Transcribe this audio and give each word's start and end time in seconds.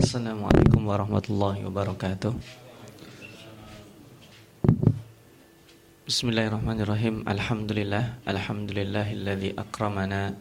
Assalamualaikum 0.00 0.88
warahmatullahi 0.88 1.60
wabarakatuh 1.60 2.32
Bismillahirrahmanirrahim 6.08 7.28
Alhamdulillah 7.28 8.24
Alhamdulillahilladzi 8.24 9.60
akramana 9.60 10.40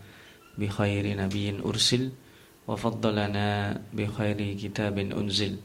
Bi 0.55 0.71
khairi 0.71 1.11
nabiyyin 1.11 1.59
ursil 1.59 2.15
Wa 2.63 2.79
faddalana 2.79 3.75
bi 3.91 4.07
khairi 4.07 4.55
kitabin 4.55 5.11
unzil 5.11 5.59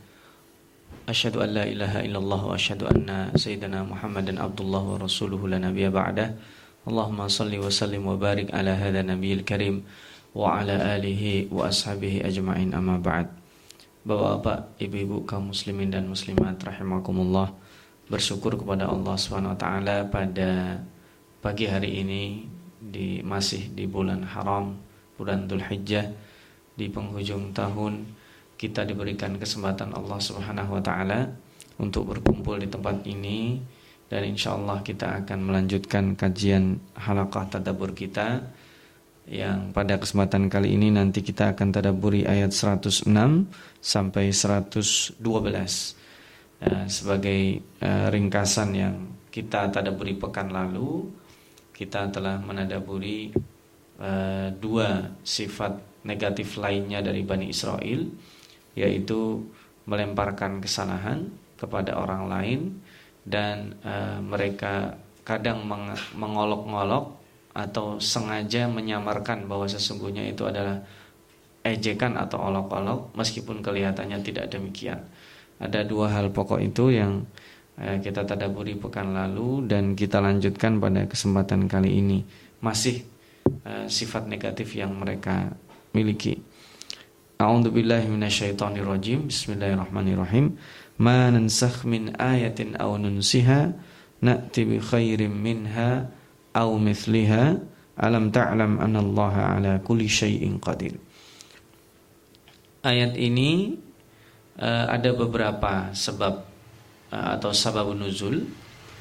Asyhadu 1.06 1.46
an 1.46 1.54
la 1.54 1.62
ilaha 1.62 2.02
illallah 2.02 2.40
Wa 2.50 2.58
asyhadu 2.58 2.90
anna 2.90 3.30
sayyidina 3.38 3.86
Muhammadan 3.86 4.42
abdullah 4.42 4.82
wa 4.82 4.98
rasuluhu 4.98 5.46
la 5.46 5.62
nabiyya 5.62 5.94
ba'dah 5.94 6.34
Allahumma 6.82 7.30
salli 7.30 7.62
wa 7.62 7.70
sallim 7.70 8.02
wa 8.02 8.18
barik 8.18 8.50
ala 8.50 8.74
hadha 8.74 9.06
nabiyil 9.06 9.46
karim 9.46 9.86
Wa 10.34 10.66
ala 10.66 10.98
alihi 10.98 11.46
wa 11.46 11.70
ashabihi 11.70 12.26
ajma'in 12.26 12.74
amma 12.74 12.98
ba'd 12.98 13.43
Bapak-bapak, 14.04 14.76
ibu-ibu 14.84 15.24
kaum 15.24 15.48
muslimin 15.48 15.88
dan 15.88 16.04
muslimat 16.04 16.60
rahimakumullah. 16.60 17.48
Bersyukur 18.04 18.52
kepada 18.60 18.84
Allah 18.84 19.16
SWT 19.16 19.64
pada 20.12 20.76
pagi 21.40 21.64
hari 21.64 22.04
ini 22.04 22.44
di 22.84 23.24
masih 23.24 23.72
di 23.72 23.88
bulan 23.88 24.20
haram 24.28 24.76
bulan 25.16 25.48
Dhul 25.48 25.64
Hijjah 25.64 26.12
di 26.76 26.92
penghujung 26.92 27.56
tahun 27.56 28.04
kita 28.60 28.84
diberikan 28.84 29.40
kesempatan 29.40 29.96
Allah 29.96 30.20
Subhanahu 30.20 30.76
wa 30.76 30.82
taala 30.84 31.32
untuk 31.80 32.12
berkumpul 32.12 32.60
di 32.60 32.68
tempat 32.68 33.08
ini 33.08 33.56
dan 34.12 34.20
insya 34.28 34.52
Allah 34.52 34.84
kita 34.84 35.24
akan 35.24 35.48
melanjutkan 35.48 36.12
kajian 36.12 36.76
halaqah 36.92 37.56
tadabbur 37.56 37.96
kita 37.96 38.52
yang 39.24 39.72
pada 39.72 39.96
kesempatan 39.96 40.52
kali 40.52 40.76
ini 40.76 40.92
nanti 40.92 41.24
kita 41.24 41.56
akan 41.56 41.72
tadaburi 41.72 42.28
ayat 42.28 42.52
106 42.52 43.08
sampai 43.80 44.24
112 44.28 45.16
uh, 45.24 46.84
sebagai 46.84 47.40
uh, 47.80 48.08
ringkasan 48.12 48.70
yang 48.76 48.96
kita 49.32 49.72
tadaburi 49.72 50.12
pekan 50.20 50.52
lalu 50.52 51.08
kita 51.72 52.12
telah 52.12 52.36
menadaburi 52.38 53.32
uh, 53.98 54.52
dua 54.52 55.16
sifat 55.24 56.04
negatif 56.04 56.60
lainnya 56.60 57.00
dari 57.00 57.24
Bani 57.24 57.48
Israel 57.48 58.04
yaitu 58.76 59.40
melemparkan 59.88 60.60
kesalahan 60.60 61.32
kepada 61.56 61.96
orang 61.96 62.28
lain 62.28 62.60
dan 63.24 63.72
uh, 63.80 64.20
mereka 64.20 65.00
kadang 65.24 65.64
mengolok-ngolok 66.12 67.23
atau 67.54 68.02
sengaja 68.02 68.66
menyamarkan 68.66 69.46
bahwa 69.46 69.70
sesungguhnya 69.70 70.26
itu 70.26 70.42
adalah 70.42 70.82
ejekan 71.62 72.18
atau 72.18 72.42
olok-olok 72.50 73.14
meskipun 73.14 73.62
kelihatannya 73.62 74.20
tidak 74.20 74.50
demikian. 74.50 75.00
Ada 75.62 75.86
dua 75.86 76.10
hal 76.10 76.34
pokok 76.34 76.60
itu 76.60 76.90
yang 76.90 77.24
eh, 77.78 78.02
kita 78.02 78.26
tadaburi 78.26 78.74
pekan 78.74 79.14
lalu 79.14 79.70
dan 79.70 79.94
kita 79.94 80.18
lanjutkan 80.18 80.82
pada 80.82 81.06
kesempatan 81.06 81.70
kali 81.70 82.02
ini. 82.02 82.18
Masih 82.58 83.06
eh, 83.64 83.86
sifat 83.86 84.26
negatif 84.26 84.74
yang 84.74 84.92
mereka 84.92 85.54
miliki. 85.94 86.36
A'udzubillahi 87.38 88.10
minasyaitonirrajim. 88.10 89.30
Bismillahirrahmanirrahim. 89.30 90.58
Ma 90.98 91.30
min 91.86 92.02
ayatin 92.14 92.78
aw 92.78 92.94
nunsiha 92.94 93.74
na'ti 94.22 94.62
bi 94.62 94.78
khairin 94.78 95.34
minha 95.34 96.06
au 96.54 96.78
mithliha 96.78 97.58
alam 97.94 98.30
ta'lam 98.30 98.82
anna 98.82 98.98
Allah 98.98 99.34
ala 99.58 99.72
kulli 99.82 100.10
syai'in 100.10 100.58
qadir. 100.58 100.98
Ayat 102.84 103.14
ini 103.16 103.78
uh, 104.58 104.86
ada 104.90 105.10
beberapa 105.14 105.94
sebab 105.94 106.34
uh, 107.14 107.28
atau 107.38 107.50
sabab 107.54 107.94
nuzul 107.94 108.44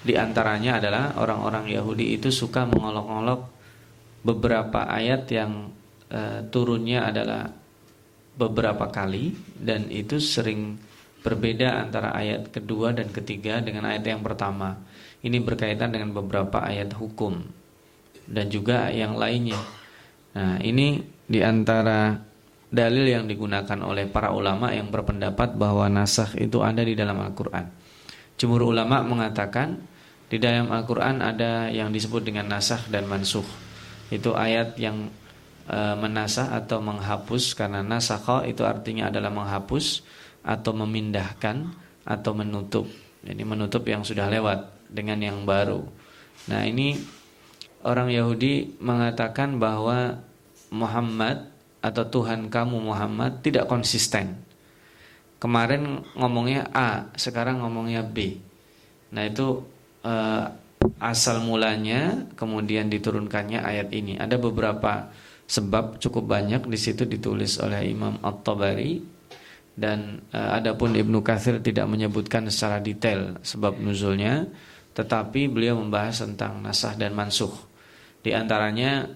di 0.03 0.13
antaranya 0.19 0.83
adalah 0.83 1.15
orang-orang 1.15 1.71
Yahudi 1.71 2.19
itu 2.19 2.29
suka 2.29 2.67
mengolok-olok 2.67 3.41
beberapa 4.23 4.87
ayat 4.87 5.27
yang 5.31 5.71
uh, 6.11 6.39
turunnya 6.47 7.07
adalah 7.11 7.49
beberapa 8.33 8.89
kali 8.89 9.35
dan 9.59 9.87
itu 9.93 10.17
sering 10.17 10.79
berbeda 11.23 11.87
antara 11.87 12.11
ayat 12.11 12.51
kedua 12.51 12.91
dan 12.91 13.07
ketiga 13.09 13.63
dengan 13.63 13.87
ayat 13.87 14.03
yang 14.03 14.19
pertama. 14.19 14.75
Ini 15.23 15.39
berkaitan 15.39 15.95
dengan 15.95 16.11
beberapa 16.11 16.59
ayat 16.59 16.91
hukum 16.99 17.39
dan 18.27 18.51
juga 18.51 18.91
yang 18.91 19.15
lainnya. 19.15 19.59
Nah, 20.35 20.59
ini 20.59 20.99
di 21.23 21.39
antara 21.39 22.19
dalil 22.73 23.05
yang 23.05 23.29
digunakan 23.29 23.79
oleh 23.85 24.09
para 24.09 24.33
ulama 24.33 24.73
yang 24.73 24.89
berpendapat 24.89 25.55
bahwa 25.55 25.85
nasakh 25.87 26.35
itu 26.41 26.59
ada 26.65 26.81
di 26.81 26.97
dalam 26.97 27.21
Al-Quran. 27.21 27.69
Jumhur 28.33 28.73
ulama 28.73 29.05
mengatakan 29.05 29.77
di 30.27 30.41
dalam 30.41 30.73
Al-Quran 30.73 31.21
ada 31.21 31.69
yang 31.69 31.93
disebut 31.93 32.25
dengan 32.25 32.49
nasakh 32.49 32.89
dan 32.89 33.05
mansuh. 33.05 33.45
Itu 34.09 34.33
ayat 34.33 34.73
yang 34.81 35.13
e, 35.69 35.79
menasah 36.01 36.57
atau 36.57 36.81
menghapus 36.81 37.53
karena 37.53 37.85
nasakha 37.85 38.41
itu 38.49 38.65
artinya 38.65 39.13
adalah 39.13 39.29
menghapus 39.29 40.01
atau 40.41 40.73
memindahkan 40.73 41.69
atau 42.01 42.31
menutup. 42.33 42.89
Jadi 43.21 43.45
menutup 43.45 43.85
yang 43.85 44.01
sudah 44.01 44.25
lewat 44.33 44.72
dengan 44.93 45.17
yang 45.19 45.43
baru. 45.43 45.81
Nah, 46.47 46.63
ini 46.63 47.01
orang 47.81 48.13
Yahudi 48.13 48.77
mengatakan 48.77 49.57
bahwa 49.57 50.21
Muhammad 50.69 51.49
atau 51.83 52.05
Tuhan 52.07 52.47
kamu 52.47 52.79
Muhammad 52.79 53.43
tidak 53.43 53.67
konsisten. 53.67 54.39
Kemarin 55.41 56.05
ngomongnya 56.15 56.71
A, 56.71 57.11
sekarang 57.19 57.59
ngomongnya 57.59 58.05
B. 58.05 58.39
Nah, 59.11 59.27
itu 59.27 59.65
uh, 60.07 60.47
asal 61.03 61.43
mulanya 61.43 62.27
kemudian 62.39 62.87
diturunkannya 62.87 63.59
ayat 63.59 63.91
ini. 63.91 64.15
Ada 64.15 64.39
beberapa 64.39 65.11
sebab 65.43 65.99
cukup 65.99 66.23
banyak 66.31 66.63
di 66.71 66.79
situ 66.79 67.03
ditulis 67.03 67.59
oleh 67.59 67.91
Imam 67.91 68.15
At-Tabari 68.23 69.03
dan 69.75 70.23
uh, 70.31 70.55
adapun 70.55 70.95
Ibnu 70.95 71.19
Katsir 71.25 71.59
tidak 71.59 71.89
menyebutkan 71.89 72.47
secara 72.47 72.79
detail 72.79 73.41
sebab 73.41 73.81
nuzulnya 73.81 74.47
tetapi 74.93 75.49
beliau 75.49 75.81
membahas 75.81 76.21
tentang 76.21 76.61
nasah 76.61 76.93
dan 76.93 77.17
mansuh. 77.17 77.51
Di 78.21 78.31
antaranya 78.31 79.09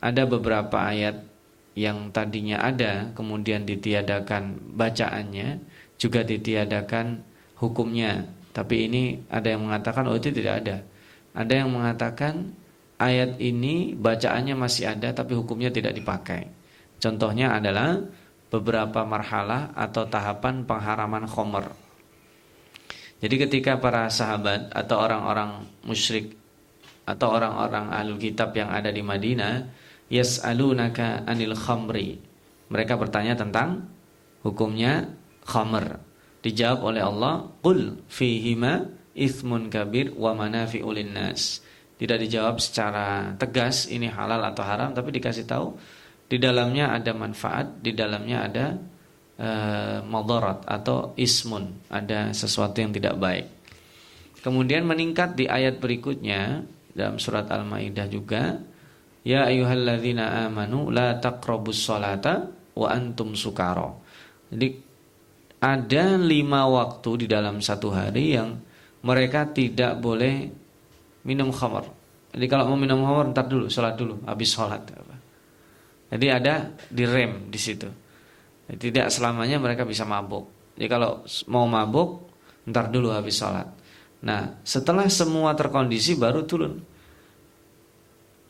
ada 0.00 0.22
beberapa 0.24 0.80
ayat 0.80 1.26
yang 1.74 2.10
tadinya 2.10 2.62
ada 2.62 3.10
kemudian 3.14 3.62
ditiadakan 3.66 4.74
bacaannya 4.74 5.60
juga 6.00 6.24
ditiadakan 6.24 7.20
hukumnya. 7.58 8.26
Tapi 8.50 8.90
ini 8.90 9.02
ada 9.30 9.54
yang 9.54 9.66
mengatakan 9.68 10.08
oh 10.10 10.16
itu 10.16 10.34
tidak 10.34 10.64
ada. 10.64 10.76
Ada 11.36 11.52
yang 11.62 11.70
mengatakan 11.70 12.54
ayat 12.98 13.38
ini 13.38 13.94
bacaannya 13.94 14.54
masih 14.58 14.90
ada 14.90 15.14
tapi 15.14 15.36
hukumnya 15.38 15.70
tidak 15.70 15.94
dipakai. 15.94 16.50
Contohnya 16.98 17.54
adalah 17.54 18.02
beberapa 18.50 19.06
marhalah 19.06 19.70
atau 19.78 20.04
tahapan 20.10 20.66
pengharaman 20.66 21.24
khomer 21.30 21.70
jadi 23.20 23.34
ketika 23.46 23.76
para 23.76 24.08
sahabat 24.08 24.72
atau 24.72 24.96
orang-orang 24.96 25.68
musyrik 25.84 26.40
atau 27.04 27.36
orang-orang 27.36 27.92
ahlul 27.92 28.16
kitab 28.16 28.56
yang 28.56 28.72
ada 28.72 28.88
di 28.88 29.04
Madinah 29.04 29.68
yas'alunaka 30.08 31.28
anil 31.28 31.52
khamri. 31.52 32.16
Mereka 32.72 32.96
bertanya 32.96 33.36
tentang 33.36 33.92
hukumnya 34.40 35.12
khamr. 35.44 36.00
Dijawab 36.40 36.80
oleh 36.80 37.02
Allah, 37.04 37.44
"Qul 37.60 38.00
fihima 38.08 38.88
ithmun 39.12 39.68
kabir 39.68 40.16
wa 40.16 40.32
manafi'u 40.32 40.88
linnas." 40.88 41.60
Tidak 42.00 42.16
dijawab 42.16 42.56
secara 42.64 43.36
tegas 43.36 43.84
ini 43.92 44.08
halal 44.08 44.40
atau 44.40 44.64
haram, 44.64 44.96
tapi 44.96 45.12
dikasih 45.12 45.44
tahu 45.44 45.76
di 46.30 46.40
dalamnya 46.40 46.96
ada 46.96 47.12
manfaat, 47.12 47.84
di 47.84 47.92
dalamnya 47.92 48.48
ada 48.48 48.66
uh, 49.40 50.04
madarat 50.04 50.62
atau 50.68 51.16
ismun, 51.16 51.72
ada 51.88 52.30
sesuatu 52.36 52.76
yang 52.78 52.92
tidak 52.92 53.16
baik. 53.16 53.46
Kemudian 54.44 54.84
meningkat 54.84 55.36
di 55.36 55.48
ayat 55.48 55.80
berikutnya 55.80 56.64
dalam 56.92 57.16
surat 57.16 57.48
Al-Maidah 57.48 58.06
juga, 58.08 58.60
ya 59.24 59.48
ayyuhalladzina 59.48 60.48
amanu 60.48 60.92
la 60.92 61.16
taqrabus 61.16 61.80
salata 61.80 62.48
wa 62.76 62.88
antum 62.88 63.32
sukara. 63.32 63.88
Jadi 64.52 64.68
ada 65.60 66.04
lima 66.16 66.64
waktu 66.68 67.24
di 67.24 67.26
dalam 67.28 67.60
satu 67.60 67.92
hari 67.92 68.36
yang 68.36 68.56
mereka 69.04 69.48
tidak 69.48 70.00
boleh 70.00 70.48
minum 71.24 71.52
khamar. 71.52 71.84
Jadi 72.32 72.46
kalau 72.48 72.72
mau 72.72 72.78
minum 72.80 73.04
khamar 73.04 73.32
ntar 73.36 73.44
dulu, 73.44 73.68
sholat 73.68 73.96
dulu, 73.96 74.24
habis 74.24 74.48
sholat. 74.56 74.88
Jadi 76.10 76.26
ada 76.26 76.74
direm 76.88 77.52
di 77.52 77.60
situ. 77.60 77.86
Tidak 78.70 79.06
selamanya 79.10 79.58
mereka 79.58 79.82
bisa 79.82 80.06
mabuk. 80.06 80.74
Jadi 80.78 80.86
kalau 80.86 81.26
mau 81.50 81.66
mabuk, 81.66 82.30
ntar 82.70 82.92
dulu 82.92 83.10
habis 83.10 83.36
sholat. 83.40 83.66
Nah, 84.20 84.60
setelah 84.62 85.08
semua 85.08 85.56
terkondisi 85.56 86.14
baru 86.14 86.44
turun. 86.44 86.74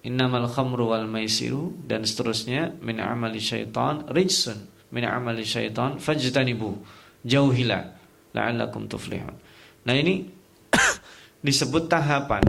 Innamal 0.01 0.49
khamru 0.49 0.91
wal 0.97 1.05
maisiru 1.05 1.77
dan 1.85 2.09
seterusnya 2.09 2.73
min 2.81 3.05
amali 3.05 3.37
syaitan 3.37 4.09
rijsun 4.09 4.57
min 4.97 5.05
amali 5.05 5.45
syaitan 5.45 6.01
fajtanibu 6.01 6.81
jauhilah 7.21 7.85
la'allakum 8.33 8.89
tuflihun. 8.89 9.37
Nah, 9.85 9.95
ini 9.95 10.25
disebut 11.47 11.87
tahapan 11.87 12.43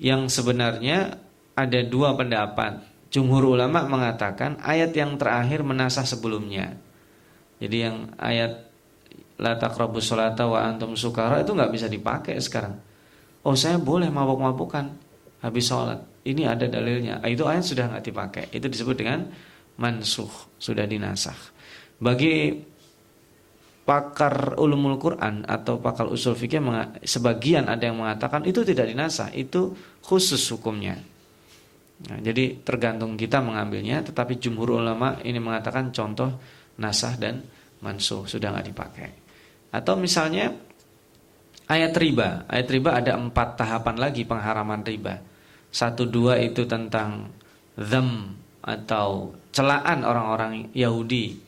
yang 0.00 0.26
sebenarnya 0.26 1.20
ada 1.54 1.80
dua 1.84 2.16
pendapat. 2.16 2.89
Jumhur 3.10 3.58
ulama 3.58 3.82
mengatakan 3.90 4.62
ayat 4.62 4.94
yang 4.94 5.18
terakhir 5.18 5.66
menasah 5.66 6.06
sebelumnya. 6.06 6.78
Jadi 7.58 7.76
yang 7.82 8.14
ayat 8.16 8.70
la 9.42 9.58
taqrabus 9.58 10.06
sholata 10.06 10.46
wa 10.46 10.62
antum 10.62 10.94
sukara 10.94 11.42
itu 11.42 11.50
nggak 11.50 11.72
bisa 11.74 11.86
dipakai 11.90 12.38
sekarang. 12.38 12.78
Oh, 13.42 13.58
saya 13.58 13.82
boleh 13.82 14.08
mabuk-mabukan 14.08 14.94
habis 15.42 15.66
sholat. 15.66 15.98
Ini 16.22 16.54
ada 16.54 16.70
dalilnya. 16.70 17.18
Itu 17.26 17.50
ayat 17.50 17.66
sudah 17.66 17.90
nggak 17.90 18.04
dipakai. 18.04 18.44
Itu 18.54 18.70
disebut 18.70 18.94
dengan 18.94 19.26
mansuh, 19.80 20.30
sudah 20.60 20.84
dinasah. 20.86 21.36
Bagi 21.98 22.52
pakar 23.82 24.54
ulumul 24.60 25.00
Quran 25.02 25.42
atau 25.50 25.82
pakar 25.82 26.06
usul 26.06 26.38
fikih 26.38 26.62
sebagian 27.02 27.66
ada 27.66 27.90
yang 27.90 27.98
mengatakan 27.98 28.46
itu 28.46 28.62
tidak 28.62 28.86
dinasah, 28.86 29.34
itu 29.34 29.74
khusus 30.04 30.40
hukumnya. 30.54 31.00
Nah, 32.00 32.18
jadi 32.24 32.56
tergantung 32.64 33.20
kita 33.20 33.44
mengambilnya, 33.44 34.00
tetapi 34.00 34.40
jumhur 34.40 34.80
ulama 34.80 35.20
ini 35.20 35.36
mengatakan 35.36 35.92
contoh 35.92 36.40
nasah 36.80 37.14
dan 37.20 37.44
mansuh 37.84 38.24
sudah 38.24 38.56
nggak 38.56 38.68
dipakai. 38.72 39.10
Atau 39.76 40.00
misalnya 40.00 40.48
ayat 41.68 41.92
riba, 41.92 42.48
ayat 42.48 42.68
riba 42.72 42.90
ada 42.96 43.20
empat 43.20 43.60
tahapan 43.60 43.96
lagi 44.00 44.24
pengharaman 44.24 44.80
riba. 44.80 45.20
Satu 45.70 46.08
dua 46.08 46.40
itu 46.40 46.64
tentang 46.64 47.30
them 47.76 48.34
atau 48.64 49.36
celaan 49.54 50.02
orang-orang 50.02 50.74
Yahudi 50.74 51.38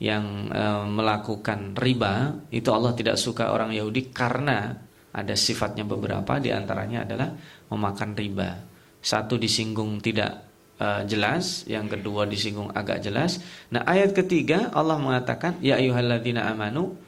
yang 0.00 0.48
e, 0.48 0.64
melakukan 0.88 1.76
riba 1.76 2.36
itu 2.52 2.68
Allah 2.68 2.92
tidak 2.92 3.16
suka 3.16 3.52
orang 3.52 3.72
Yahudi 3.72 4.12
karena 4.12 4.76
ada 5.16 5.34
sifatnya 5.36 5.88
beberapa 5.88 6.36
di 6.36 6.52
antaranya 6.52 7.04
adalah 7.08 7.32
memakan 7.72 8.10
riba. 8.12 8.75
Satu 9.06 9.38
disinggung 9.38 10.02
tidak 10.02 10.42
e, 10.82 11.06
jelas, 11.06 11.62
yang 11.70 11.86
kedua 11.86 12.26
disinggung 12.26 12.74
agak 12.74 13.06
jelas. 13.06 13.38
Nah 13.70 13.86
ayat 13.86 14.10
ketiga 14.18 14.74
Allah 14.74 14.98
mengatakan 14.98 15.62
ya 15.62 15.78
ayuhalladzina 15.78 16.50
amanu 16.50 16.98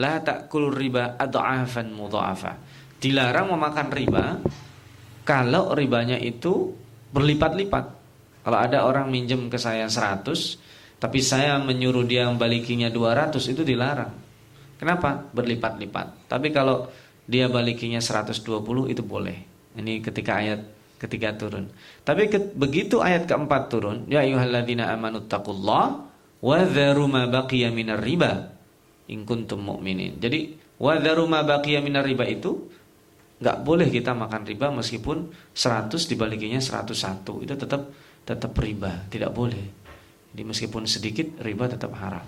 la 0.00 0.24
ta'kulur 0.24 0.72
riba 0.72 1.20
adha'afan 1.20 1.92
mudha'afa. 1.92 2.52
Dilarang 2.96 3.52
memakan 3.52 3.88
riba 3.92 4.24
kalau 5.28 5.76
ribanya 5.76 6.16
itu 6.16 6.72
berlipat-lipat. 7.12 7.84
Kalau 8.48 8.56
ada 8.56 8.88
orang 8.88 9.12
minjem 9.12 9.52
ke 9.52 9.60
saya 9.60 9.92
100 9.92 10.32
tapi 10.96 11.20
saya 11.20 11.60
menyuruh 11.60 12.08
dia 12.08 12.24
balikinya 12.32 12.88
200 12.88 13.36
itu 13.52 13.60
dilarang. 13.68 14.16
Kenapa? 14.80 15.28
Berlipat-lipat. 15.28 16.24
Tapi 16.24 16.48
kalau 16.56 16.88
dia 17.28 17.52
balikinya 17.52 18.00
120 18.00 18.40
itu 18.88 19.02
boleh. 19.04 19.36
Ini 19.76 20.00
ketika 20.00 20.40
ayat 20.40 20.75
ketiga 20.96 21.36
turun. 21.36 21.68
Tapi 22.02 22.28
ke, 22.32 22.38
begitu 22.56 23.00
ayat 23.04 23.28
keempat 23.28 23.68
turun, 23.68 24.08
ya 24.08 24.24
ayyuhalladzina 24.24 24.88
amanu 24.92 25.24
taqullah 25.28 25.84
wa 26.40 26.58
dharu 26.64 27.04
ma 27.08 27.28
baqiya 27.28 27.72
minar 27.72 28.00
riba 28.00 28.52
in 29.12 29.24
kuntum 29.28 29.64
mu'minin. 29.64 30.16
Jadi 30.18 30.56
wa 30.80 30.96
dharu 30.96 31.24
ma 31.28 31.44
baqiya 31.44 31.80
minar 31.84 32.04
riba 32.04 32.24
itu 32.28 32.68
nggak 33.36 33.58
boleh 33.64 33.92
kita 33.92 34.16
makan 34.16 34.48
riba 34.48 34.72
meskipun 34.72 35.28
100 35.52 35.92
dibalikinya 36.08 36.56
101 36.56 37.44
itu 37.44 37.54
tetap 37.54 37.82
tetap 38.26 38.52
riba, 38.56 39.06
tidak 39.12 39.30
boleh. 39.36 39.86
Jadi 40.32 40.42
meskipun 40.42 40.88
sedikit 40.88 41.40
riba 41.44 41.68
tetap 41.68 41.92
haram. 41.96 42.24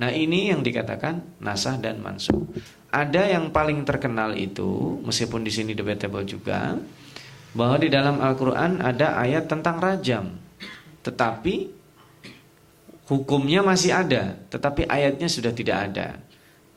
Nah 0.00 0.10
ini 0.10 0.48
yang 0.48 0.64
dikatakan 0.64 1.38
nasah 1.44 1.76
dan 1.76 2.00
mansuh. 2.00 2.42
Ada 2.88 3.36
yang 3.36 3.52
paling 3.52 3.84
terkenal 3.84 4.32
itu 4.38 4.98
meskipun 5.04 5.44
di 5.44 5.52
sini 5.52 5.72
debatable 5.76 6.24
juga 6.24 6.74
bahwa 7.52 7.76
di 7.80 7.88
dalam 7.92 8.20
Al-Quran 8.20 8.80
ada 8.80 9.20
ayat 9.20 9.48
tentang 9.48 9.80
rajam, 9.80 10.36
tetapi 11.04 11.68
hukumnya 13.12 13.60
masih 13.60 13.92
ada, 13.92 14.36
tetapi 14.48 14.88
ayatnya 14.88 15.28
sudah 15.28 15.52
tidak 15.52 15.92
ada. 15.92 16.08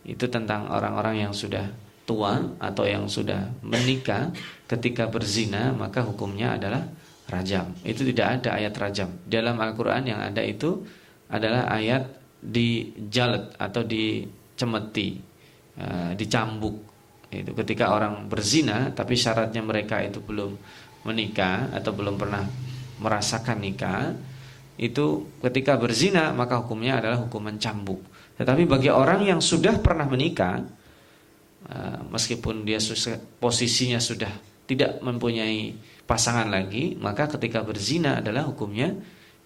Itu 0.05 0.29
tentang 0.29 0.69
orang-orang 0.69 1.25
yang 1.25 1.33
sudah 1.33 1.65
tua 2.05 2.37
atau 2.61 2.85
yang 2.85 3.09
sudah 3.09 3.49
menikah 3.65 4.29
ketika 4.69 5.09
berzina 5.09 5.73
maka 5.73 6.05
hukumnya 6.05 6.53
adalah 6.53 6.85
rajam. 7.29 7.73
Itu 7.81 8.05
tidak 8.05 8.41
ada 8.41 8.61
ayat 8.61 8.73
rajam. 8.77 9.09
Dalam 9.25 9.57
Al-Qur'an 9.57 10.05
yang 10.05 10.21
ada 10.21 10.45
itu 10.45 10.85
adalah 11.29 11.65
ayat 11.73 12.05
di 12.37 12.93
jalet 13.09 13.49
atau 13.57 13.81
dicemeti, 13.81 15.17
uh, 15.81 16.13
dicambuk. 16.13 16.94
Itu 17.43 17.51
ketika 17.57 17.91
orang 17.91 18.31
berzina 18.31 18.93
tapi 18.95 19.19
syaratnya 19.19 19.59
mereka 19.59 19.99
itu 19.99 20.23
belum 20.23 20.55
menikah 21.05 21.75
atau 21.75 21.91
belum 21.91 22.15
pernah 22.15 22.47
merasakan 22.99 23.59
nikah, 23.59 24.15
itu 24.79 25.27
ketika 25.43 25.75
berzina 25.75 26.31
maka 26.31 26.59
hukumnya 26.63 27.03
adalah 27.03 27.27
hukuman 27.27 27.59
cambuk. 27.59 28.01
Tetapi 28.35 28.67
bagi 28.67 28.91
orang 28.91 29.23
yang 29.23 29.39
sudah 29.39 29.79
pernah 29.79 30.03
menikah, 30.07 30.59
uh, 31.71 31.99
meskipun 32.11 32.67
dia 32.67 32.79
posisinya 33.39 33.99
sudah 33.99 34.31
tidak 34.67 34.99
mempunyai 34.99 35.77
pasangan 36.03 36.49
lagi, 36.51 36.97
maka 36.99 37.31
ketika 37.37 37.63
berzina 37.63 38.19
adalah 38.19 38.43
hukumnya 38.49 38.91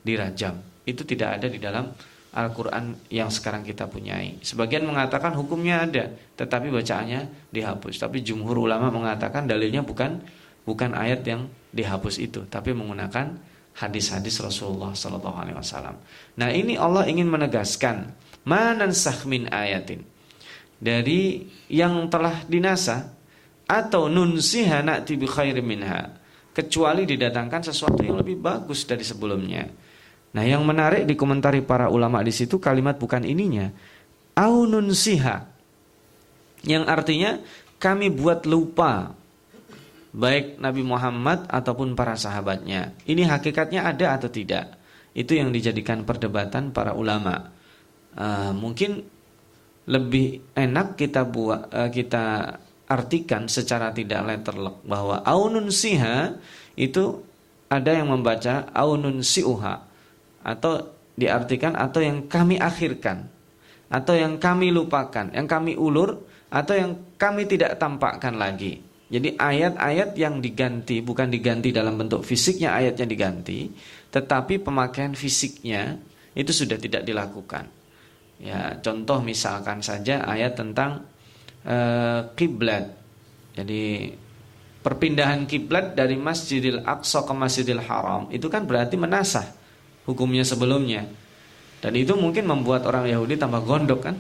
dirajam. 0.02 0.58
Itu 0.88 1.06
tidak 1.06 1.38
ada 1.38 1.48
di 1.52 1.60
dalam 1.62 1.94
Al-Quran 2.30 2.94
yang 3.10 3.34
sekarang 3.34 3.66
kita 3.66 3.90
punyai. 3.90 4.38
Sebagian 4.46 4.86
mengatakan 4.86 5.34
hukumnya 5.34 5.82
ada, 5.86 6.14
tetapi 6.38 6.70
bacaannya 6.70 7.50
dihapus. 7.50 7.98
Tapi 7.98 8.22
jumhur 8.22 8.70
ulama 8.70 8.94
mengatakan 8.94 9.50
dalilnya 9.50 9.82
bukan 9.82 10.22
bukan 10.62 10.94
ayat 10.94 11.26
yang 11.26 11.50
dihapus 11.74 12.22
itu, 12.22 12.46
tapi 12.46 12.78
menggunakan 12.78 13.34
hadis-hadis 13.80 14.38
Rasulullah 14.44 14.94
Sallallahu 14.94 15.38
Alaihi 15.40 15.58
Wasallam. 15.58 15.98
Nah 16.38 16.50
ini 16.54 16.78
Allah 16.78 17.10
ingin 17.10 17.26
menegaskan 17.26 18.14
manan 18.46 18.94
sahmin 18.94 19.50
ayatin 19.50 20.06
dari 20.78 21.50
yang 21.72 22.08
telah 22.12 22.46
dinasa 22.46 23.10
atau 23.70 24.06
nunsiha 24.10 24.82
na'ti 24.82 25.14
bi 25.18 25.26
khairin 25.30 25.66
minha 25.66 26.18
kecuali 26.54 27.06
didatangkan 27.06 27.72
sesuatu 27.72 28.02
yang 28.02 28.20
lebih 28.20 28.42
bagus 28.42 28.84
dari 28.84 29.06
sebelumnya. 29.06 29.70
Nah, 30.30 30.44
yang 30.46 30.62
menarik 30.62 31.10
di 31.10 31.18
komentari 31.18 31.66
para 31.66 31.90
ulama 31.90 32.22
di 32.22 32.30
situ 32.30 32.62
kalimat 32.62 33.02
bukan 33.02 33.26
ininya. 33.26 33.74
Aunun 34.38 34.94
siha. 34.94 35.50
Yang 36.62 36.84
artinya 36.86 37.32
kami 37.82 38.14
buat 38.14 38.46
lupa 38.46 39.18
baik 40.14 40.62
Nabi 40.62 40.82
Muhammad 40.86 41.50
ataupun 41.50 41.98
para 41.98 42.14
sahabatnya. 42.14 42.94
Ini 43.10 43.26
hakikatnya 43.26 43.90
ada 43.90 44.18
atau 44.18 44.30
tidak? 44.30 44.78
Itu 45.18 45.34
yang 45.34 45.50
dijadikan 45.50 46.06
perdebatan 46.06 46.70
para 46.70 46.94
ulama. 46.94 47.50
Uh, 48.14 48.54
mungkin 48.54 49.02
lebih 49.90 50.54
enak 50.54 50.94
kita 50.94 51.26
buat 51.26 51.74
uh, 51.74 51.90
kita 51.90 52.58
artikan 52.90 53.46
secara 53.50 53.94
tidak 53.94 54.26
letterlock 54.26 54.82
bahwa 54.86 55.22
aunun 55.26 55.70
siha 55.70 56.38
itu 56.74 57.22
ada 57.70 57.94
yang 57.94 58.10
membaca 58.10 58.70
aunun 58.74 59.22
siuha 59.22 59.89
atau 60.50 60.98
diartikan 61.14 61.78
atau 61.78 62.02
yang 62.02 62.26
kami 62.26 62.58
akhirkan 62.58 63.30
atau 63.90 64.14
yang 64.18 64.42
kami 64.42 64.74
lupakan, 64.74 65.30
yang 65.30 65.46
kami 65.46 65.78
ulur 65.78 66.26
atau 66.50 66.74
yang 66.74 66.92
kami 67.22 67.46
tidak 67.46 67.78
tampakkan 67.78 68.34
lagi. 68.34 68.82
Jadi 69.10 69.38
ayat-ayat 69.38 70.14
yang 70.18 70.38
diganti 70.42 71.02
bukan 71.02 71.30
diganti 71.30 71.74
dalam 71.74 71.98
bentuk 71.98 72.26
fisiknya 72.26 72.78
ayatnya 72.78 73.06
diganti, 73.10 73.70
tetapi 74.10 74.62
pemakaian 74.62 75.14
fisiknya 75.14 75.98
itu 76.34 76.54
sudah 76.54 76.78
tidak 76.78 77.06
dilakukan. 77.06 77.66
Ya, 78.40 78.78
contoh 78.80 79.20
misalkan 79.22 79.82
saja 79.82 80.24
ayat 80.24 80.56
tentang 80.56 81.04
Eh, 81.60 82.22
kiblat. 82.40 82.88
Jadi 83.52 84.16
perpindahan 84.80 85.44
kiblat 85.44 85.92
dari 85.92 86.16
Masjidil 86.16 86.88
Aqsa 86.88 87.28
ke 87.28 87.34
Masjidil 87.36 87.84
Haram 87.84 88.32
itu 88.32 88.48
kan 88.48 88.64
berarti 88.64 88.96
menasah 88.96 89.44
hukumnya 90.10 90.42
sebelumnya. 90.42 91.06
Dan 91.80 91.94
itu 91.96 92.18
mungkin 92.18 92.50
membuat 92.50 92.90
orang 92.90 93.06
Yahudi 93.06 93.38
tambah 93.38 93.62
gondok 93.62 94.02
kan. 94.02 94.18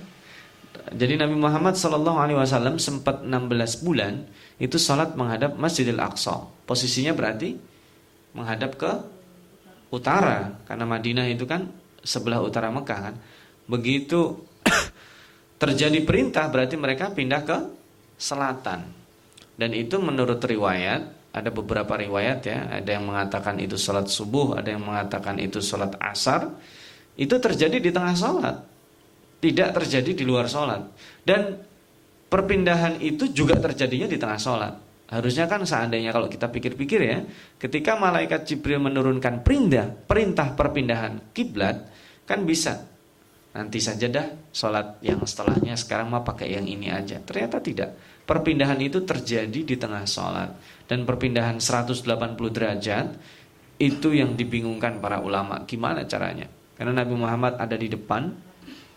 Jadi 0.89 1.17
Nabi 1.17 1.35
Muhammad 1.35 1.75
Shallallahu 1.75 2.17
Alaihi 2.17 2.37
Wasallam 2.37 2.77
sempat 2.77 3.25
16 3.25 3.85
bulan 3.85 4.25
itu 4.61 4.77
sholat 4.77 5.17
menghadap 5.17 5.57
Masjidil 5.57 5.99
Aqsa. 5.99 6.45
Posisinya 6.65 7.11
berarti 7.17 7.57
menghadap 8.37 8.77
ke 8.77 8.91
utara 9.89 10.61
karena 10.69 10.85
Madinah 10.85 11.25
itu 11.27 11.43
kan 11.49 11.67
sebelah 12.05 12.39
utara 12.39 12.69
Mekah 12.71 12.99
kan. 13.11 13.15
Begitu 13.67 14.39
terjadi 15.61 15.99
perintah 16.05 16.47
berarti 16.47 16.79
mereka 16.79 17.11
pindah 17.11 17.41
ke 17.43 17.57
selatan. 18.15 18.87
Dan 19.59 19.75
itu 19.75 19.99
menurut 19.99 20.39
riwayat, 20.39 21.18
ada 21.39 21.49
beberapa 21.49 21.95
riwayat 21.95 22.39
ya, 22.45 22.67
ada 22.69 22.89
yang 22.91 23.07
mengatakan 23.07 23.57
itu 23.57 23.79
salat 23.79 24.11
subuh, 24.11 24.59
ada 24.59 24.69
yang 24.69 24.83
mengatakan 24.83 25.39
itu 25.39 25.63
salat 25.63 25.95
asar. 25.99 26.51
itu 27.19 27.35
terjadi 27.35 27.83
di 27.83 27.91
tengah 27.91 28.15
sholat, 28.15 28.63
tidak 29.43 29.75
terjadi 29.75 30.11
di 30.15 30.23
luar 30.23 30.47
sholat. 30.47 30.87
Dan 31.19 31.51
perpindahan 32.31 32.95
itu 33.03 33.27
juga 33.35 33.59
terjadinya 33.59 34.07
di 34.07 34.15
tengah 34.15 34.39
sholat. 34.39 34.73
Harusnya 35.09 35.49
kan 35.49 35.65
seandainya 35.65 36.15
kalau 36.15 36.31
kita 36.31 36.47
pikir-pikir 36.47 37.01
ya, 37.01 37.19
ketika 37.59 37.99
malaikat 37.99 38.47
Jibril 38.47 38.79
menurunkan 38.79 39.41
perintah, 39.43 39.89
perintah 39.89 40.53
perpindahan 40.55 41.35
kiblat, 41.35 41.75
kan 42.29 42.45
bisa. 42.47 42.87
Nanti 43.49 43.81
saja 43.81 44.05
dah 44.05 44.27
sholat 44.53 45.01
yang 45.01 45.25
setelahnya 45.25 45.73
sekarang 45.73 46.13
mah 46.13 46.21
pakai 46.21 46.53
yang 46.53 46.69
ini 46.69 46.93
aja. 46.93 47.17
Ternyata 47.17 47.57
tidak. 47.57 47.89
Perpindahan 48.21 48.77
itu 48.77 49.01
terjadi 49.01 49.59
di 49.65 49.73
tengah 49.73 50.05
sholat. 50.05 50.53
Dan 50.89 51.05
perpindahan 51.05 51.61
180 51.61 52.01
derajat 52.49 53.07
itu 53.77 54.09
yang 54.11 54.33
dibingungkan 54.33 54.97
para 54.97 55.21
ulama. 55.21 55.61
Gimana 55.69 56.03
caranya? 56.09 56.49
Karena 56.73 57.05
Nabi 57.05 57.13
Muhammad 57.13 57.61
ada 57.61 57.77
di 57.77 57.87
depan, 57.87 58.33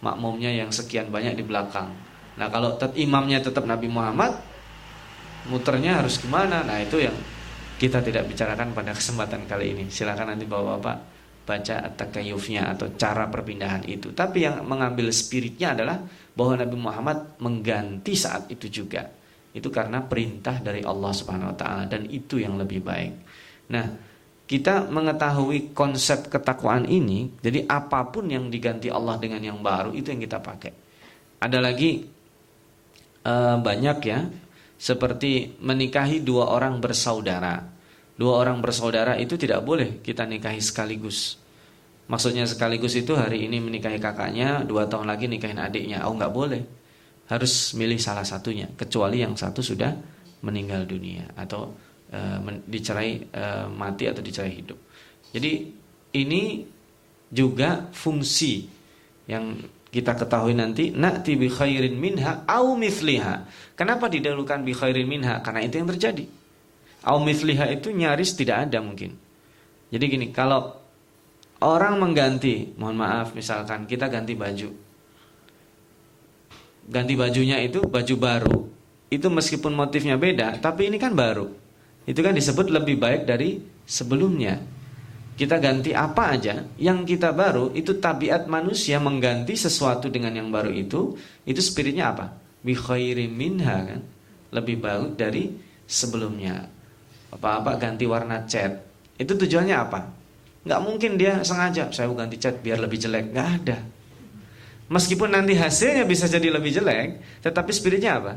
makmumnya 0.00 0.50
yang 0.50 0.72
sekian 0.72 1.12
banyak 1.12 1.36
di 1.36 1.44
belakang. 1.44 1.92
Nah 2.40 2.48
kalau 2.48 2.80
imamnya 2.96 3.44
tetap 3.44 3.68
Nabi 3.68 3.92
Muhammad, 3.92 4.40
muternya 5.52 6.00
harus 6.00 6.16
gimana? 6.16 6.64
Nah 6.64 6.80
itu 6.80 6.96
yang 6.96 7.14
kita 7.76 8.00
tidak 8.00 8.24
bicarakan 8.24 8.72
pada 8.72 8.96
kesempatan 8.96 9.44
kali 9.44 9.76
ini. 9.76 9.84
Silakan 9.92 10.32
nanti 10.32 10.48
bapak-bapak 10.48 10.96
baca 11.42 11.74
at-takayufnya 11.90 12.70
atau 12.72 12.94
cara 12.94 13.26
perpindahan 13.26 13.82
itu. 13.90 14.14
Tapi 14.14 14.46
yang 14.46 14.62
mengambil 14.62 15.10
spiritnya 15.10 15.74
adalah 15.74 15.98
bahwa 16.32 16.54
Nabi 16.62 16.76
Muhammad 16.78 17.18
mengganti 17.42 18.14
saat 18.14 18.48
itu 18.48 18.70
juga. 18.70 19.21
Itu 19.52 19.68
karena 19.68 20.00
perintah 20.00 20.58
dari 20.58 20.80
Allah 20.80 21.12
Subhanahu 21.12 21.52
wa 21.52 21.56
taala 21.56 21.84
dan 21.84 22.08
itu 22.08 22.40
yang 22.40 22.56
lebih 22.56 22.80
baik. 22.80 23.12
Nah, 23.68 23.86
kita 24.48 24.88
mengetahui 24.88 25.72
konsep 25.72 26.28
ketakwaan 26.28 26.84
ini, 26.84 27.30
jadi 27.40 27.64
apa 27.68 28.08
pun 28.12 28.28
yang 28.28 28.52
diganti 28.52 28.92
Allah 28.92 29.16
dengan 29.16 29.40
yang 29.40 29.60
baru 29.60 29.96
itu 29.96 30.12
yang 30.12 30.20
kita 30.20 30.40
pakai. 30.40 30.72
Ada 31.40 31.58
lagi 31.60 32.04
uh, 33.24 33.56
banyak 33.60 33.98
ya 34.04 34.20
seperti 34.76 35.62
menikahi 35.62 36.20
dua 36.20 36.52
orang 36.52 36.82
bersaudara. 36.82 37.64
Dua 38.12 38.38
orang 38.44 38.60
bersaudara 38.60 39.16
itu 39.16 39.40
tidak 39.40 39.64
boleh 39.64 40.04
kita 40.04 40.28
nikahi 40.28 40.60
sekaligus. 40.60 41.40
Maksudnya 42.10 42.44
sekaligus 42.44 42.92
itu 42.98 43.16
hari 43.16 43.48
ini 43.48 43.62
menikahi 43.62 43.96
kakaknya, 43.96 44.66
dua 44.66 44.84
tahun 44.84 45.08
lagi 45.08 45.32
nikahin 45.32 45.56
adiknya. 45.62 46.04
Oh 46.04 46.12
nggak 46.12 46.34
boleh. 46.34 46.62
Harus 47.32 47.72
milih 47.72 47.96
salah 47.96 48.28
satunya. 48.28 48.68
Kecuali 48.76 49.24
yang 49.24 49.32
satu 49.32 49.64
sudah 49.64 49.88
meninggal 50.44 50.84
dunia 50.84 51.32
atau 51.32 51.72
e, 52.12 52.20
dicerai 52.68 53.32
e, 53.32 53.44
mati 53.72 54.04
atau 54.04 54.20
dicerai 54.20 54.52
hidup. 54.52 54.76
Jadi 55.32 55.52
ini 56.12 56.60
juga 57.32 57.88
fungsi 57.88 58.68
yang 59.24 59.56
kita 59.92 60.16
ketahui 60.16 60.56
nanti 60.56 60.92
na'ti 60.92 61.36
bi 61.36 61.48
khairin 61.48 61.96
minha 61.96 62.44
au 62.48 62.76
mithliha. 62.76 63.48
Kenapa 63.76 64.08
didahulukan 64.08 64.60
bi 64.64 64.72
khairin 64.76 65.08
minha? 65.08 65.40
Karena 65.40 65.64
itu 65.64 65.80
yang 65.80 65.88
terjadi. 65.88 66.24
Au 67.08 67.20
mithliha 67.20 67.72
itu 67.72 67.92
nyaris 67.92 68.32
tidak 68.36 68.68
ada 68.68 68.80
mungkin. 68.84 69.16
Jadi 69.92 70.04
gini, 70.08 70.26
kalau 70.32 70.72
orang 71.60 72.00
mengganti, 72.00 72.72
mohon 72.80 72.96
maaf 72.96 73.36
misalkan 73.36 73.84
kita 73.84 74.08
ganti 74.08 74.32
baju. 74.32 74.91
Ganti 76.92 77.16
bajunya 77.16 77.56
itu 77.64 77.80
baju 77.80 78.14
baru. 78.20 78.58
Itu 79.08 79.32
meskipun 79.32 79.72
motifnya 79.72 80.20
beda, 80.20 80.60
tapi 80.60 80.92
ini 80.92 81.00
kan 81.00 81.16
baru. 81.16 81.48
Itu 82.04 82.20
kan 82.20 82.36
disebut 82.36 82.68
lebih 82.68 83.00
baik 83.00 83.24
dari 83.24 83.64
sebelumnya. 83.88 84.60
Kita 85.32 85.56
ganti 85.56 85.96
apa 85.96 86.36
aja 86.36 86.68
yang 86.76 87.08
kita 87.08 87.32
baru 87.32 87.72
itu 87.72 87.96
tabiat 87.96 88.44
manusia 88.44 89.00
mengganti 89.00 89.56
sesuatu 89.56 90.12
dengan 90.12 90.36
yang 90.36 90.52
baru 90.52 90.68
itu 90.68 91.16
itu 91.48 91.60
spiritnya 91.64 92.12
apa? 92.12 92.36
Bi 92.60 92.76
minha 93.24 93.76
kan? 93.88 94.00
Lebih 94.52 94.76
baik 94.84 95.16
dari 95.16 95.48
sebelumnya. 95.88 96.68
Apa-apa 97.32 97.80
ganti 97.80 98.04
warna 98.04 98.44
cat. 98.44 98.84
Itu 99.16 99.32
tujuannya 99.40 99.76
apa? 99.80 100.00
Nggak 100.68 100.80
mungkin 100.84 101.16
dia 101.16 101.40
sengaja 101.40 101.88
saya 101.88 102.12
ganti 102.12 102.36
cat 102.36 102.60
biar 102.60 102.84
lebih 102.84 103.00
jelek. 103.00 103.32
Nggak 103.32 103.48
ada 103.64 103.78
meskipun 104.92 105.32
nanti 105.32 105.56
hasilnya 105.56 106.04
bisa 106.04 106.28
jadi 106.28 106.52
lebih 106.52 106.76
jelek 106.76 107.40
tetapi 107.40 107.72
spiritnya 107.72 108.20
apa 108.20 108.32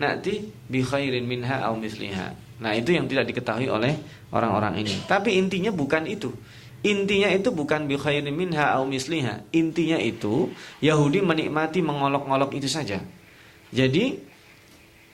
nanti 0.00 0.48
bi 0.64 0.80
minha 1.20 1.68
au 1.68 1.76
misliha 1.76 2.48
Nah 2.58 2.74
itu 2.74 2.90
yang 2.94 3.06
tidak 3.06 3.30
diketahui 3.30 3.70
oleh 3.70 3.94
orang-orang 4.34 4.82
ini. 4.82 4.94
Tapi 5.06 5.38
intinya 5.38 5.70
bukan 5.70 6.06
itu. 6.10 6.34
Intinya 6.86 7.30
itu 7.30 7.50
bukan 7.50 7.90
bi 7.90 7.98
khairin 7.98 8.30
minha 8.34 8.74
au 8.78 8.86
misliha. 8.86 9.46
Intinya 9.54 9.98
itu 9.98 10.50
Yahudi 10.82 11.22
menikmati 11.22 11.82
mengolok-olok 11.82 12.54
itu 12.58 12.66
saja. 12.70 13.02
Jadi 13.70 14.18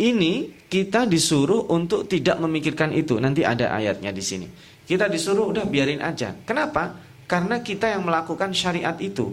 ini 0.00 0.32
kita 0.68 1.04
disuruh 1.04 1.68
untuk 1.68 2.08
tidak 2.08 2.40
memikirkan 2.40 2.92
itu. 2.96 3.20
Nanti 3.20 3.44
ada 3.44 3.76
ayatnya 3.76 4.12
di 4.12 4.24
sini. 4.24 4.48
Kita 4.84 5.08
disuruh 5.08 5.52
udah 5.52 5.64
biarin 5.68 6.00
aja. 6.00 6.36
Kenapa? 6.44 7.00
Karena 7.24 7.60
kita 7.64 7.92
yang 7.92 8.04
melakukan 8.04 8.52
syariat 8.52 8.96
itu. 9.00 9.32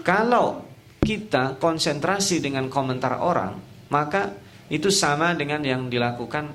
Kalau 0.00 0.64
kita 1.06 1.62
konsentrasi 1.62 2.42
dengan 2.42 2.66
komentar 2.66 3.22
orang, 3.22 3.54
maka 3.94 4.34
itu 4.66 4.90
sama 4.90 5.30
dengan 5.38 5.62
yang 5.62 5.86
dilakukan 5.86 6.50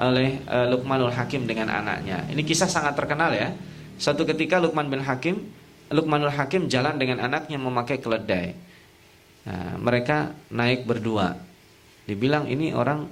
oleh 0.00 0.40
uh, 0.48 0.72
Luqmanul 0.72 1.12
Hakim 1.12 1.44
dengan 1.44 1.68
anaknya. 1.68 2.24
Ini 2.32 2.40
kisah 2.40 2.72
sangat 2.72 2.96
terkenal 2.96 3.36
ya. 3.36 3.52
Suatu 4.00 4.24
ketika 4.24 4.56
Luqman 4.56 4.88
bin 4.88 5.04
Hakim, 5.04 5.44
Luqmanul 5.92 6.32
Hakim 6.32 6.72
jalan 6.72 6.96
dengan 6.96 7.20
anaknya 7.20 7.60
memakai 7.60 8.00
keledai. 8.00 8.56
Nah, 9.44 9.76
mereka 9.76 10.32
naik 10.48 10.88
berdua. 10.88 11.36
Dibilang 12.08 12.48
ini 12.48 12.72
orang 12.72 13.04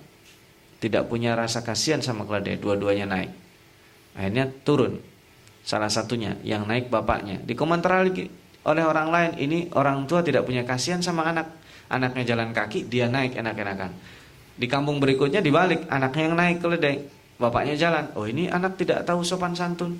tidak 0.80 1.12
punya 1.12 1.37
rasa 1.37 1.61
kasihan 1.61 2.00
sama 2.00 2.25
keledai, 2.25 2.57
dua-duanya 2.57 3.04
naik. 3.04 3.33
Akhirnya 4.16 4.49
turun 4.64 4.97
salah 5.61 5.92
satunya 5.92 6.40
yang 6.40 6.64
naik 6.64 6.88
bapaknya. 6.88 7.37
Dikomentar 7.45 8.00
lagi 8.00 8.33
oleh 8.67 8.85
orang 8.85 9.09
lain, 9.12 9.33
ini 9.38 9.59
orang 9.77 10.09
tua 10.11 10.25
tidak 10.25 10.43
punya 10.49 10.67
kasihan 10.67 10.99
sama 10.99 11.29
anak. 11.29 11.47
Anaknya 11.88 12.35
jalan 12.35 12.50
kaki, 12.53 12.91
dia 12.91 13.09
naik 13.09 13.38
enak-enakan. 13.38 13.91
Di 14.59 14.67
kampung 14.67 14.99
berikutnya 14.99 15.38
dibalik, 15.38 15.87
anaknya 15.88 16.23
yang 16.29 16.37
naik 16.37 16.59
keledai, 16.59 16.97
bapaknya 17.38 17.79
jalan. 17.79 18.05
Oh 18.19 18.27
ini 18.27 18.50
anak 18.50 18.77
tidak 18.77 19.07
tahu 19.07 19.23
sopan 19.23 19.55
santun. 19.55 19.97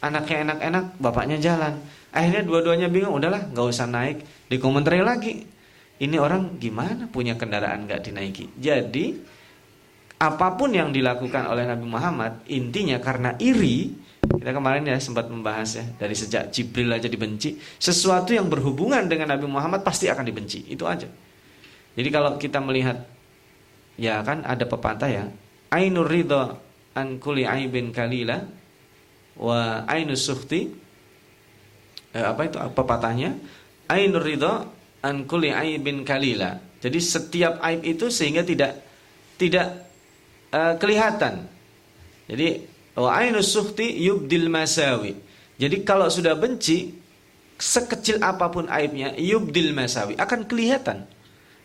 Anaknya 0.00 0.48
enak-enak, 0.48 0.96
bapaknya 0.96 1.36
jalan. 1.36 1.76
Akhirnya 2.14 2.46
dua-duanya 2.46 2.88
bingung, 2.88 3.18
udahlah 3.18 3.50
nggak 3.52 3.66
usah 3.68 3.84
naik. 3.90 4.22
Dikomentari 4.48 5.04
lagi, 5.04 5.44
ini 6.00 6.16
orang 6.16 6.56
gimana 6.56 7.04
punya 7.10 7.36
kendaraan 7.36 7.84
nggak 7.84 8.00
dinaiki. 8.00 8.56
Jadi 8.56 9.20
apa 10.20 10.56
pun 10.56 10.72
yang 10.72 10.88
dilakukan 10.92 11.44
oleh 11.48 11.68
Nabi 11.68 11.84
Muhammad, 11.84 12.32
intinya 12.48 12.96
karena 13.02 13.36
iri. 13.36 14.08
Kita 14.20 14.52
kemarin 14.56 14.88
ya 14.88 14.96
sempat 15.00 15.28
membahas 15.28 15.80
ya 15.80 15.84
dari 15.96 16.16
sejak 16.16 16.52
Jibril 16.52 16.92
aja 16.92 17.08
dibenci, 17.08 17.56
sesuatu 17.80 18.32
yang 18.32 18.48
berhubungan 18.48 19.04
dengan 19.08 19.36
Nabi 19.36 19.48
Muhammad 19.48 19.84
pasti 19.84 20.08
akan 20.08 20.24
dibenci. 20.24 20.64
Itu 20.68 20.88
aja. 20.88 21.08
Jadi 21.96 22.08
kalau 22.08 22.40
kita 22.40 22.60
melihat 22.60 23.04
ya 24.00 24.24
kan 24.24 24.40
ada 24.48 24.64
pepatah 24.64 25.10
ya 25.12 25.24
ainur 25.68 26.08
ridha 26.08 26.56
an 26.96 27.20
aibin 27.20 27.92
kalila 27.92 28.42
wa 29.36 29.84
ainus 29.84 30.24
sukhti 30.24 30.72
eh, 32.16 32.24
apa 32.24 32.40
itu 32.48 32.56
pepatahnya 32.72 33.36
ainur 33.92 34.24
ridha 34.24 34.66
an 35.04 35.28
aibin 35.28 36.02
kalila 36.08 36.56
jadi 36.80 36.98
setiap 36.98 37.60
aib 37.60 37.84
itu 37.84 38.08
sehingga 38.08 38.40
tidak 38.40 38.80
tidak 39.36 39.88
uh, 40.52 40.76
kelihatan 40.76 41.48
jadi 42.28 42.68
wa 42.98 43.20
sukhti 43.42 43.86
yubdil 44.02 44.50
masawi 44.50 45.14
jadi 45.60 45.82
kalau 45.84 46.08
sudah 46.08 46.34
benci 46.34 46.96
sekecil 47.60 48.18
apa 48.24 48.48
pun 48.48 48.66
aibnya 48.66 49.14
yubdil 49.20 49.76
masawi 49.76 50.16
akan 50.16 50.48
kelihatan 50.48 51.04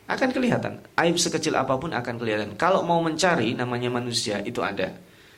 akan 0.05 0.29
kelihatan. 0.29 0.85
Aib 1.01 1.17
sekecil 1.17 1.57
apa 1.57 1.81
pun 1.81 1.89
akan 1.89 2.15
kelihatan. 2.21 2.53
Kalau 2.61 2.85
mau 2.85 3.01
mencari 3.01 3.57
namanya 3.57 3.89
manusia 3.89 4.37
itu 4.45 4.61
ada. 4.61 4.93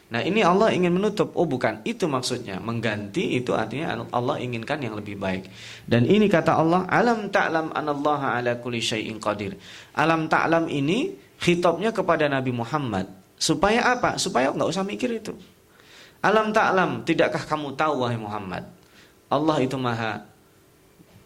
Nah 0.08 0.24
ini 0.24 0.44
Allah 0.44 0.76
ingin 0.76 0.92
menutup. 0.92 1.32
Oh 1.40 1.48
bukan 1.48 1.84
itu 1.88 2.04
maksudnya. 2.08 2.60
Mengganti 2.60 3.40
itu 3.40 3.56
artinya 3.56 3.96
Allah 4.12 4.40
inginkan 4.44 4.84
yang 4.84 5.00
lebih 5.00 5.16
baik. 5.16 5.48
Dan 5.88 6.04
ini 6.04 6.28
kata 6.28 6.60
Allah. 6.60 6.84
Alam 6.92 7.32
ta'lam 7.32 7.72
anallaha 7.72 8.36
ala 8.40 8.60
kulli 8.60 8.84
syai'in 8.84 9.24
qadir. 9.24 9.56
Alam 9.96 10.28
ta'lam 10.28 10.68
ini 10.68 11.16
khitabnya 11.40 11.96
kepada 11.96 12.28
Nabi 12.28 12.52
Muhammad. 12.52 13.08
Supaya 13.40 13.96
apa? 13.96 14.20
Supaya 14.20 14.52
nggak 14.52 14.68
usah 14.68 14.84
mikir 14.84 15.16
itu. 15.16 15.32
Alam 16.28 16.52
ta'lam. 16.52 17.08
Tidakkah 17.08 17.48
kamu 17.48 17.80
tahu 17.80 18.04
wahai 18.04 18.20
Muhammad? 18.20 18.68
Allah 19.32 19.58
itu 19.64 19.80
maha 19.80 20.28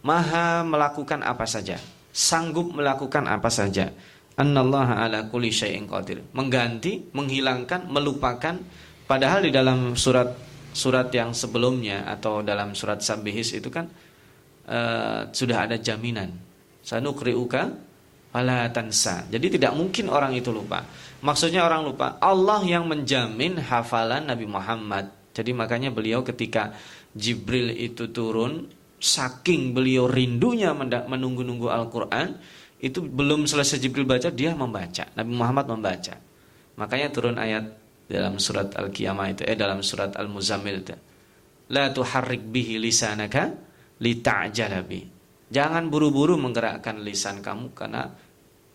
maha 0.05 0.61
melakukan 0.65 1.21
apa 1.25 1.45
saja 1.45 1.81
sanggup 2.11 2.75
melakukan 2.75 3.25
apa 3.25 3.47
saja. 3.47 3.89
Annallaha 4.35 5.03
ala 5.03 5.27
kulli 5.27 5.51
syai'in 5.51 5.87
qadir. 5.87 6.23
Mengganti, 6.35 7.11
menghilangkan, 7.11 7.87
melupakan 7.91 8.55
padahal 9.07 9.43
di 9.43 9.51
dalam 9.51 9.95
surat 9.99 10.31
surat 10.71 11.11
yang 11.11 11.35
sebelumnya 11.35 12.07
atau 12.07 12.39
dalam 12.39 12.71
surat 12.71 13.03
Sabihis 13.03 13.51
itu 13.51 13.67
kan 13.67 13.91
uh, 14.71 15.27
sudah 15.35 15.67
ada 15.67 15.75
jaminan. 15.75 16.31
Sanukriuka 16.79 17.75
fala 18.31 18.71
tansa. 18.71 19.27
Jadi 19.27 19.59
tidak 19.59 19.75
mungkin 19.75 20.07
orang 20.07 20.31
itu 20.31 20.47
lupa. 20.51 20.83
Maksudnya 21.21 21.61
orang 21.65 21.85
lupa. 21.85 22.17
Allah 22.17 22.61
yang 22.65 22.89
menjamin 22.89 23.61
hafalan 23.61 24.25
Nabi 24.25 24.49
Muhammad. 24.49 25.13
Jadi 25.31 25.53
makanya 25.53 25.93
beliau 25.93 26.25
ketika 26.25 26.73
Jibril 27.13 27.71
itu 27.71 28.09
turun, 28.09 28.67
saking 28.97 29.71
beliau 29.71 30.09
rindunya 30.09 30.73
menunggu-nunggu 30.75 31.69
Al-Quran, 31.69 32.35
itu 32.81 33.05
belum 33.05 33.45
selesai 33.45 33.77
Jibril 33.77 34.09
baca, 34.09 34.33
dia 34.33 34.57
membaca. 34.57 35.05
Nabi 35.13 35.31
Muhammad 35.31 35.65
membaca. 35.69 36.17
Makanya 36.81 37.07
turun 37.13 37.37
ayat 37.37 37.69
dalam 38.09 38.41
surat 38.41 38.73
Al-Qiyamah 38.73 39.27
itu, 39.31 39.41
eh 39.45 39.55
dalam 39.55 39.85
surat 39.85 40.17
Al-Muzammil 40.17 40.77
itu. 40.81 40.95
La 41.71 41.93
tuharrik 41.93 42.43
bihi 42.49 42.81
lisanaka 42.81 43.53
lita'jalabi. 44.01 45.01
Jangan 45.51 45.87
buru-buru 45.87 46.35
menggerakkan 46.35 46.99
lisan 47.05 47.43
kamu 47.43 47.75
karena 47.77 48.11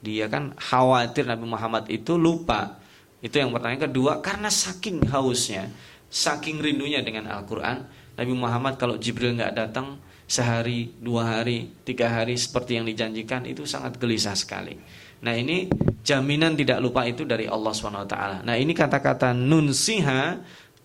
dia 0.00 0.28
kan 0.28 0.52
khawatir 0.56 1.24
Nabi 1.26 1.46
Muhammad 1.48 1.84
itu 1.88 2.16
lupa. 2.16 2.78
Itu 3.24 3.40
yang 3.40 3.50
pertama. 3.50 3.80
Kedua, 3.80 4.12
karena 4.20 4.52
saking 4.52 5.08
hausnya, 5.08 5.72
saking 6.12 6.60
rindunya 6.60 7.00
dengan 7.00 7.32
Al-Quran, 7.32 7.86
Nabi 8.16 8.32
Muhammad 8.36 8.76
kalau 8.80 8.96
Jibril 8.96 9.36
nggak 9.36 9.56
datang 9.56 9.98
sehari, 10.26 10.90
dua 10.98 11.38
hari, 11.38 11.70
tiga 11.86 12.10
hari 12.10 12.34
seperti 12.34 12.76
yang 12.80 12.86
dijanjikan 12.86 13.46
itu 13.46 13.62
sangat 13.62 13.96
gelisah 13.96 14.34
sekali. 14.34 14.74
Nah 15.22 15.32
ini 15.32 15.70
jaminan 16.02 16.58
tidak 16.58 16.82
lupa 16.82 17.06
itu 17.08 17.24
dari 17.24 17.48
Allah 17.48 17.72
swt. 17.72 18.14
Nah 18.44 18.54
ini 18.58 18.72
kata-kata 18.76 19.32
nunsiha 19.32 20.22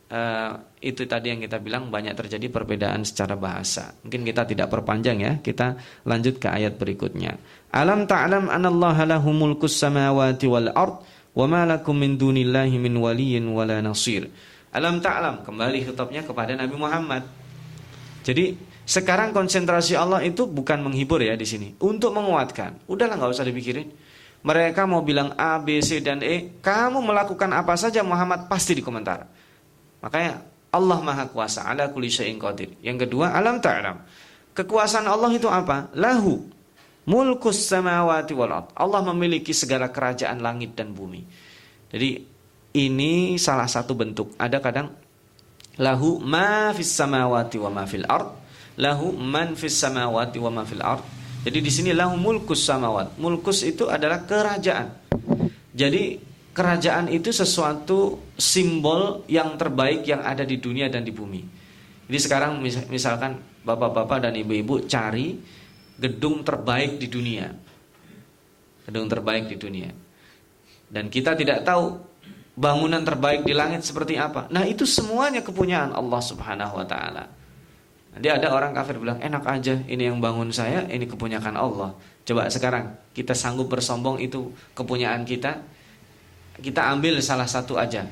uh, 0.07 0.53
itu 0.81 1.05
tadi 1.05 1.29
yang 1.29 1.39
kita 1.45 1.61
bilang 1.61 1.93
banyak 1.93 2.17
terjadi 2.17 2.49
perbedaan 2.49 3.05
secara 3.05 3.37
bahasa. 3.37 3.93
Mungkin 4.01 4.25
kita 4.25 4.49
tidak 4.49 4.67
perpanjang 4.73 5.21
ya. 5.21 5.37
Kita 5.37 5.77
lanjut 6.09 6.41
ke 6.41 6.49
ayat 6.49 6.81
berikutnya. 6.81 7.37
Alam 7.69 8.09
ta'lam 8.09 8.49
anallaha 8.49 9.05
lahu 9.05 9.29
mulkus 9.29 9.77
samawati 9.77 10.49
wal 10.49 10.73
ard 10.73 11.05
wa 11.37 11.45
ma 11.45 11.69
lakum 11.69 11.93
min 11.93 12.17
dunillahi 12.17 12.81
min 12.81 12.97
waliyyin 12.97 13.45
wala 13.53 13.77
nasir. 13.77 14.25
Alam 14.73 14.97
ta'lam 14.97 15.45
kembali 15.45 15.85
khitabnya 15.85 16.25
kepada 16.25 16.57
Nabi 16.57 16.73
Muhammad. 16.73 17.29
Jadi 18.25 18.57
sekarang 18.81 19.37
konsentrasi 19.37 19.93
Allah 19.93 20.25
itu 20.25 20.49
bukan 20.49 20.81
menghibur 20.81 21.21
ya 21.21 21.37
di 21.37 21.45
sini, 21.45 21.77
untuk 21.77 22.09
menguatkan. 22.11 22.89
Udahlah 22.89 23.21
nggak 23.21 23.31
usah 23.37 23.45
dipikirin. 23.45 23.87
Mereka 24.41 24.89
mau 24.89 25.05
bilang 25.05 25.37
A, 25.37 25.61
B, 25.61 25.77
C 25.85 26.01
dan 26.01 26.25
E, 26.25 26.57
kamu 26.65 26.97
melakukan 27.05 27.53
apa 27.53 27.77
saja 27.77 28.01
Muhammad 28.01 28.49
pasti 28.49 28.73
di 28.73 28.81
komentar. 28.81 29.29
Makanya 30.01 30.41
Allah 30.71 30.99
Maha 31.03 31.27
Kuasa, 31.27 31.67
ala 31.67 31.91
kulli 31.91 32.07
syai'in 32.07 32.39
qadir. 32.39 32.79
Yang 32.79 33.07
kedua, 33.07 33.35
alam 33.35 33.59
ta'lam. 33.59 33.99
Kekuasaan 34.55 35.07
Allah 35.07 35.31
itu 35.31 35.47
apa? 35.47 35.91
Lahu 35.95 36.51
Mulkus 37.01 37.65
samawati 37.65 38.33
wal 38.37 38.53
ard. 38.53 38.67
Allah 38.77 39.01
memiliki 39.01 39.57
segala 39.57 39.89
kerajaan 39.89 40.37
langit 40.37 40.77
dan 40.77 40.93
bumi. 40.93 41.25
Jadi 41.89 42.09
ini 42.77 43.41
salah 43.41 43.65
satu 43.65 43.97
bentuk. 43.97 44.37
Ada 44.37 44.61
kadang 44.61 44.93
lahu 45.81 46.21
ma 46.21 46.69
fis 46.77 46.93
samawati 46.93 47.57
wa 47.57 47.73
ma 47.73 47.83
fil 47.89 48.05
ard. 48.05 48.29
Lahu 48.77 49.17
man 49.17 49.57
fis 49.57 49.73
samawati 49.81 50.37
wa 50.37 50.53
ma 50.53 50.63
fil 50.63 50.85
ard. 50.85 51.01
Jadi 51.41 51.57
di 51.57 51.71
sini 51.73 51.89
lahu 51.89 52.21
mulkus 52.21 52.61
samawat. 52.69 53.17
Mulkus 53.17 53.65
itu 53.65 53.89
adalah 53.89 54.21
kerajaan. 54.21 54.93
Jadi 55.73 56.21
kerajaan 56.51 57.07
itu 57.07 57.31
sesuatu 57.31 58.19
simbol 58.35 59.23
yang 59.31 59.55
terbaik 59.55 60.03
yang 60.03 60.23
ada 60.23 60.43
di 60.43 60.59
dunia 60.59 60.91
dan 60.91 61.07
di 61.07 61.11
bumi. 61.15 61.41
Jadi 62.11 62.19
sekarang 62.19 62.59
misalkan 62.91 63.39
bapak-bapak 63.63 64.27
dan 64.27 64.35
ibu-ibu 64.35 64.83
cari 64.83 65.39
gedung 65.95 66.43
terbaik 66.43 66.99
di 66.99 67.07
dunia. 67.07 67.47
Gedung 68.83 69.07
terbaik 69.07 69.47
di 69.47 69.55
dunia. 69.55 69.89
Dan 70.91 71.07
kita 71.07 71.39
tidak 71.39 71.63
tahu 71.63 71.95
bangunan 72.51 72.99
terbaik 72.99 73.47
di 73.47 73.55
langit 73.55 73.87
seperti 73.87 74.19
apa. 74.19 74.51
Nah, 74.51 74.67
itu 74.67 74.83
semuanya 74.83 75.39
kepunyaan 75.39 75.95
Allah 75.95 76.19
Subhanahu 76.19 76.83
wa 76.83 76.85
taala. 76.85 77.31
Nanti 78.11 78.27
ada 78.27 78.51
orang 78.51 78.75
kafir 78.75 78.99
bilang, 78.99 79.23
"Enak 79.23 79.47
aja, 79.47 79.79
ini 79.87 80.03
yang 80.03 80.19
bangun 80.19 80.51
saya, 80.51 80.83
ini 80.91 81.07
kepunyaan 81.07 81.55
Allah." 81.55 81.95
Coba 82.27 82.51
sekarang 82.51 82.91
kita 83.15 83.31
sanggup 83.31 83.71
bersombong 83.71 84.19
itu 84.19 84.51
kepunyaan 84.75 85.23
kita. 85.23 85.63
Kita 86.59 86.91
ambil 86.91 87.23
salah 87.23 87.47
satu 87.47 87.79
aja. 87.79 88.03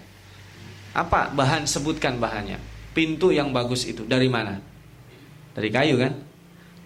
Apa 0.96 1.34
bahan 1.36 1.68
sebutkan 1.68 2.18
bahannya? 2.18 2.58
Pintu 2.96 3.30
yang 3.30 3.52
bagus 3.52 3.86
itu 3.86 4.08
dari 4.08 4.32
mana? 4.32 4.58
Dari 5.54 5.70
kayu 5.70 6.00
kan? 6.00 6.14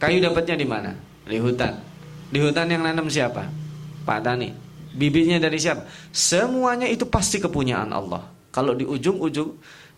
Kayu 0.02 0.20
dapatnya 0.20 0.56
di 0.60 0.68
mana? 0.68 0.92
Di 1.24 1.39
hutan. 1.39 1.80
Di 2.34 2.39
hutan 2.42 2.68
yang 2.68 2.84
nanam 2.84 3.08
siapa? 3.08 3.48
Pak 4.04 4.20
Tani. 4.26 4.50
Bibitnya 4.94 5.39
dari 5.39 5.58
siapa? 5.58 5.88
Semuanya 6.13 6.86
itu 6.86 7.08
pasti 7.08 7.39
kepunyaan 7.39 7.89
Allah. 7.96 8.30
Kalau 8.54 8.78
di 8.78 8.86
ujung-ujung 8.86 9.50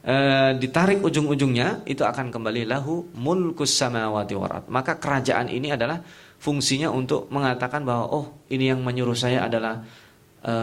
e, 0.05 0.15
ditarik 0.61 1.03
ujung-ujungnya 1.03 1.83
itu 1.83 2.05
akan 2.05 2.31
kembali 2.31 2.63
lahu 2.63 3.11
mulkus 3.17 3.75
samawati 3.75 4.35
warat. 4.37 4.63
Maka 4.71 4.95
kerajaan 4.95 5.51
ini 5.51 5.75
adalah 5.75 5.99
fungsinya 6.39 6.93
untuk 6.93 7.27
mengatakan 7.33 7.83
bahwa 7.83 8.05
oh 8.13 8.25
ini 8.47 8.71
yang 8.71 8.79
menyuruh 8.85 9.17
saya 9.17 9.49
adalah 9.49 9.83
e, 10.39 10.53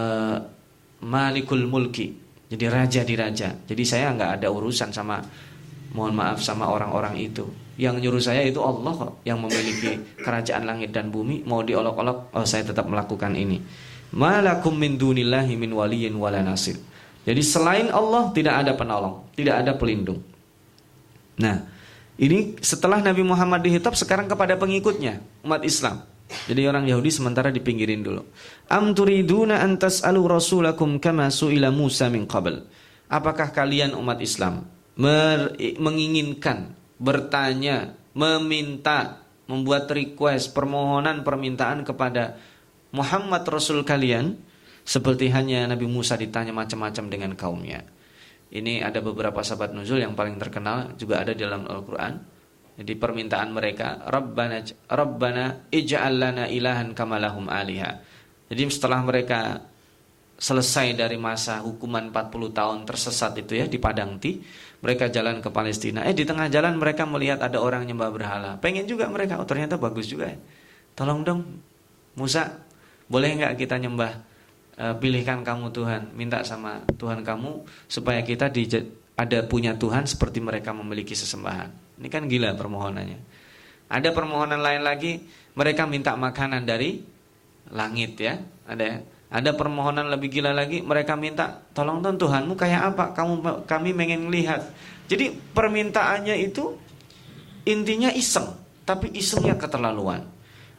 malikul 1.03 1.67
mulki. 1.67 2.15
Jadi 2.47 2.65
raja 2.69 3.01
di 3.03 3.15
raja. 3.17 3.49
Jadi 3.53 3.83
saya 3.83 4.13
nggak 4.15 4.41
ada 4.41 4.47
urusan 4.49 4.93
sama 4.93 5.19
mohon 5.93 6.13
maaf 6.15 6.39
sama 6.39 6.69
orang-orang 6.71 7.19
itu. 7.19 7.45
Yang 7.73 8.05
nyuruh 8.05 8.21
saya 8.21 8.45
itu 8.45 8.61
Allah 8.61 8.93
kok 8.93 9.13
yang 9.25 9.41
memiliki 9.41 10.21
kerajaan 10.21 10.63
langit 10.63 10.93
dan 10.93 11.09
bumi. 11.09 11.41
Mau 11.43 11.65
diolok-olok, 11.65 12.33
oh 12.37 12.45
saya 12.45 12.61
tetap 12.63 12.85
melakukan 12.85 13.33
ini. 13.33 13.57
Malakum 14.13 14.77
min 14.77 14.93
dunillahi 14.93 15.57
min 15.57 15.73
waliyin 15.73 16.13
wala 16.13 16.45
nasir. 16.45 16.77
Jadi 17.25 17.41
selain 17.41 17.89
Allah 17.89 18.29
tidak 18.29 18.61
ada 18.61 18.77
penolong, 18.77 19.25
tidak 19.33 19.65
ada 19.65 19.73
pelindung. 19.73 20.21
Nah, 21.41 21.65
ini 22.21 22.61
setelah 22.61 23.01
Nabi 23.01 23.25
Muhammad 23.25 23.65
dihitab 23.65 23.97
sekarang 23.97 24.29
kepada 24.29 24.53
pengikutnya, 24.53 25.17
umat 25.41 25.65
Islam. 25.65 26.05
Jadi 26.49 26.61
orang 26.67 26.85
Yahudi 26.89 27.09
sementara 27.13 27.53
dipinggirin 27.53 28.01
dulu. 28.03 28.21
Am 28.71 28.91
turiduna 28.91 29.61
an 29.61 29.79
tas'alu 29.79 30.25
rasulakum 30.27 30.97
kama 30.97 31.29
su'ila 31.29 31.69
Musa 31.69 32.09
min 32.09 32.27
qabl. 32.27 32.63
Apakah 33.09 33.53
kalian 33.53 33.93
umat 33.93 34.17
Islam 34.19 34.65
menginginkan 35.79 36.77
bertanya, 37.01 37.97
meminta, 38.13 39.25
membuat 39.49 39.89
request, 39.91 40.53
permohonan, 40.53 41.25
permintaan 41.25 41.83
kepada 41.83 42.37
Muhammad 42.93 43.43
Rasul 43.49 43.81
kalian 43.81 44.37
seperti 44.85 45.33
hanya 45.33 45.65
Nabi 45.65 45.89
Musa 45.89 46.13
ditanya 46.13 46.53
macam-macam 46.53 47.05
dengan 47.09 47.31
kaumnya. 47.33 47.81
Ini 48.53 48.85
ada 48.85 49.01
beberapa 49.01 49.41
sahabat 49.41 49.73
nuzul 49.73 49.97
yang 49.97 50.13
paling 50.13 50.37
terkenal 50.37 50.93
juga 50.93 51.25
ada 51.25 51.33
dalam 51.33 51.65
Al-Qur'an. 51.65 52.21
Jadi 52.73 52.97
permintaan 52.97 53.53
mereka, 53.53 54.01
Rabbana 54.09 54.65
Rabbana 54.89 55.69
ij'al 55.69 56.17
lana 56.17 56.45
ilahan 56.49 56.97
kamalahum 56.97 57.45
aliha. 57.45 58.01
Jadi 58.49 58.61
setelah 58.69 59.05
mereka 59.05 59.61
selesai 60.33 60.97
dari 60.97 61.15
masa 61.15 61.61
hukuman 61.61 62.09
40 62.09 62.57
tahun 62.57 62.79
tersesat 62.89 63.37
itu 63.37 63.53
ya 63.53 63.69
di 63.69 63.77
Padang 63.77 64.17
Ti, 64.17 64.41
mereka 64.81 65.07
jalan 65.07 65.39
ke 65.39 65.53
Palestina. 65.53 66.01
Eh 66.03 66.17
di 66.17 66.25
tengah 66.25 66.49
jalan 66.49 66.75
mereka 66.75 67.05
melihat 67.05 67.39
ada 67.45 67.61
orang 67.61 67.85
nyembah 67.85 68.09
berhala. 68.09 68.51
Pengen 68.57 68.89
juga 68.89 69.05
mereka, 69.07 69.37
oh 69.37 69.45
ternyata 69.45 69.77
bagus 69.77 70.09
juga 70.09 70.33
ya. 70.33 70.37
Tolong 70.97 71.21
dong 71.21 71.41
Musa, 72.17 72.57
boleh 73.09 73.37
nggak 73.37 73.53
kita 73.57 73.77
nyembah 73.81 74.11
e, 74.77 74.85
pilihkan 74.97 75.41
kamu 75.41 75.73
Tuhan, 75.73 76.13
minta 76.13 76.41
sama 76.45 76.85
Tuhan 76.97 77.25
kamu 77.25 77.65
supaya 77.89 78.21
kita 78.21 78.53
di, 78.53 78.69
ada 79.17 79.39
punya 79.45 79.73
Tuhan 79.73 80.05
seperti 80.05 80.41
mereka 80.41 80.73
memiliki 80.73 81.17
sesembahan. 81.17 81.82
Ini 81.99 82.07
kan 82.09 82.25
gila 82.25 82.57
permohonannya. 82.57 83.19
Ada 83.93 84.09
permohonan 84.09 84.61
lain 84.63 84.81
lagi, 84.81 85.21
mereka 85.53 85.85
minta 85.85 86.17
makanan 86.17 86.65
dari 86.65 87.03
langit 87.69 88.17
ya. 88.17 88.41
Ada 88.65 89.05
ada 89.33 89.49
permohonan 89.57 90.13
lebih 90.13 90.29
gila 90.29 90.53
lagi, 90.53 90.85
mereka 90.85 91.17
minta, 91.17 91.65
tolong 91.73 92.05
dong 92.05 92.21
Tuhanmu 92.21 92.53
kayak 92.53 92.93
apa? 92.93 93.17
Kamu 93.17 93.65
kami 93.65 93.89
pengen 93.97 94.29
lihat. 94.29 94.69
Jadi 95.09 95.33
permintaannya 95.33 96.37
itu 96.37 96.77
intinya 97.65 98.13
iseng, 98.13 98.53
tapi 98.85 99.09
isengnya 99.17 99.57
keterlaluan. 99.57 100.21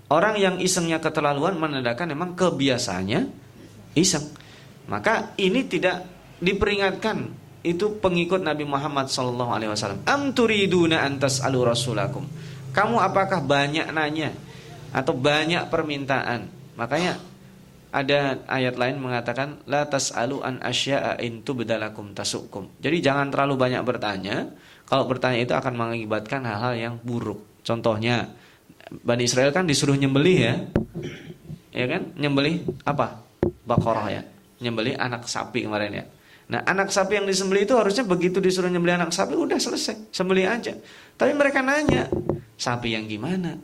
Orang 0.06 0.38
yang 0.38 0.62
isengnya 0.62 1.02
keterlaluan 1.02 1.58
menandakan 1.58 2.14
memang 2.14 2.38
kebiasaannya 2.38 3.26
iseng. 3.98 4.22
Maka 4.86 5.34
ini 5.34 5.66
tidak 5.66 6.06
diperingatkan 6.38 7.34
itu 7.64 7.96
pengikut 7.96 8.44
Nabi 8.44 8.68
Muhammad 8.68 9.08
sallallahu 9.08 9.50
alaihi 9.56 9.72
wasallam. 9.72 10.04
Am 10.04 10.36
turiduna 10.36 11.00
antas 11.00 11.40
alu 11.40 11.64
rasulakum. 11.64 12.28
Kamu 12.76 13.00
apakah 13.00 13.40
banyak 13.40 13.88
nanya 13.88 14.36
atau 14.92 15.16
banyak 15.16 15.72
permintaan? 15.72 16.46
Makanya 16.76 17.16
ada 17.94 18.42
ayat 18.50 18.76
lain 18.76 19.00
mengatakan 19.00 19.64
la 19.64 19.88
tasalu 19.88 20.44
an 20.44 20.60
asya'a 20.60 21.22
in 21.24 21.40
tubdalakum 21.40 22.12
tasukum. 22.12 22.68
Jadi 22.84 23.00
jangan 23.00 23.32
terlalu 23.32 23.56
banyak 23.56 23.80
bertanya. 23.80 24.52
Kalau 24.84 25.08
bertanya 25.08 25.40
itu 25.40 25.56
akan 25.56 25.72
mengakibatkan 25.72 26.44
hal-hal 26.44 26.74
yang 26.76 26.94
buruk. 27.00 27.40
Contohnya 27.64 28.28
Bani 28.92 29.24
Israel 29.24 29.48
kan 29.56 29.64
disuruh 29.64 29.96
nyembelih 29.96 30.36
ya. 30.36 30.54
Ya 31.72 31.86
kan? 31.88 32.12
Nyembelih 32.20 32.60
apa? 32.84 33.24
Baqarah 33.64 34.06
ya. 34.12 34.22
Nyembelih 34.60 35.00
anak 35.00 35.24
sapi 35.24 35.64
kemarin 35.64 36.02
ya. 36.02 36.04
Nah, 36.44 36.60
anak 36.68 36.92
sapi 36.92 37.16
yang 37.16 37.24
disembelih 37.24 37.64
itu 37.64 37.72
harusnya 37.72 38.04
begitu 38.04 38.36
disuruh 38.36 38.68
nyembelih 38.68 39.00
anak 39.00 39.16
sapi 39.16 39.32
udah 39.32 39.56
selesai, 39.56 40.12
sembelih 40.12 40.44
aja. 40.44 40.76
Tapi 41.16 41.32
mereka 41.32 41.64
nanya, 41.64 42.12
sapi 42.60 42.92
yang 42.92 43.08
gimana? 43.08 43.56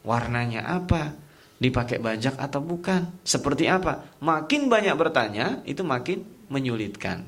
Warnanya 0.00 0.64
apa? 0.64 1.12
Dipakai 1.60 2.00
bajak 2.00 2.40
atau 2.40 2.64
bukan? 2.64 3.20
Seperti 3.20 3.68
apa? 3.68 4.16
Makin 4.24 4.72
banyak 4.72 4.96
bertanya, 4.96 5.60
itu 5.68 5.84
makin 5.84 6.24
menyulitkan. 6.48 7.20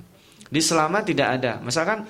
Di 0.48 0.64
selama 0.64 1.04
tidak 1.04 1.40
ada. 1.40 1.60
Misalkan 1.60 2.08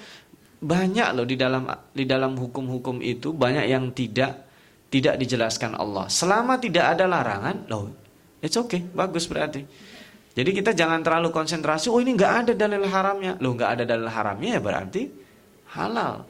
banyak 0.59 1.09
loh 1.15 1.27
di 1.27 1.39
dalam 1.39 1.67
di 1.95 2.03
dalam 2.07 2.35
hukum-hukum 2.35 2.99
itu 3.03 3.31
banyak 3.31 3.71
yang 3.71 3.91
tidak 3.95 4.47
tidak 4.89 5.19
dijelaskan 5.21 5.75
Allah. 5.75 6.07
Selama 6.09 6.57
tidak 6.59 6.97
ada 6.97 7.05
larangan, 7.05 7.69
loh, 7.69 7.93
it's 8.41 8.57
okay, 8.57 8.83
bagus 8.95 9.29
berarti. 9.29 9.67
Jadi 10.39 10.51
kita 10.55 10.71
jangan 10.71 11.03
terlalu 11.03 11.35
konsentrasi, 11.35 11.91
oh 11.91 11.99
ini 11.99 12.15
nggak 12.15 12.33
ada 12.47 12.53
dalil 12.55 12.87
haramnya. 12.87 13.35
Loh 13.43 13.59
nggak 13.59 13.71
ada 13.75 13.83
dalil 13.83 14.07
haramnya 14.07 14.51
ya 14.55 14.61
berarti 14.63 15.03
halal. 15.75 16.23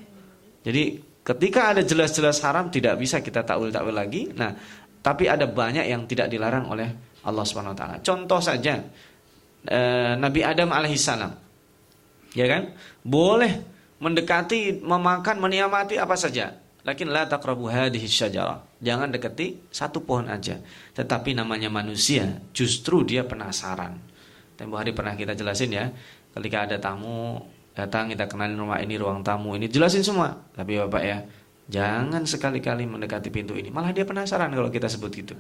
Jadi 0.65 0.97
ketika 1.21 1.77
ada 1.77 1.85
jelas-jelas 1.85 2.41
haram 2.41 2.73
tidak 2.73 2.97
bisa 2.97 3.21
kita 3.21 3.45
takwil-takwil 3.45 3.93
lagi. 3.93 4.33
Nah, 4.33 4.57
tapi 5.05 5.29
ada 5.29 5.45
banyak 5.45 5.85
yang 5.85 6.09
tidak 6.09 6.33
dilarang 6.33 6.73
oleh 6.73 6.89
Allah 7.29 7.45
Subhanahu 7.45 7.77
wa 7.77 7.79
taala. 7.79 7.97
Contoh 8.01 8.41
saja 8.41 8.81
eh, 9.69 10.13
Nabi 10.17 10.41
Adam 10.41 10.73
alaihissalam. 10.73 11.33
Ya 12.33 12.47
kan? 12.49 12.73
Boleh 13.05 13.61
mendekati, 14.01 14.81
memakan, 14.81 15.37
meniamati 15.37 16.01
apa 16.01 16.17
saja. 16.17 16.57
Lakin 16.81 17.13
la 17.13 17.29
taqrabu 17.29 17.69
hadhihi 17.69 18.09
syajarah. 18.09 18.68
Jangan 18.79 19.11
dekati 19.11 19.69
satu 19.75 20.07
pohon 20.07 20.31
aja. 20.31 20.59
Tetapi 20.95 21.35
namanya 21.35 21.67
manusia, 21.67 22.39
justru 22.55 23.03
dia 23.03 23.27
penasaran. 23.27 23.99
Tempo 24.55 24.79
hari 24.79 24.95
pernah 24.95 25.19
kita 25.19 25.35
jelasin 25.35 25.71
ya, 25.75 25.91
ketika 26.35 26.67
ada 26.67 26.77
tamu 26.79 27.43
datang 27.75 28.11
kita 28.11 28.27
kenalin 28.27 28.59
rumah 28.59 28.83
ini 28.83 28.99
ruang 28.99 29.23
tamu 29.23 29.55
ini 29.55 29.71
jelasin 29.71 30.03
semua. 30.03 30.35
Tapi 30.55 30.79
Bapak 30.83 31.03
ya, 31.03 31.19
jangan 31.67 32.23
sekali-kali 32.27 32.87
mendekati 32.87 33.31
pintu 33.31 33.55
ini. 33.55 33.71
Malah 33.71 33.95
dia 33.95 34.07
penasaran 34.07 34.51
kalau 34.51 34.71
kita 34.71 34.87
sebut 34.87 35.11
gitu. 35.15 35.35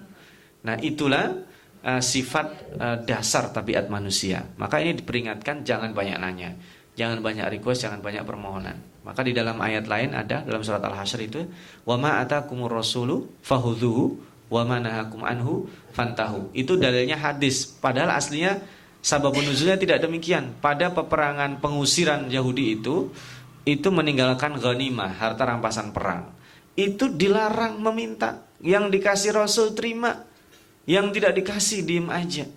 Nah, 0.66 0.74
itulah 0.79 1.35
uh, 1.83 2.03
sifat 2.03 2.46
uh, 2.79 2.98
dasar 3.07 3.55
tabiat 3.55 3.87
manusia. 3.87 4.42
Maka 4.59 4.83
ini 4.83 4.98
diperingatkan 4.98 5.62
jangan 5.62 5.94
banyak 5.94 6.18
nanya. 6.18 6.55
Jangan 6.99 7.23
banyak 7.23 7.47
request, 7.63 7.87
jangan 7.87 8.03
banyak 8.03 8.27
permohonan. 8.27 8.75
Maka 9.07 9.23
di 9.23 9.31
dalam 9.31 9.55
ayat 9.63 9.87
lain 9.87 10.19
ada 10.19 10.43
dalam 10.43 10.67
surat 10.67 10.83
Al-Hasyr 10.83 11.31
itu, 11.31 11.47
"Wa 11.87 11.95
ma 11.95 12.19
atakumur 12.19 12.75
rasulu 12.75 13.31
fahudhuhu 13.47 14.19
wa 14.51 14.67
ma 14.67 14.83
nahakum 14.83 15.23
anhu 15.23 15.71
fantahu." 15.95 16.51
Itu 16.51 16.75
dalilnya 16.75 17.15
hadis, 17.15 17.71
padahal 17.71 18.19
aslinya 18.19 18.59
sababun 18.99 19.47
nuzulnya 19.47 19.79
tidak 19.79 20.03
demikian. 20.03 20.59
Pada 20.59 20.91
peperangan 20.91 21.63
pengusiran 21.63 22.27
Yahudi 22.27 22.83
itu 22.83 23.15
itu 23.63 23.89
meninggalkan 23.95 24.59
ghanimah, 24.59 25.15
harta 25.23 25.47
rampasan 25.47 25.95
perang. 25.95 26.35
Itu 26.75 27.15
dilarang 27.15 27.79
meminta, 27.79 28.43
yang 28.59 28.91
dikasih 28.91 29.37
Rasul 29.37 29.77
terima, 29.77 30.25
yang 30.89 31.13
tidak 31.15 31.37
dikasih 31.37 31.85
diem 31.85 32.09
aja. 32.09 32.49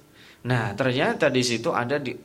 Nah, 0.42 0.74
ternyata 0.74 1.30
di 1.30 1.44
situ 1.46 1.70
ada 1.70 2.02
di 2.02 2.16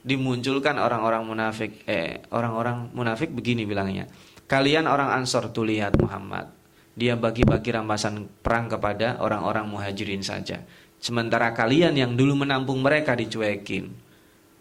dimunculkan 0.00 0.80
orang-orang 0.80 1.22
munafik. 1.24 1.84
Eh 1.84 2.24
orang-orang 2.32 2.92
munafik 2.92 3.30
begini 3.32 3.68
bilangnya. 3.68 4.08
Kalian 4.50 4.90
orang 4.90 5.14
Ansor 5.22 5.54
tuh 5.54 5.68
lihat 5.68 5.94
Muhammad. 6.00 6.50
Dia 6.98 7.14
bagi-bagi 7.14 7.70
rampasan 7.70 8.26
perang 8.42 8.66
kepada 8.66 9.22
orang-orang 9.22 9.64
muhajirin 9.70 10.26
saja. 10.26 10.60
Sementara 11.00 11.54
kalian 11.56 11.96
yang 11.96 12.12
dulu 12.12 12.44
menampung 12.44 12.82
mereka 12.82 13.16
dicuekin. 13.16 13.88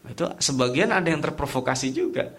Itu 0.07 0.23
sebagian 0.39 0.95
ada 0.95 1.09
yang 1.09 1.19
terprovokasi 1.19 1.91
juga. 1.91 2.31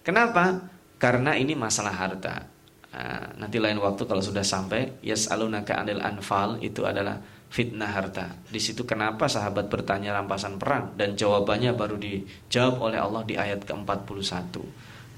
Kenapa? 0.00 0.72
Karena 0.96 1.36
ini 1.36 1.52
masalah 1.52 1.92
harta. 1.92 2.48
Nah, 2.92 3.34
nanti 3.40 3.56
lain 3.56 3.80
waktu 3.80 4.04
kalau 4.04 4.20
sudah 4.20 4.44
sampai 4.44 5.00
yas'alunaka 5.00 5.80
anil 5.80 6.00
anfal 6.04 6.60
itu 6.60 6.84
adalah 6.84 7.18
fitnah 7.52 7.92
harta. 7.92 8.32
Di 8.48 8.56
situ 8.56 8.88
kenapa 8.88 9.28
sahabat 9.28 9.68
bertanya 9.68 10.16
rampasan 10.16 10.56
perang 10.56 10.96
dan 10.96 11.12
jawabannya 11.12 11.76
baru 11.76 12.00
dijawab 12.00 12.80
oleh 12.80 12.96
Allah 12.96 13.22
di 13.28 13.36
ayat 13.36 13.68
ke-41. 13.68 14.56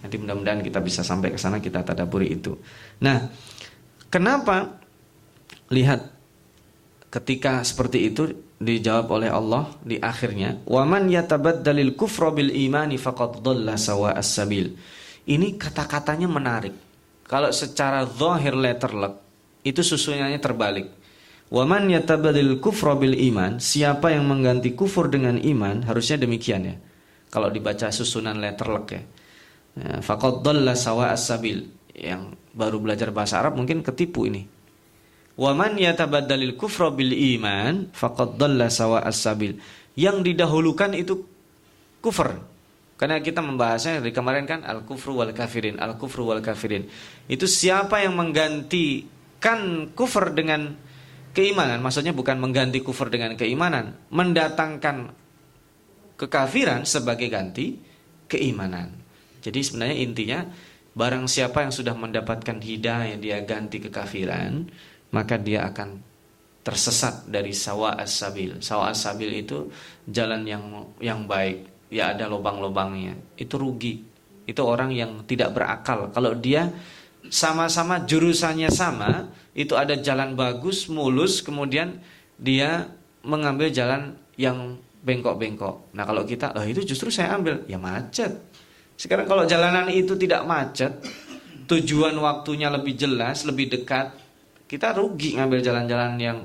Nanti 0.03 0.17
mudah-mudahan 0.19 0.61
kita 0.67 0.83
bisa 0.83 1.07
sampai 1.07 1.31
ke 1.31 1.39
sana 1.39 1.63
kita 1.63 1.87
tadaburi 1.87 2.35
itu. 2.35 2.59
Nah, 3.07 3.31
kenapa 4.11 4.83
lihat 5.71 6.11
ketika 7.15 7.63
seperti 7.63 8.11
itu 8.11 8.27
dijawab 8.59 9.07
oleh 9.15 9.31
Allah 9.31 9.71
di 9.87 10.03
akhirnya 10.03 10.59
waman 10.67 11.07
yatabaddalil 11.07 11.95
kufra 11.95 12.35
bil 12.35 12.51
imani 12.51 12.99
faqad 12.99 13.47
dhalla 13.47 13.79
sawa'as 13.79 14.27
sabil. 14.27 14.75
Ini 15.25 15.55
kata-katanya 15.55 16.27
menarik. 16.27 16.75
Kalau 17.31 17.49
secara 17.55 18.05
zahir 18.05 18.59
letterlek 18.59 19.15
itu 19.65 19.81
susunannya 19.81 20.43
terbalik 20.43 21.04
Waman 21.53 21.93
yatabadil 21.93 22.57
kufra 22.63 22.97
bil 22.97 23.13
iman, 23.13 23.61
siapa 23.61 24.11
yang 24.11 24.25
mengganti 24.25 24.73
kufur 24.73 25.13
dengan 25.13 25.37
iman, 25.37 25.85
harusnya 25.85 26.17
demikian 26.17 26.63
ya. 26.65 26.77
Kalau 27.29 27.53
dibaca 27.53 27.91
susunan 27.91 28.39
letterlek 28.41 28.87
ya. 28.95 29.03
ya 29.77 29.99
faqad 30.01 30.41
dhalla 30.41 30.73
sawa 30.79 31.13
as-sabil. 31.13 31.67
Yang 31.95 32.39
baru 32.55 32.79
belajar 32.83 33.11
bahasa 33.15 33.39
Arab 33.43 33.59
mungkin 33.61 33.85
ketipu 33.85 34.27
ini. 34.27 34.47
Waman 35.35 35.77
yatabadalil 35.77 36.55
kufra 36.55 36.95
bil 36.95 37.11
iman, 37.11 37.91
faqad 37.91 38.39
dhalla 38.39 38.71
sawa 38.71 39.03
as-sabil. 39.03 39.59
Yang 39.99 40.33
didahulukan 40.33 40.95
itu 40.95 41.27
kufur. 41.99 42.39
Karena 42.95 43.19
kita 43.19 43.43
membahasnya 43.43 43.99
dari 43.99 44.15
kemarin 44.15 44.47
kan 44.47 44.63
al-kufru 44.63 45.19
wal 45.19 45.35
kafirin, 45.35 45.83
al-kufru 45.83 46.23
wal 46.31 46.39
kafirin. 46.39 46.87
Itu 47.27 47.51
siapa 47.51 47.99
yang 48.07 48.15
menggantikan 48.15 49.91
kufur 49.99 50.31
dengan 50.31 50.79
keimanan 51.35 51.83
maksudnya 51.83 52.15
bukan 52.15 52.39
mengganti 52.39 52.81
kufur 52.81 53.11
dengan 53.11 53.35
keimanan 53.35 53.99
mendatangkan 54.15 55.11
kekafiran 56.15 56.87
sebagai 56.87 57.27
ganti 57.27 57.75
keimanan. 58.31 58.95
Jadi 59.43 59.61
sebenarnya 59.61 59.97
intinya 59.99 60.41
barang 60.95 61.27
siapa 61.27 61.67
yang 61.67 61.75
sudah 61.75 61.93
mendapatkan 61.99 62.63
hidayah 62.63 63.19
dia 63.19 63.43
ganti 63.43 63.83
kekafiran 63.83 64.71
maka 65.11 65.35
dia 65.37 65.67
akan 65.67 66.01
tersesat 66.65 67.29
dari 67.29 67.53
sawa 67.53 67.99
as-sabil. 68.01 68.63
Sawa 68.65 68.95
as-sabil 68.95 69.45
itu 69.45 69.69
jalan 70.09 70.49
yang 70.49 70.65
yang 70.99 71.29
baik. 71.29 71.91
Ya 71.93 72.17
ada 72.17 72.27
lubang-lubangnya. 72.27 73.15
Itu 73.37 73.61
rugi. 73.61 74.01
Itu 74.49 74.65
orang 74.65 74.91
yang 74.91 75.29
tidak 75.29 75.53
berakal. 75.53 76.09
Kalau 76.11 76.33
dia 76.35 76.73
sama-sama 77.33 78.05
jurusannya 78.05 78.69
sama 78.69 79.33
itu 79.55 79.79
ada 79.79 79.95
jalan 79.97 80.35
bagus, 80.35 80.91
mulus, 80.91 81.41
kemudian 81.41 82.03
dia 82.37 82.91
mengambil 83.23 83.71
jalan 83.71 84.19
yang 84.35 84.77
bengkok-bengkok. 85.05 85.95
Nah 85.95 86.05
kalau 86.05 86.25
kita, 86.27 86.53
oh 86.57 86.67
itu 86.67 86.83
justru 86.83 87.13
saya 87.13 87.37
ambil, 87.37 87.63
ya 87.71 87.79
macet. 87.79 88.35
Sekarang 88.97 89.29
kalau 89.29 89.45
jalanan 89.45 89.89
itu 89.93 90.17
tidak 90.19 90.43
macet, 90.49 90.91
tujuan 91.71 92.17
waktunya 92.19 92.69
lebih 92.73 92.97
jelas, 92.97 93.45
lebih 93.47 93.71
dekat, 93.71 94.13
kita 94.67 94.97
rugi 94.97 95.37
ngambil 95.37 95.61
jalan-jalan 95.61 96.13
yang 96.19 96.39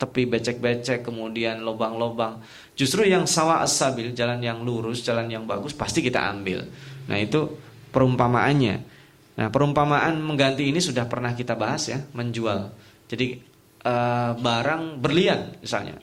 tepi 0.00 0.26
becek-becek, 0.26 1.06
kemudian 1.06 1.62
lobang-lobang. 1.62 2.42
Justru 2.74 3.06
yang 3.06 3.28
sawah 3.28 3.62
asabil, 3.62 4.10
jalan 4.16 4.42
yang 4.42 4.64
lurus, 4.66 5.04
jalan 5.04 5.30
yang 5.30 5.46
bagus, 5.46 5.76
pasti 5.76 6.02
kita 6.02 6.18
ambil. 6.32 6.66
Nah 7.06 7.18
itu 7.20 7.54
perumpamaannya. 7.94 9.01
Nah, 9.32 9.48
perumpamaan 9.48 10.20
mengganti 10.20 10.68
ini 10.68 10.80
sudah 10.80 11.08
pernah 11.08 11.32
kita 11.32 11.56
bahas 11.56 11.88
ya, 11.88 11.98
menjual. 12.12 12.68
Jadi 13.08 13.40
uh, 13.84 14.36
barang 14.36 15.00
berlian 15.00 15.56
misalnya. 15.60 15.96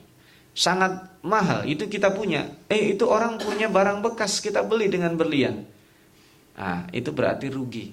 Sangat 0.50 1.22
mahal, 1.22 1.62
itu 1.64 1.86
kita 1.86 2.10
punya. 2.10 2.66
Eh, 2.66 2.98
itu 2.98 3.06
orang 3.06 3.38
punya 3.38 3.70
barang 3.70 4.02
bekas, 4.02 4.42
kita 4.42 4.66
beli 4.66 4.90
dengan 4.90 5.14
berlian. 5.14 5.62
Nah, 6.58 6.90
itu 6.90 7.14
berarti 7.14 7.46
rugi. 7.48 7.86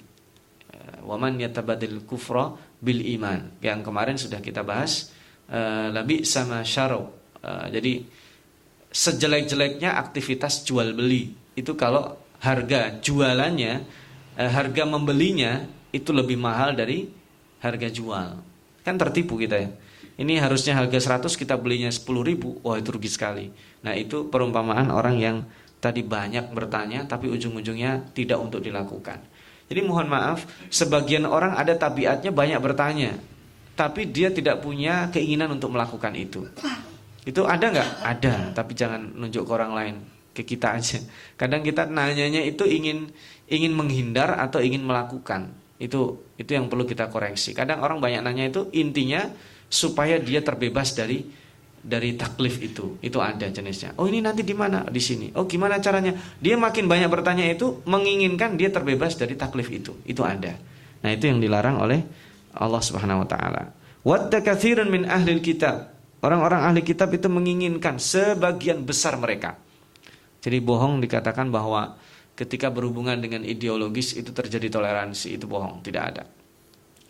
Eh, 0.68 0.98
waman 1.06 1.38
yatabadil 1.38 2.02
kufra 2.02 2.50
bil 2.82 3.00
iman. 3.14 3.62
Yang 3.62 3.80
kemarin 3.86 4.16
sudah 4.18 4.42
kita 4.42 4.66
bahas 4.66 5.14
uh, 5.48 5.94
labi 5.94 6.26
sama 6.26 6.66
syaro. 6.66 7.30
Uh, 7.38 7.70
jadi 7.70 8.02
sejelek-jeleknya 8.90 9.94
aktivitas 9.94 10.64
jual 10.64 10.96
beli 10.96 11.30
itu 11.54 11.72
kalau 11.76 12.16
harga 12.40 12.98
jualannya 13.02 13.84
eh, 14.38 14.46
harga 14.46 14.86
membelinya 14.86 15.66
itu 15.90 16.14
lebih 16.14 16.38
mahal 16.38 16.78
dari 16.78 17.10
harga 17.58 17.90
jual. 17.90 18.38
Kan 18.86 18.94
tertipu 18.94 19.34
kita 19.34 19.58
ya. 19.58 19.70
Ini 20.18 20.42
harusnya 20.42 20.74
harga 20.74 20.98
100 20.98 21.34
kita 21.38 21.54
belinya 21.58 21.90
10 21.90 22.06
ribu. 22.22 22.58
Wah 22.62 22.78
itu 22.78 22.90
rugi 22.90 23.10
sekali. 23.10 23.50
Nah 23.82 23.94
itu 23.94 24.30
perumpamaan 24.30 24.90
orang 24.90 25.16
yang 25.18 25.36
tadi 25.78 26.02
banyak 26.02 26.50
bertanya 26.50 27.06
tapi 27.06 27.30
ujung-ujungnya 27.30 28.14
tidak 28.14 28.38
untuk 28.38 28.62
dilakukan. 28.62 29.22
Jadi 29.68 29.80
mohon 29.84 30.08
maaf, 30.08 30.48
sebagian 30.72 31.28
orang 31.28 31.52
ada 31.54 31.76
tabiatnya 31.76 32.32
banyak 32.32 32.60
bertanya. 32.62 33.12
tapi 33.78 34.10
dia 34.10 34.26
tidak 34.26 34.58
punya 34.58 35.06
keinginan 35.14 35.54
untuk 35.54 35.70
melakukan 35.70 36.10
itu. 36.18 36.42
Itu 37.22 37.46
ada 37.46 37.70
nggak? 37.70 37.90
Ada, 38.02 38.34
tapi 38.50 38.74
jangan 38.74 39.14
nunjuk 39.14 39.46
ke 39.46 39.52
orang 39.54 39.70
lain, 39.70 39.94
ke 40.32 40.42
kita 40.44 40.72
aja. 40.78 40.98
Kadang 41.34 41.64
kita 41.64 41.88
nanyanya 41.88 42.44
itu 42.44 42.64
ingin 42.64 43.10
ingin 43.48 43.72
menghindar 43.72 44.36
atau 44.38 44.60
ingin 44.60 44.84
melakukan. 44.84 45.52
Itu 45.78 46.22
itu 46.36 46.50
yang 46.54 46.66
perlu 46.66 46.84
kita 46.84 47.08
koreksi. 47.08 47.54
Kadang 47.54 47.80
orang 47.80 48.02
banyak 48.02 48.20
nanya 48.22 48.50
itu 48.50 48.68
intinya 48.74 49.26
supaya 49.68 50.18
dia 50.18 50.42
terbebas 50.42 50.96
dari 50.96 51.22
dari 51.78 52.18
taklif 52.18 52.58
itu. 52.58 52.98
Itu 52.98 53.22
ada 53.22 53.46
jenisnya. 53.46 53.94
Oh, 53.96 54.10
ini 54.10 54.18
nanti 54.18 54.42
di 54.42 54.52
mana? 54.52 54.84
Di 54.86 54.98
sini. 54.98 55.30
Oh, 55.38 55.46
gimana 55.46 55.78
caranya? 55.78 56.12
Dia 56.42 56.58
makin 56.58 56.90
banyak 56.90 57.08
bertanya 57.08 57.46
itu 57.46 57.80
menginginkan 57.86 58.58
dia 58.58 58.68
terbebas 58.68 59.14
dari 59.14 59.38
taklif 59.38 59.70
itu. 59.70 59.94
Itu 60.02 60.26
ada. 60.26 60.58
Nah, 60.98 61.10
itu 61.14 61.30
yang 61.30 61.38
dilarang 61.38 61.78
oleh 61.78 62.02
Allah 62.58 62.82
Subhanahu 62.82 63.22
wa 63.22 63.28
taala. 63.28 63.62
Wadda 64.02 64.42
katsirun 64.42 64.90
min 64.90 65.06
ahli 65.06 65.38
kitab. 65.38 65.94
Orang-orang 66.18 66.66
ahli 66.66 66.82
kitab 66.82 67.14
itu 67.14 67.30
menginginkan 67.30 68.02
sebagian 68.02 68.82
besar 68.82 69.14
mereka. 69.14 69.54
Jadi 70.38 70.58
bohong 70.62 71.02
dikatakan 71.02 71.50
bahwa 71.50 71.98
ketika 72.38 72.70
berhubungan 72.70 73.18
dengan 73.18 73.42
ideologis 73.42 74.14
itu 74.14 74.30
terjadi 74.30 74.70
toleransi, 74.70 75.34
itu 75.34 75.50
bohong, 75.50 75.82
tidak 75.82 76.04
ada. 76.14 76.24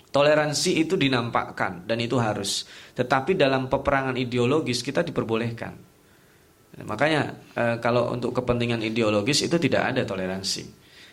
Toleransi 0.08 0.80
itu 0.80 0.96
dinampakkan 0.96 1.84
dan 1.84 2.00
itu 2.00 2.16
harus. 2.16 2.64
Tetapi 2.96 3.36
dalam 3.36 3.68
peperangan 3.68 4.16
ideologis 4.16 4.80
kita 4.80 5.04
diperbolehkan. 5.04 5.76
Makanya 6.88 7.36
e, 7.52 7.64
kalau 7.84 8.08
untuk 8.16 8.32
kepentingan 8.32 8.80
ideologis 8.80 9.44
itu 9.44 9.60
tidak 9.60 9.92
ada 9.92 10.08
toleransi. 10.08 10.64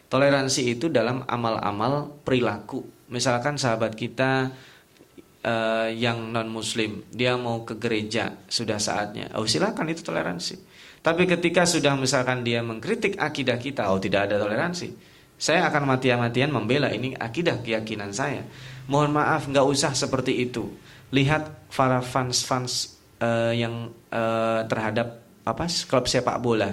Toleransi 0.07 0.61
itu 0.79 0.87
dalam 0.87 1.27
amal-amal 1.27 2.23
perilaku. 2.23 2.87
Misalkan 3.11 3.59
sahabat 3.59 3.99
kita 3.99 4.53
uh, 5.45 5.89
yang 5.93 6.33
non 6.33 6.49
muslim 6.49 7.05
dia 7.13 7.37
mau 7.37 7.61
ke 7.61 7.77
gereja 7.77 8.33
sudah 8.49 8.81
saatnya 8.81 9.29
oh 9.37 9.45
silakan 9.45 9.93
itu 9.93 10.01
toleransi 10.01 10.55
tapi 11.05 11.29
ketika 11.29 11.69
sudah 11.69 11.93
misalkan 11.93 12.41
dia 12.41 12.65
mengkritik 12.65 13.21
akidah 13.21 13.61
kita 13.61 13.93
oh 13.93 14.01
tidak 14.01 14.25
ada 14.25 14.41
toleransi 14.41 15.13
saya 15.35 15.67
akan 15.67 15.95
mati-matian 15.95 16.47
membela 16.47 16.87
ini 16.87 17.11
akidah 17.11 17.59
keyakinan 17.59 18.15
saya. 18.15 18.47
Mohon 18.87 19.19
maaf 19.19 19.51
nggak 19.51 19.67
usah 19.67 19.91
seperti 19.91 20.47
itu. 20.47 20.71
Lihat 21.11 21.71
para 21.75 21.99
fans-fans 21.99 22.95
uh, 23.19 23.51
yang 23.51 23.91
uh, 24.15 24.63
terhadap 24.63 25.19
apa 25.43 25.67
klub 25.67 26.07
sepak 26.07 26.39
bola. 26.39 26.71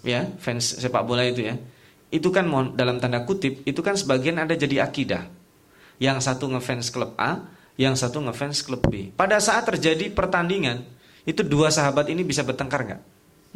Ya 0.00 0.32
fans 0.40 0.80
sepak 0.80 1.04
bola 1.04 1.28
itu 1.28 1.44
ya. 1.44 1.60
Itu 2.08 2.32
kan 2.32 2.48
dalam 2.72 2.96
tanda 3.04 3.28
kutip 3.28 3.60
itu 3.68 3.80
kan 3.84 4.00
sebagian 4.00 4.40
ada 4.40 4.56
jadi 4.56 4.88
akidah. 4.88 5.28
Yang 6.00 6.24
satu 6.24 6.50
ngefans 6.56 6.88
klub 6.88 7.12
A, 7.20 7.44
yang 7.76 7.94
satu 8.00 8.24
ngefans 8.24 8.64
klub 8.64 8.82
B. 8.88 9.12
Pada 9.12 9.38
saat 9.38 9.68
terjadi 9.68 10.10
pertandingan, 10.10 10.82
itu 11.24 11.40
dua 11.40 11.72
sahabat 11.72 12.12
ini 12.12 12.20
bisa 12.20 12.44
bertengkar 12.44 12.80
nggak? 12.84 13.02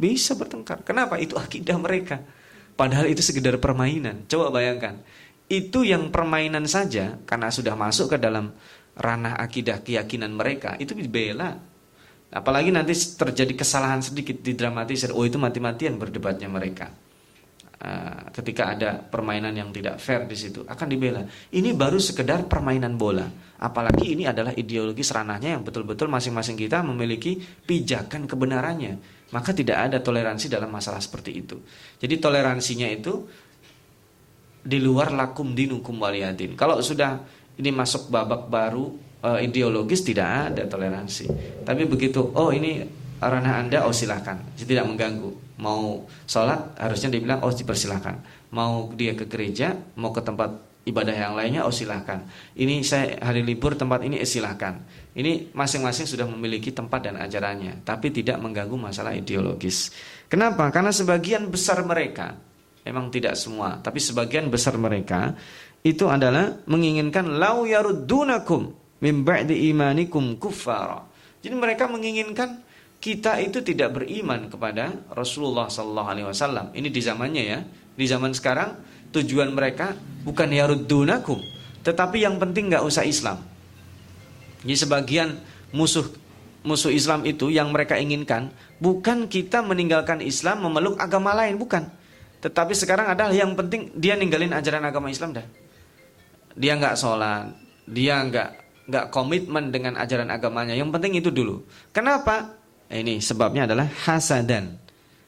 Bisa 0.01 0.33
bertengkar. 0.33 0.81
Kenapa? 0.81 1.21
Itu 1.21 1.37
akidah 1.37 1.77
mereka. 1.77 2.21
Padahal 2.73 3.11
itu 3.11 3.21
sekedar 3.21 3.59
permainan. 3.61 4.25
Coba 4.25 4.49
bayangkan. 4.49 4.97
Itu 5.49 5.81
yang 5.85 6.13
permainan 6.13 6.69
saja 6.69 7.17
karena 7.25 7.49
sudah 7.49 7.73
masuk 7.73 8.15
ke 8.15 8.17
dalam 8.21 8.53
ranah 8.99 9.39
akidah 9.39 9.81
keyakinan 9.81 10.35
mereka, 10.35 10.75
itu 10.77 10.93
dibela. 10.93 11.57
Apalagi 12.29 12.69
nanti 12.69 12.93
terjadi 12.93 13.57
kesalahan 13.57 14.05
sedikit 14.05 14.37
didramatisir. 14.39 15.09
Oh 15.15 15.25
itu 15.25 15.41
mati-matian 15.41 15.97
berdebatnya 15.97 16.45
mereka. 16.45 16.93
Ah, 17.79 18.27
ketika 18.35 18.75
ada 18.75 18.99
permainan 18.99 19.55
yang 19.55 19.71
tidak 19.71 20.03
fair 20.03 20.27
di 20.27 20.35
situ 20.35 20.67
akan 20.67 20.87
dibela. 20.91 21.23
Ini 21.47 21.71
baru 21.71 21.95
sekedar 21.95 22.43
permainan 22.43 22.99
bola. 22.99 23.23
Apalagi 23.55 24.19
ini 24.19 24.27
adalah 24.27 24.51
ideologi 24.51 24.99
seranahnya 24.99 25.55
yang 25.55 25.63
betul-betul 25.63 26.11
masing-masing 26.11 26.59
kita 26.59 26.83
memiliki 26.83 27.39
pijakan 27.39 28.27
kebenarannya. 28.27 28.99
Maka 29.31 29.55
tidak 29.55 29.79
ada 29.79 30.03
toleransi 30.03 30.51
dalam 30.51 30.67
masalah 30.67 30.99
seperti 30.99 31.31
itu. 31.39 31.55
Jadi 32.03 32.19
toleransinya 32.19 32.91
itu 32.91 33.23
di 34.59 34.75
luar 34.83 35.15
lakum 35.15 35.55
dinukum 35.55 36.03
waliyadin. 36.03 36.59
Kalau 36.59 36.83
sudah 36.83 37.15
ini 37.55 37.71
masuk 37.71 38.11
babak 38.11 38.51
baru 38.51 38.91
e, 39.23 39.47
ideologis 39.47 40.03
tidak 40.03 40.51
ada 40.51 40.67
toleransi. 40.67 41.31
Tapi 41.63 41.87
begitu, 41.87 42.27
oh 42.35 42.51
ini 42.51 42.83
ranah 43.19 43.59
Anda, 43.59 43.83
oh 43.83 43.91
silahkan, 43.91 44.39
tidak 44.55 44.87
mengganggu. 44.87 45.59
Mau 45.59 46.07
sholat 46.23 46.79
harusnya 46.79 47.11
dibilang 47.11 47.43
oh 47.43 47.51
dipersilahkan. 47.51 48.15
Mau 48.55 48.95
dia 48.95 49.13
ke 49.13 49.27
gereja 49.27 49.75
mau 49.99 50.15
ke 50.15 50.23
tempat 50.23 50.69
ibadah 50.89 51.13
yang 51.13 51.33
lainnya 51.37 51.61
oh 51.67 51.73
silahkan 51.73 52.25
ini 52.57 52.81
saya 52.81 53.21
hari 53.21 53.45
libur 53.45 53.77
tempat 53.77 54.01
ini 54.01 54.17
eh, 54.17 54.25
silahkan 54.25 54.81
ini 55.13 55.53
masing-masing 55.53 56.09
sudah 56.09 56.25
memiliki 56.25 56.73
tempat 56.73 57.05
dan 57.05 57.15
ajarannya 57.21 57.85
tapi 57.85 58.09
tidak 58.09 58.41
mengganggu 58.41 58.73
masalah 58.73 59.13
ideologis. 59.13 59.93
Kenapa? 60.25 60.69
Karena 60.73 60.89
sebagian 60.89 61.45
besar 61.53 61.85
mereka 61.85 62.33
memang 62.87 63.13
tidak 63.13 63.37
semua 63.37 63.77
tapi 63.83 64.01
sebagian 64.01 64.49
besar 64.49 64.79
mereka 64.81 65.37
itu 65.85 66.09
adalah 66.09 66.59
menginginkan 66.67 67.39
lau 67.39 67.63
yaruddunakum 67.63 68.73
mim 68.99 69.17
ba'di 69.23 69.69
imanikum 69.71 70.35
kuffara. 70.41 71.07
Jadi 71.39 71.55
mereka 71.55 71.87
menginginkan 71.87 72.67
kita 72.99 73.39
itu 73.39 73.63
tidak 73.63 73.95
beriman 73.95 74.51
kepada 74.51 74.91
Rasulullah 75.15 75.71
Sallallahu 75.71 76.07
Alaihi 76.11 76.27
Wasallam. 76.27 76.75
Ini 76.75 76.91
di 76.91 77.01
zamannya 77.01 77.43
ya, 77.47 77.59
di 77.95 78.05
zaman 78.05 78.35
sekarang 78.35 78.75
tujuan 79.15 79.55
mereka 79.55 79.95
bukan 80.27 80.51
yaruddunakum, 80.51 81.39
tetapi 81.81 82.21
yang 82.27 82.35
penting 82.37 82.67
nggak 82.67 82.83
usah 82.83 83.07
Islam. 83.07 83.39
Jadi 84.67 84.75
sebagian 84.75 85.39
musuh 85.71 86.03
musuh 86.59 86.91
Islam 86.91 87.23
itu 87.23 87.47
yang 87.47 87.71
mereka 87.71 87.95
inginkan 87.95 88.51
bukan 88.83 89.31
kita 89.31 89.63
meninggalkan 89.63 90.19
Islam 90.19 90.67
memeluk 90.67 90.99
agama 90.99 91.31
lain, 91.31 91.55
bukan. 91.55 91.87
Tetapi 92.43 92.75
sekarang 92.75 93.15
adalah 93.15 93.31
yang 93.31 93.55
penting 93.55 93.95
dia 93.95 94.19
ninggalin 94.19 94.51
ajaran 94.51 94.83
agama 94.83 95.07
Islam 95.07 95.39
dah. 95.39 95.47
Dia 96.59 96.75
nggak 96.75 96.99
sholat, 96.99 97.55
dia 97.87 98.19
nggak 98.27 98.49
nggak 98.91 99.05
komitmen 99.13 99.71
dengan 99.71 99.95
ajaran 99.95 100.27
agamanya. 100.27 100.75
Yang 100.75 100.91
penting 100.99 101.13
itu 101.15 101.31
dulu. 101.31 101.63
Kenapa? 101.95 102.58
Ini 102.89 103.21
sebabnya 103.21 103.69
adalah 103.69 103.85
hasadan 103.85 104.73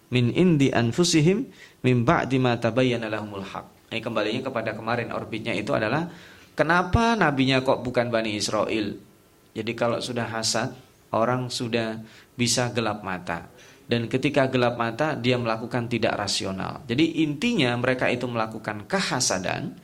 min 0.10 0.34
indi 0.34 0.74
anfusihim 0.74 1.46
min 1.86 1.96
ba'di 2.02 2.42
ma 2.42 2.58
tabayyana 2.58 3.08
lahumul 3.08 3.46
haq. 3.46 3.94
Ini 3.94 4.02
kembalinya 4.02 4.42
kepada 4.50 4.74
kemarin 4.74 5.14
orbitnya 5.14 5.54
itu 5.54 5.72
adalah 5.78 6.10
kenapa 6.58 7.14
nabinya 7.14 7.62
kok 7.62 7.86
bukan 7.86 8.10
Bani 8.10 8.34
Israel? 8.34 8.98
Jadi 9.52 9.72
kalau 9.76 10.00
sudah 10.00 10.32
hasad, 10.32 10.72
orang 11.12 11.52
sudah 11.52 12.00
bisa 12.34 12.72
gelap 12.72 13.04
mata. 13.04 13.52
Dan 13.84 14.08
ketika 14.08 14.48
gelap 14.48 14.80
mata, 14.80 15.20
dia 15.20 15.36
melakukan 15.36 15.92
tidak 15.92 16.16
rasional. 16.16 16.80
Jadi 16.88 17.20
intinya 17.28 17.76
mereka 17.76 18.08
itu 18.08 18.24
melakukan 18.24 18.88
kehasadan, 18.88 19.76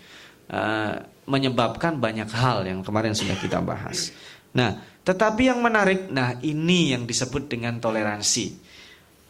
uh, 0.48 1.04
menyebabkan 1.28 2.00
banyak 2.00 2.32
hal 2.32 2.64
yang 2.64 2.80
kemarin 2.80 3.12
sudah 3.12 3.36
kita 3.36 3.60
bahas. 3.60 4.16
Nah, 4.56 4.80
tetapi 5.08 5.48
yang 5.48 5.64
menarik, 5.64 6.12
nah 6.12 6.36
ini 6.44 6.92
yang 6.92 7.08
disebut 7.08 7.48
dengan 7.48 7.80
toleransi. 7.80 8.60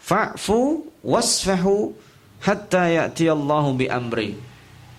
Fa'fu 0.02 0.90
wasfahu 1.06 1.94
hatta 2.42 2.90
ya'ti 2.90 3.30
Allahu 3.30 3.78
bi 3.78 3.86
amri. 3.86 4.34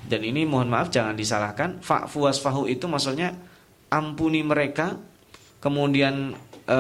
Dan 0.06 0.22
ini 0.22 0.46
mohon 0.46 0.70
maaf 0.70 0.94
jangan 0.94 1.18
disalahkan. 1.18 1.82
Fa'fu 1.82 2.30
wasfahu 2.30 2.70
itu 2.70 2.86
maksudnya 2.86 3.34
ampuni 3.90 4.46
mereka 4.46 4.94
kemudian 5.58 6.38
e, 6.62 6.76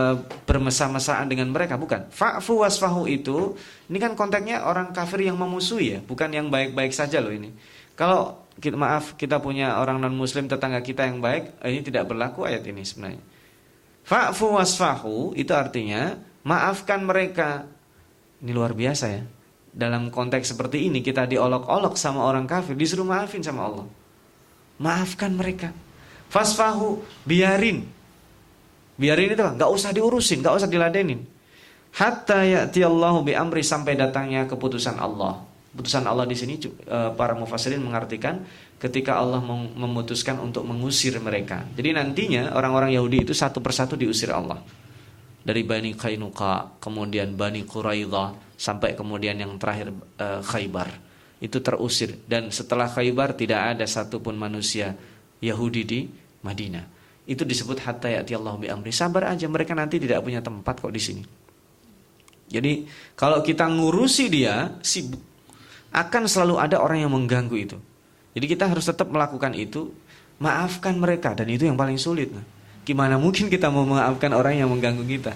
bermesah-mesaan 0.46 1.26
dengan 1.26 1.50
mereka 1.50 1.74
bukan. 1.74 2.06
Fa'fu 2.14 2.62
wasfahu 2.62 3.10
itu 3.10 3.58
ini 3.90 3.98
kan 3.98 4.14
konteksnya 4.14 4.62
orang 4.62 4.94
kafir 4.94 5.26
yang 5.26 5.34
memusuhi 5.34 5.98
ya, 5.98 6.00
bukan 6.06 6.30
yang 6.30 6.46
baik-baik 6.54 6.94
saja 6.94 7.18
loh 7.18 7.34
ini. 7.34 7.50
Kalau 7.98 8.46
kita, 8.62 8.78
maaf 8.78 9.18
kita 9.18 9.42
punya 9.42 9.82
orang 9.82 9.98
non 9.98 10.14
muslim 10.14 10.46
tetangga 10.46 10.78
kita 10.86 11.02
yang 11.02 11.18
baik, 11.18 11.58
ini 11.66 11.82
tidak 11.82 12.06
berlaku 12.06 12.46
ayat 12.46 12.62
ini 12.62 12.86
sebenarnya. 12.86 13.37
Fa'fu 14.08 14.56
wasfahu 14.56 15.36
itu 15.36 15.52
artinya 15.52 16.16
maafkan 16.40 17.04
mereka. 17.04 17.68
Ini 18.40 18.56
luar 18.56 18.72
biasa 18.72 19.04
ya. 19.12 19.22
Dalam 19.68 20.08
konteks 20.08 20.56
seperti 20.56 20.88
ini 20.88 21.04
kita 21.04 21.28
diolok-olok 21.28 21.92
sama 22.00 22.24
orang 22.24 22.48
kafir, 22.48 22.72
disuruh 22.72 23.04
maafin 23.04 23.44
sama 23.44 23.68
Allah. 23.68 23.86
Maafkan 24.80 25.36
mereka. 25.36 25.76
Fasfahu, 26.32 27.04
biarin. 27.28 27.84
Biarin 28.96 29.36
itu 29.36 29.44
nggak 29.44 29.70
usah 29.70 29.92
diurusin, 29.92 30.40
nggak 30.40 30.56
usah 30.56 30.68
diladenin. 30.72 31.28
Hatta 31.92 32.48
ya'ti 32.48 32.80
Allahu 32.80 33.28
bi 33.28 33.36
amri 33.36 33.60
sampai 33.60 33.92
datangnya 33.92 34.48
keputusan 34.48 34.96
Allah. 34.96 35.44
Keputusan 35.76 36.08
Allah 36.08 36.24
di 36.24 36.34
sini 36.34 36.56
eh, 36.56 37.10
para 37.12 37.36
mufassirin 37.36 37.84
mengartikan 37.84 38.40
ketika 38.78 39.18
Allah 39.18 39.42
memutuskan 39.74 40.38
untuk 40.38 40.62
mengusir 40.62 41.18
mereka. 41.18 41.66
Jadi 41.74 41.90
nantinya 41.92 42.54
orang-orang 42.54 42.94
Yahudi 42.94 43.26
itu 43.26 43.34
satu 43.34 43.58
persatu 43.58 43.98
diusir 43.98 44.30
Allah. 44.30 44.62
Dari 45.42 45.62
Bani 45.66 45.94
Kainuka, 45.98 46.78
kemudian 46.78 47.34
Bani 47.34 47.66
Quraidah, 47.66 48.54
sampai 48.58 48.98
kemudian 48.98 49.38
yang 49.38 49.54
terakhir 49.58 49.90
uh, 50.18 50.42
Khaybar. 50.42 50.90
Itu 51.38 51.62
terusir 51.62 52.18
dan 52.26 52.50
setelah 52.50 52.90
Khaybar 52.90 53.38
tidak 53.38 53.78
ada 53.78 53.86
satupun 53.86 54.34
manusia 54.34 54.98
Yahudi 55.38 55.82
di 55.86 56.00
Madinah. 56.42 56.98
itu 57.28 57.44
disebut 57.44 57.84
hatta 57.84 58.08
ya'ti 58.08 58.32
Allah 58.32 58.56
bi 58.56 58.72
amri. 58.72 58.88
Sabar 58.88 59.28
aja 59.28 59.44
mereka 59.52 59.76
nanti 59.76 60.00
tidak 60.00 60.24
punya 60.24 60.40
tempat 60.40 60.80
kok 60.80 60.88
di 60.88 60.96
sini. 60.96 61.22
Jadi 62.48 62.88
kalau 63.12 63.44
kita 63.44 63.68
ngurusi 63.68 64.32
dia 64.32 64.80
sibuk 64.80 65.20
akan 65.92 66.24
selalu 66.24 66.56
ada 66.56 66.80
orang 66.80 67.04
yang 67.04 67.12
mengganggu 67.12 67.56
itu. 67.60 67.76
Jadi 68.38 68.54
kita 68.54 68.70
harus 68.70 68.86
tetap 68.86 69.10
melakukan 69.10 69.50
itu, 69.58 69.90
maafkan 70.38 70.94
mereka 70.94 71.34
dan 71.34 71.50
itu 71.50 71.66
yang 71.66 71.74
paling 71.74 71.98
sulit. 71.98 72.30
Gimana 72.86 73.18
mungkin 73.18 73.50
kita 73.50 73.66
mau 73.66 73.82
memaafkan 73.82 74.30
orang 74.30 74.62
yang 74.62 74.70
mengganggu 74.70 75.02
kita? 75.02 75.34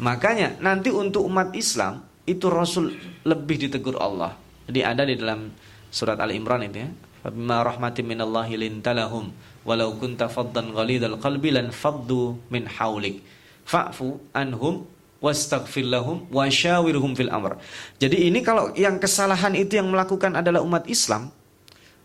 Makanya 0.00 0.56
nanti 0.64 0.88
untuk 0.88 1.28
umat 1.28 1.52
Islam 1.52 2.00
itu 2.24 2.48
Rasul 2.48 2.96
lebih 3.28 3.68
ditegur 3.68 4.00
Allah. 4.00 4.32
Jadi 4.64 4.80
ada 4.80 5.04
di 5.04 5.20
dalam 5.20 5.52
surat 5.92 6.16
Al 6.16 6.32
Imran 6.32 6.64
itu 6.64 6.88
ya. 6.88 6.88
Bima 7.28 7.60
rahmatin 7.60 8.08
minallahi 8.08 8.56
lintalahum 8.56 9.28
walau 9.68 9.92
kunta 10.00 10.32
faddan 10.32 10.72
ghalidal 10.72 11.20
qalbi 11.20 11.52
lan 11.52 11.68
faddu 11.68 12.40
min 12.48 12.64
haulik 12.64 13.20
fa'fu 13.68 14.16
anhum 14.32 14.88
wastaghfir 15.20 15.84
lahum 15.84 16.24
wasyawirhum 16.32 17.12
fil 17.12 17.28
amr. 17.28 17.60
Jadi 18.00 18.32
ini 18.32 18.40
kalau 18.40 18.72
yang 18.72 18.96
kesalahan 18.96 19.52
itu 19.52 19.76
yang 19.76 19.92
melakukan 19.92 20.32
adalah 20.32 20.64
umat 20.64 20.88
Islam, 20.88 21.28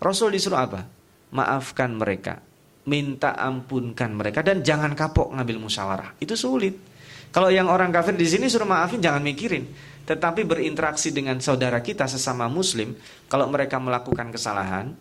Rasul 0.03 0.35
disuruh 0.35 0.59
apa? 0.59 0.83
Maafkan 1.31 1.95
mereka, 1.95 2.43
minta 2.83 3.33
ampunkan 3.39 4.11
mereka 4.11 4.43
dan 4.43 4.59
jangan 4.59 4.91
kapok 4.91 5.31
ngambil 5.31 5.63
musyawarah. 5.63 6.19
Itu 6.19 6.35
sulit. 6.35 6.75
Kalau 7.33 7.49
yang 7.49 7.71
orang 7.71 7.89
kafir 7.89 8.13
di 8.13 8.27
sini 8.29 8.45
suruh 8.45 8.67
maafin 8.67 9.01
jangan 9.01 9.23
mikirin, 9.23 9.65
tetapi 10.05 10.45
berinteraksi 10.45 11.09
dengan 11.09 11.39
saudara 11.39 11.79
kita 11.81 12.05
sesama 12.05 12.45
muslim, 12.51 12.93
kalau 13.31 13.49
mereka 13.49 13.81
melakukan 13.81 14.29
kesalahan, 14.29 14.93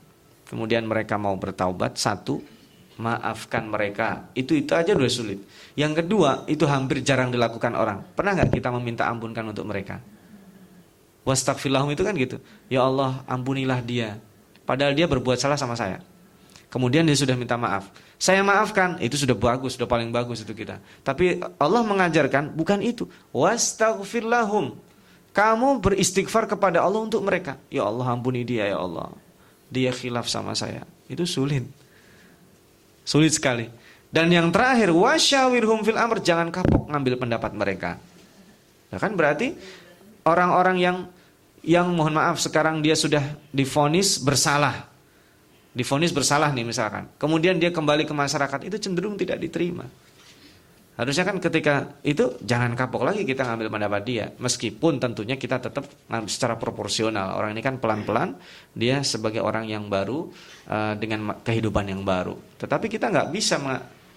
kemudian 0.48 0.88
mereka 0.88 1.20
mau 1.20 1.36
bertaubat, 1.36 2.00
satu, 2.00 2.40
maafkan 2.96 3.68
mereka. 3.68 4.32
Itu 4.32 4.56
itu 4.56 4.72
aja 4.72 4.96
udah 4.96 5.12
sulit. 5.12 5.44
Yang 5.76 6.06
kedua, 6.06 6.46
itu 6.48 6.64
hampir 6.64 7.04
jarang 7.04 7.28
dilakukan 7.28 7.74
orang. 7.76 8.00
Pernah 8.16 8.38
nggak 8.38 8.50
kita 8.54 8.72
meminta 8.78 9.10
ampunkan 9.12 9.52
untuk 9.52 9.66
mereka? 9.68 10.00
Wastagfirlahum 11.28 11.92
itu 11.92 12.02
kan 12.06 12.14
gitu. 12.16 12.38
Ya 12.72 12.86
Allah, 12.86 13.20
ampunilah 13.28 13.84
dia. 13.84 14.16
Padahal 14.62 14.94
dia 14.94 15.10
berbuat 15.10 15.38
salah 15.38 15.58
sama 15.58 15.74
saya. 15.74 15.98
Kemudian 16.72 17.04
dia 17.04 17.18
sudah 17.18 17.36
minta 17.36 17.58
maaf. 17.60 17.92
Saya 18.16 18.40
maafkan, 18.40 18.96
itu 19.02 19.18
sudah 19.18 19.36
bagus, 19.36 19.76
sudah 19.76 19.84
paling 19.84 20.08
bagus 20.08 20.40
itu 20.40 20.54
kita. 20.56 20.80
Tapi 21.04 21.42
Allah 21.60 21.82
mengajarkan 21.84 22.54
bukan 22.54 22.80
itu. 22.80 23.04
Wastagfirlahum. 23.34 24.72
Kamu 25.32 25.80
beristighfar 25.80 26.48
kepada 26.48 26.80
Allah 26.80 27.02
untuk 27.04 27.20
mereka. 27.24 27.60
Ya 27.68 27.84
Allah, 27.84 28.08
ampuni 28.08 28.44
dia 28.44 28.68
ya 28.68 28.80
Allah 28.80 29.12
dia 29.72 29.88
khilaf 29.88 30.28
sama 30.28 30.52
saya. 30.52 30.84
Itu 31.08 31.24
sulit. 31.24 31.64
Sulit 33.08 33.32
sekali. 33.32 33.72
Dan 34.12 34.28
yang 34.28 34.52
terakhir, 34.52 34.92
wasyawirhum 34.92 35.80
fil 35.80 35.96
amr, 35.96 36.20
jangan 36.20 36.52
kapok 36.52 36.92
ngambil 36.92 37.16
pendapat 37.16 37.56
mereka. 37.56 37.90
Ya 38.92 39.00
kan 39.00 39.16
berarti 39.16 39.56
orang-orang 40.28 40.76
yang 40.76 40.96
yang 41.62 41.94
mohon 41.94 42.18
maaf 42.18 42.42
sekarang 42.42 42.82
dia 42.82 42.98
sudah 42.98 43.22
difonis 43.54 44.18
bersalah. 44.18 44.90
Difonis 45.72 46.12
bersalah 46.12 46.52
nih 46.52 46.66
misalkan. 46.68 47.08
Kemudian 47.16 47.56
dia 47.56 47.72
kembali 47.72 48.04
ke 48.04 48.12
masyarakat 48.12 48.68
itu 48.68 48.76
cenderung 48.76 49.16
tidak 49.16 49.40
diterima. 49.40 49.88
Harusnya 50.92 51.24
kan 51.24 51.40
ketika 51.40 51.96
itu 52.04 52.36
jangan 52.44 52.76
kapok 52.76 53.08
lagi 53.08 53.24
kita 53.24 53.48
ngambil 53.48 53.72
pendapat 53.72 54.02
dia. 54.04 54.26
Meskipun 54.36 55.00
tentunya 55.00 55.40
kita 55.40 55.56
tetap 55.56 55.88
secara 56.28 56.60
proporsional. 56.60 57.40
Orang 57.40 57.56
ini 57.56 57.64
kan 57.64 57.80
pelan-pelan 57.80 58.36
dia 58.76 59.00
sebagai 59.00 59.40
orang 59.40 59.64
yang 59.64 59.88
baru 59.88 60.28
uh, 60.68 60.92
dengan 61.00 61.40
kehidupan 61.40 61.88
yang 61.88 62.04
baru. 62.04 62.36
Tetapi 62.60 62.92
kita 62.92 63.08
nggak 63.08 63.32
bisa 63.32 63.56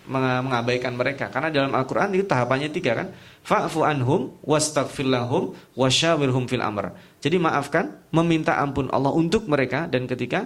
mengabaikan 0.06 0.94
mereka 1.00 1.32
karena 1.32 1.48
dalam 1.48 1.72
Al-Qur'an 1.72 2.12
itu 2.12 2.28
tahapannya 2.28 2.68
tiga 2.68 2.92
kan. 3.00 3.08
Fa'fu 3.46 3.88
anhum 3.88 4.36
wastaghfir 4.44 5.08
lahum 5.08 5.56
wasyawirhum 5.80 6.44
fil 6.52 6.60
amr. 6.60 6.92
Jadi 7.26 7.42
maafkan, 7.42 8.06
meminta 8.14 8.62
ampun 8.62 8.86
Allah 8.94 9.10
untuk 9.10 9.50
mereka 9.50 9.90
dan 9.90 10.06
ketika 10.06 10.46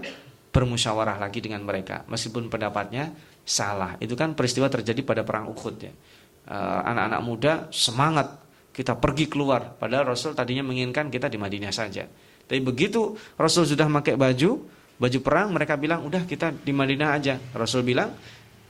bermusyawarah 0.55 1.19
lagi 1.19 1.43
dengan 1.43 1.59
mereka. 1.67 2.07
Meskipun 2.07 2.47
pendapatnya 2.47 3.11
salah. 3.43 3.99
Itu 3.99 4.15
kan 4.15 4.31
peristiwa 4.31 4.71
terjadi 4.71 5.03
pada 5.03 5.27
perang 5.27 5.51
Uhud 5.51 5.75
ya. 5.75 5.91
Eh, 5.91 6.79
anak-anak 6.87 7.21
muda 7.21 7.53
semangat 7.75 8.39
kita 8.71 8.95
pergi 8.95 9.27
keluar. 9.27 9.75
Padahal 9.75 10.15
Rasul 10.15 10.31
tadinya 10.31 10.63
menginginkan 10.63 11.11
kita 11.11 11.27
di 11.27 11.35
Madinah 11.35 11.75
saja. 11.75 12.07
Tapi 12.47 12.63
begitu 12.63 13.11
Rasul 13.35 13.67
sudah 13.67 13.85
pakai 13.99 14.15
baju 14.15 14.79
baju 14.99 15.19
perang 15.19 15.51
mereka 15.51 15.75
bilang 15.75 16.07
udah 16.07 16.23
kita 16.23 16.55
di 16.63 16.71
Madinah 16.71 17.09
aja. 17.11 17.35
Rasul 17.51 17.83
bilang 17.83 18.15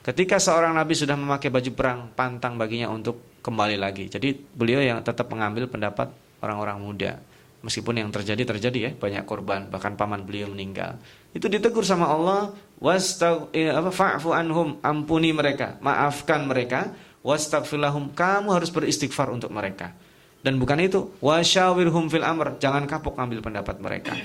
ketika 0.02 0.42
seorang 0.42 0.74
nabi 0.74 0.98
sudah 0.98 1.14
memakai 1.14 1.54
baju 1.54 1.72
perang 1.78 2.00
pantang 2.18 2.58
baginya 2.58 2.90
untuk 2.90 3.38
kembali 3.46 3.78
lagi. 3.78 4.10
Jadi 4.10 4.34
beliau 4.34 4.82
yang 4.82 5.06
tetap 5.06 5.30
mengambil 5.30 5.70
pendapat 5.70 6.10
orang-orang 6.42 6.78
muda 6.82 7.12
meskipun 7.60 8.00
yang 8.00 8.10
terjadi 8.10 8.56
terjadi 8.56 8.80
ya 8.80 8.92
banyak 8.96 9.24
korban 9.28 9.68
bahkan 9.68 10.00
paman 10.00 10.24
beliau 10.24 10.52
meninggal. 10.52 10.96
Itu 11.36 11.52
ditegur 11.52 11.84
sama 11.84 12.08
Allah 12.08 12.56
wastag 12.80 13.52
eh, 13.52 13.70
fa'fu 13.72 14.32
anhum 14.32 14.80
ampuni 14.80 15.36
mereka 15.36 15.76
maafkan 15.84 16.48
mereka 16.48 16.96
wastaghfirlahum 17.20 18.16
kamu 18.16 18.56
harus 18.56 18.72
beristighfar 18.72 19.28
untuk 19.32 19.52
mereka. 19.52 19.92
Dan 20.40 20.56
bukan 20.56 20.80
itu 20.80 21.20
wasyawirhum 21.20 22.08
fil 22.08 22.24
amr 22.24 22.56
jangan 22.64 22.88
kapok 22.88 23.20
ngambil 23.20 23.40
pendapat 23.44 23.76
mereka. 23.84 24.16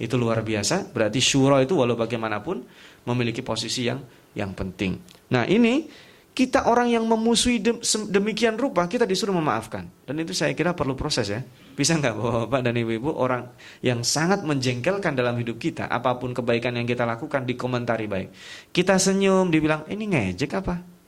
Itu 0.00 0.16
luar 0.16 0.40
biasa. 0.40 0.88
Berarti 0.88 1.20
syura 1.20 1.60
itu 1.60 1.76
walau 1.76 1.98
bagaimanapun 1.98 2.64
memiliki 3.04 3.44
posisi 3.44 3.84
yang 3.84 4.00
yang 4.32 4.56
penting. 4.56 4.96
Nah 5.28 5.44
ini 5.44 5.84
kita 6.32 6.70
orang 6.70 6.88
yang 6.88 7.04
memusuhi 7.04 7.60
demikian 8.08 8.56
rupa 8.56 8.88
kita 8.88 9.04
disuruh 9.04 9.36
memaafkan. 9.36 9.84
Dan 10.08 10.24
itu 10.24 10.32
saya 10.32 10.56
kira 10.56 10.72
perlu 10.72 10.96
proses 10.96 11.28
ya 11.28 11.44
bisa 11.78 11.94
nggak 11.94 12.18
bapak 12.18 12.60
dan 12.66 12.74
ibu-ibu 12.74 13.14
orang 13.14 13.54
yang 13.86 14.02
sangat 14.02 14.42
menjengkelkan 14.42 15.14
dalam 15.14 15.38
hidup 15.38 15.62
kita 15.62 15.86
apa 15.86 16.18
pun 16.18 16.34
kebaikan 16.34 16.74
yang 16.74 16.90
kita 16.90 17.06
lakukan 17.06 17.46
dikomentari 17.46 18.10
baik 18.10 18.34
kita 18.74 18.98
senyum 18.98 19.46
dibilang 19.54 19.86
ini 19.86 20.10
ngejek 20.10 20.58
apa 20.58 20.98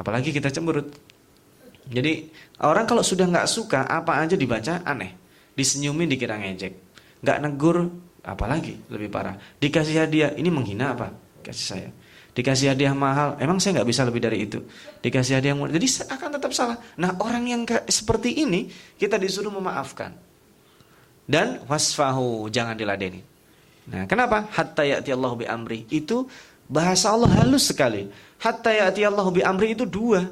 Apalagi 0.00 0.32
kita 0.32 0.48
cemberut. 0.48 0.88
Jadi 1.84 2.32
orang 2.64 2.88
kalau 2.88 3.04
sudah 3.04 3.28
nggak 3.28 3.44
suka 3.44 3.84
apa 3.84 4.24
aja 4.24 4.32
dibaca 4.32 4.80
aneh, 4.80 5.12
disenyumin 5.52 6.08
dikira 6.08 6.40
ngejek, 6.40 6.72
nggak 7.20 7.38
negur 7.44 7.92
apalagi 8.24 8.80
lebih 8.88 9.12
parah. 9.12 9.36
Dikasih 9.60 10.08
hadiah 10.08 10.32
ini 10.40 10.48
menghina 10.48 10.96
apa? 10.96 11.12
Kasih 11.44 11.66
saya. 11.76 11.90
Dikasih 12.30 12.72
hadiah 12.72 12.94
mahal, 12.94 13.34
emang 13.42 13.58
saya 13.58 13.80
nggak 13.80 13.88
bisa 13.90 14.06
lebih 14.06 14.22
dari 14.22 14.46
itu. 14.46 14.62
Dikasih 15.02 15.42
hadiah 15.42 15.54
murah, 15.54 15.74
jadi 15.74 16.06
akan 16.06 16.28
tetap 16.38 16.52
salah. 16.54 16.78
Nah 16.94 17.18
orang 17.18 17.44
yang 17.50 17.62
seperti 17.90 18.46
ini 18.46 18.70
kita 18.94 19.18
disuruh 19.18 19.50
memaafkan 19.50 20.14
dan 21.26 21.62
wasfahu 21.66 22.46
jangan 22.50 22.78
diladeni. 22.78 23.22
Nah 23.90 24.06
kenapa? 24.06 24.46
Hatta 24.50 24.86
ya'ti 24.86 25.10
Allah 25.10 25.32
bi 25.34 25.46
amri 25.46 25.86
itu 25.90 26.26
bahasa 26.70 27.10
Allah 27.10 27.30
halus 27.42 27.70
sekali 27.74 28.06
hatta 28.38 28.70
ya'ti 28.70 29.02
Allah 29.02 29.26
bi 29.30 29.42
amri 29.42 29.74
itu 29.74 29.86
dua. 29.86 30.26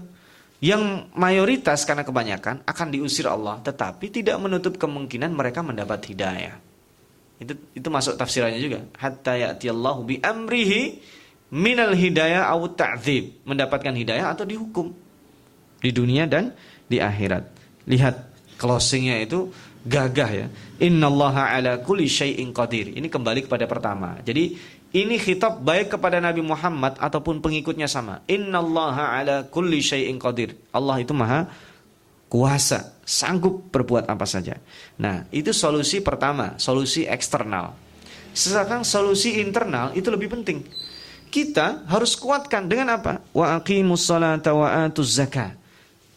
Yang 0.59 1.07
mayoritas 1.15 1.87
karena 1.87 2.03
kebanyakan 2.03 2.67
akan 2.67 2.87
diusir 2.91 3.31
Allah, 3.31 3.63
tetapi 3.63 4.11
tidak 4.11 4.43
menutup 4.43 4.75
kemungkinan 4.75 5.31
mereka 5.31 5.63
mendapat 5.63 6.03
hidayah. 6.11 6.59
Itu 7.39 7.55
itu 7.79 7.87
masuk 7.87 8.19
tafsirannya 8.19 8.59
juga. 8.59 8.83
Hatta 8.99 9.39
ya'ti 9.39 9.71
Allah 9.71 9.97
bi 10.03 10.19
amrihi 10.19 10.99
minal 11.53 11.97
hidayah 11.97 12.49
aw 12.49 12.61
ta'dzib, 12.73 13.45
mendapatkan 13.45 13.93
hidayah 13.93 14.33
atau 14.33 14.45
dihukum 14.45 14.93
di 15.81 15.91
dunia 15.95 16.29
dan 16.29 16.53
di 16.89 16.99
akhirat. 16.99 17.45
Lihat 17.89 18.15
closingnya 18.61 19.23
itu 19.23 19.49
gagah 19.87 20.31
ya. 20.31 20.47
Innallaha 20.83 21.55
ala 21.55 21.81
kulli 21.81 22.11
syai'in 22.11 22.53
qadir. 22.53 22.93
Ini 22.93 23.09
kembali 23.09 23.49
kepada 23.49 23.64
pertama. 23.64 24.20
Jadi 24.20 24.59
ini 24.93 25.16
khitab 25.20 25.61
baik 25.61 25.97
kepada 25.97 26.20
Nabi 26.20 26.41
Muhammad 26.41 26.97
ataupun 27.01 27.41
pengikutnya 27.41 27.89
sama. 27.89 28.20
Innallaha 28.29 29.16
ala 29.16 29.37
kulli 29.49 29.81
syai'in 29.81 30.20
qadir. 30.20 30.57
Allah 30.72 31.01
itu 31.01 31.12
maha 31.16 31.49
kuasa, 32.29 32.93
sanggup 33.09 33.72
berbuat 33.72 34.05
apa 34.05 34.29
saja. 34.29 34.61
Nah, 35.01 35.25
itu 35.33 35.51
solusi 35.57 36.05
pertama, 36.05 36.61
solusi 36.61 37.09
eksternal. 37.09 37.72
Sekarang 38.37 38.85
solusi 38.85 39.41
internal 39.41 39.97
itu 39.97 40.12
lebih 40.12 40.29
penting. 40.29 40.62
Kita 41.29 41.85
harus 41.85 42.16
kuatkan 42.16 42.64
dengan 42.64 42.97
apa? 42.97 43.20
Wa 43.37 43.61
aqimus 43.61 44.09
salata 44.09 44.57
wa 44.57 44.89
atuz 44.89 45.20
zakah. 45.20 45.53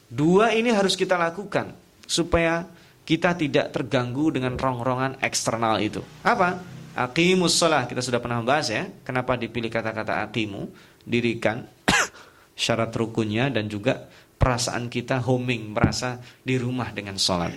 Dua 0.07 0.55
ini 0.55 0.72
harus 0.72 0.95
kita 0.95 1.20
lakukan 1.20 1.76
supaya 2.07 2.68
kita 3.03 3.36
tidak 3.36 3.76
terganggu 3.76 4.32
dengan 4.32 4.55
rongrongan 4.55 5.20
eksternal 5.20 5.84
itu. 5.84 5.99
Apa? 6.24 6.59
Aqimus 6.91 7.55
sholah 7.55 7.88
kita 7.88 8.03
sudah 8.03 8.20
pernah 8.20 8.43
bahas 8.43 8.72
ya. 8.72 8.88
Kenapa 9.03 9.39
dipilih 9.39 9.72
kata-kata 9.72 10.24
aqimu? 10.28 10.68
Dirikan 11.03 11.64
syarat 12.64 12.91
rukunnya 12.95 13.47
dan 13.51 13.72
juga 13.72 14.07
perasaan 14.39 14.91
kita 14.91 15.20
homing 15.24 15.72
merasa 15.76 16.20
di 16.43 16.55
rumah 16.55 16.91
dengan 16.91 17.16
sholat. 17.20 17.55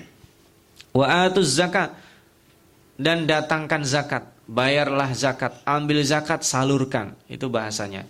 Wa 0.95 1.27
atuz 1.27 1.55
zakat 1.59 1.95
dan 2.95 3.27
datangkan 3.27 3.83
zakat. 3.83 4.34
Bayarlah 4.49 5.11
zakat, 5.17 5.61
ambil 5.65 6.05
zakat, 6.05 6.45
salurkan. 6.45 7.17
Itu 7.29 7.49
bahasanya. 7.49 8.05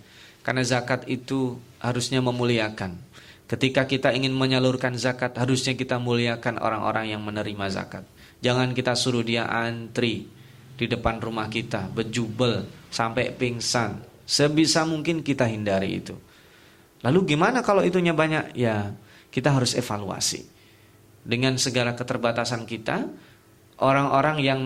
Karena 0.45 0.61
zakat 0.61 1.09
itu 1.09 1.57
harusnya 1.81 2.21
memuliakan. 2.21 3.01
Ketika 3.45 3.85
kita 3.85 4.09
ingin 4.13 4.33
menyalurkan 4.33 4.97
zakat, 4.97 5.37
harusnya 5.37 5.77
kita 5.77 6.01
muliakan 6.01 6.57
orang-orang 6.57 7.13
yang 7.13 7.21
menerima 7.21 7.65
zakat. 7.69 8.03
Jangan 8.41 8.73
kita 8.73 8.97
suruh 8.97 9.21
dia 9.21 9.45
antri 9.49 10.25
di 10.75 10.85
depan 10.85 11.21
rumah 11.21 11.47
kita, 11.47 11.89
bejubel 11.89 12.65
sampai 12.89 13.31
pingsan. 13.33 14.01
Sebisa 14.25 14.83
mungkin 14.83 15.21
kita 15.21 15.45
hindari 15.45 16.01
itu. 16.01 16.17
Lalu 17.05 17.37
gimana 17.37 17.61
kalau 17.61 17.85
itunya 17.85 18.17
banyak? 18.17 18.57
Ya, 18.57 18.97
kita 19.29 19.53
harus 19.53 19.77
evaluasi. 19.77 20.45
Dengan 21.21 21.57
segala 21.61 21.93
keterbatasan 21.93 22.65
kita, 22.65 23.05
orang-orang 23.77 24.37
yang 24.41 24.61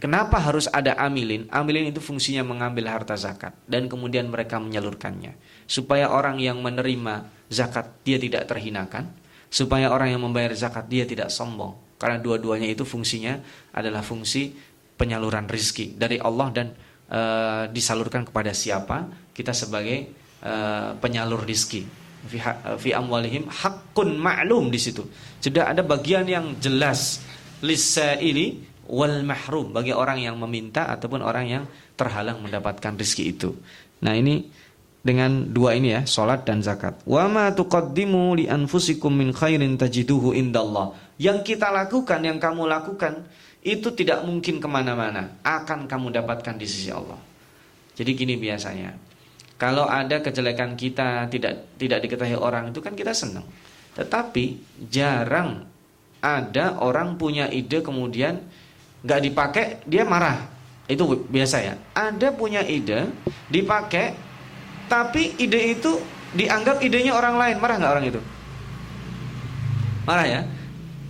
kenapa 0.00 0.40
harus 0.40 0.66
ada 0.72 0.96
amilin? 0.96 1.46
Amilin 1.52 1.92
itu 1.92 2.00
fungsinya 2.00 2.42
mengambil 2.42 2.88
harta 2.88 3.14
zakat 3.14 3.52
dan 3.68 3.86
kemudian 3.86 4.26
mereka 4.32 4.56
menyalurkannya. 4.56 5.36
Supaya 5.68 6.10
orang 6.10 6.40
yang 6.40 6.58
menerima 6.64 7.46
zakat 7.52 8.02
dia 8.02 8.16
tidak 8.16 8.48
terhinakan, 8.48 9.12
supaya 9.52 9.92
orang 9.92 10.16
yang 10.16 10.24
membayar 10.24 10.56
zakat 10.56 10.88
dia 10.88 11.04
tidak 11.04 11.28
sombong. 11.28 11.76
Karena 12.00 12.16
dua-duanya 12.16 12.66
itu 12.66 12.88
fungsinya 12.88 13.36
adalah 13.76 14.00
fungsi 14.00 14.56
penyaluran 14.96 15.44
rizki 15.46 15.92
dari 15.92 16.16
Allah 16.16 16.48
dan 16.48 16.66
e, 17.04 17.20
disalurkan 17.68 18.24
kepada 18.24 18.56
siapa 18.56 19.04
kita 19.36 19.52
sebagai 19.52 20.08
e, 20.40 20.52
penyalur 20.96 21.44
rizki 21.44 21.84
fi, 22.80 22.90
amwalihim 22.92 23.48
hakun 23.48 24.16
ma'lum 24.16 24.68
di 24.68 24.80
situ. 24.80 25.04
Sudah 25.40 25.72
ada 25.72 25.80
bagian 25.80 26.24
yang 26.28 26.56
jelas 26.60 27.24
lisaili 27.60 28.69
wal 28.90 29.22
mahrum 29.22 29.70
bagi 29.70 29.94
orang 29.94 30.18
yang 30.18 30.34
meminta 30.36 30.90
ataupun 30.90 31.22
orang 31.22 31.46
yang 31.46 31.64
terhalang 31.94 32.42
mendapatkan 32.42 32.98
rizki 32.98 33.30
itu. 33.30 33.54
Nah, 34.02 34.18
ini 34.18 34.50
dengan 35.00 35.48
dua 35.48 35.78
ini 35.78 35.94
ya, 35.94 36.02
salat 36.04 36.42
dan 36.44 36.60
zakat. 36.60 37.00
Wa 37.06 37.30
ma 37.30 37.54
tuqaddimu 37.54 38.36
li 38.36 38.44
anfusikum 38.50 39.14
min 39.14 39.30
khairin 39.30 39.78
tajiduhu 39.78 40.34
indallah. 40.34 40.92
Yang 41.16 41.54
kita 41.54 41.70
lakukan, 41.70 42.20
yang 42.20 42.42
kamu 42.42 42.66
lakukan 42.66 43.24
itu 43.62 43.92
tidak 43.94 44.24
mungkin 44.26 44.58
ke 44.58 44.68
mana-mana, 44.68 45.40
akan 45.44 45.86
kamu 45.86 46.16
dapatkan 46.20 46.56
di 46.58 46.66
sisi 46.66 46.90
Allah. 46.90 47.20
Jadi 47.94 48.10
gini 48.16 48.40
biasanya, 48.40 48.96
kalau 49.60 49.84
ada 49.84 50.24
kejelekan 50.24 50.72
kita 50.72 51.28
tidak 51.28 51.76
tidak 51.76 52.00
diketahui 52.00 52.40
orang 52.40 52.72
itu 52.72 52.80
kan 52.80 52.96
kita 52.96 53.12
senang. 53.12 53.44
Tetapi 53.92 54.56
jarang 54.88 55.68
ada 56.24 56.80
orang 56.80 57.20
punya 57.20 57.48
ide 57.52 57.84
kemudian 57.84 58.40
nggak 59.04 59.20
dipakai 59.20 59.64
dia 59.88 60.04
marah. 60.04 60.48
Itu 60.90 61.06
biasa 61.06 61.56
ya. 61.62 61.74
Ada 61.94 62.34
punya 62.34 62.66
ide 62.66 63.08
dipakai 63.46 64.14
tapi 64.90 65.38
ide 65.38 65.78
itu 65.78 66.02
dianggap 66.34 66.82
idenya 66.82 67.14
orang 67.14 67.38
lain. 67.38 67.56
Marah 67.62 67.76
nggak 67.78 67.92
orang 67.94 68.06
itu? 68.10 68.20
Marah 70.02 70.26
ya. 70.26 70.40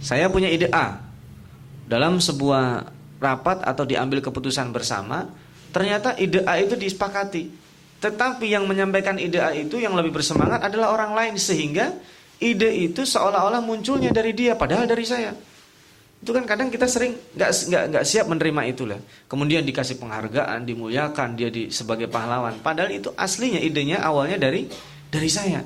Saya 0.01 0.29
punya 0.29 0.53
ide 0.53 0.69
A. 0.69 1.01
Dalam 1.89 2.21
sebuah 2.21 2.87
rapat 3.21 3.65
atau 3.67 3.85
diambil 3.85 4.25
keputusan 4.25 4.71
bersama, 4.73 5.29
ternyata 5.73 6.17
ide 6.21 6.45
A 6.45 6.61
itu 6.61 6.77
disepakati. 6.77 7.49
Tetapi 8.01 8.49
yang 8.49 8.65
menyampaikan 8.65 9.21
ide 9.21 9.41
A 9.41 9.53
itu 9.53 9.77
yang 9.77 9.93
lebih 9.93 10.13
bersemangat 10.17 10.65
adalah 10.65 10.93
orang 10.93 11.13
lain 11.13 11.35
sehingga 11.37 11.97
ide 12.41 12.73
itu 12.73 13.05
seolah-olah 13.05 13.61
munculnya 13.61 14.09
dari 14.13 14.33
dia 14.33 14.57
padahal 14.57 14.89
dari 14.89 15.05
saya. 15.05 15.33
Itu 16.21 16.37
kan 16.37 16.45
kadang 16.45 16.69
kita 16.69 16.85
sering 16.85 17.17
nggak 17.33 17.51
nggak 17.73 17.85
nggak 17.97 18.05
siap 18.05 18.29
menerima 18.29 18.63
itulah. 18.69 19.01
Kemudian 19.25 19.65
dikasih 19.65 19.97
penghargaan, 19.97 20.69
dimuliakan 20.69 21.33
dia 21.33 21.49
di 21.49 21.73
sebagai 21.73 22.13
pahlawan. 22.13 22.61
Padahal 22.61 22.93
itu 22.93 23.09
aslinya 23.17 23.57
idenya 23.57 24.05
awalnya 24.05 24.37
dari 24.37 24.69
dari 25.09 25.31
saya. 25.33 25.65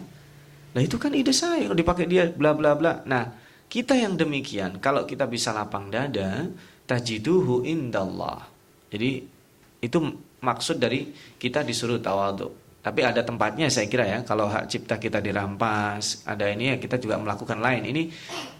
Nah 0.74 0.82
itu 0.82 0.94
kan 0.94 1.11
ide 1.11 1.34
saya 1.34 1.66
kalau 1.66 1.78
dipakai 1.78 2.07
dia 2.07 2.30
bla 2.30 2.55
bla 2.55 2.78
bla. 2.78 3.02
Nah 3.02 3.34
kita 3.66 3.98
yang 3.98 4.14
demikian 4.14 4.78
kalau 4.78 5.02
kita 5.02 5.26
bisa 5.26 5.50
lapang 5.50 5.90
dada 5.90 6.46
tajiduhu 6.86 7.66
indallah. 7.66 8.46
Jadi 8.94 9.26
itu 9.82 9.98
maksud 10.38 10.78
dari 10.78 11.11
kita 11.34 11.66
disuruh 11.66 11.98
tawadhu. 11.98 12.63
Tapi 12.85 13.01
ada 13.01 13.24
tempatnya 13.24 13.72
saya 13.72 13.89
kira 13.89 14.05
ya, 14.05 14.20
kalau 14.28 14.45
hak 14.45 14.68
cipta 14.68 15.01
kita 15.01 15.24
dirampas, 15.24 16.20
ada 16.28 16.53
ini 16.53 16.68
ya 16.68 16.76
kita 16.76 17.01
juga 17.01 17.16
melakukan 17.16 17.57
lain. 17.57 17.89
Ini 17.89 18.03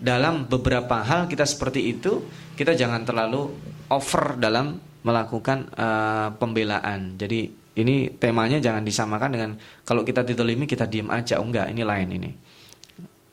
dalam 0.01 0.49
beberapa 0.49 1.05
hal 1.05 1.29
kita 1.29 1.45
seperti 1.45 1.93
itu, 1.93 2.25
kita 2.57 2.73
jangan 2.73 3.05
terlalu 3.05 3.53
over 3.93 4.41
dalam 4.41 4.81
melakukan 5.05 5.69
uh, 5.77 6.33
pembelaan. 6.41 7.21
Jadi 7.21 7.53
ini 7.77 8.17
temanya 8.17 8.57
jangan 8.65 8.81
disamakan 8.81 9.29
dengan 9.29 9.51
kalau 9.85 10.01
kita 10.01 10.25
ditolimi 10.25 10.65
kita 10.65 10.89
diem 10.89 11.13
aja, 11.13 11.37
oh 11.37 11.45
enggak, 11.45 11.69
ini 11.69 11.83
lain 11.85 12.09
ini. 12.17 12.31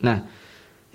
Nah, 0.04 0.18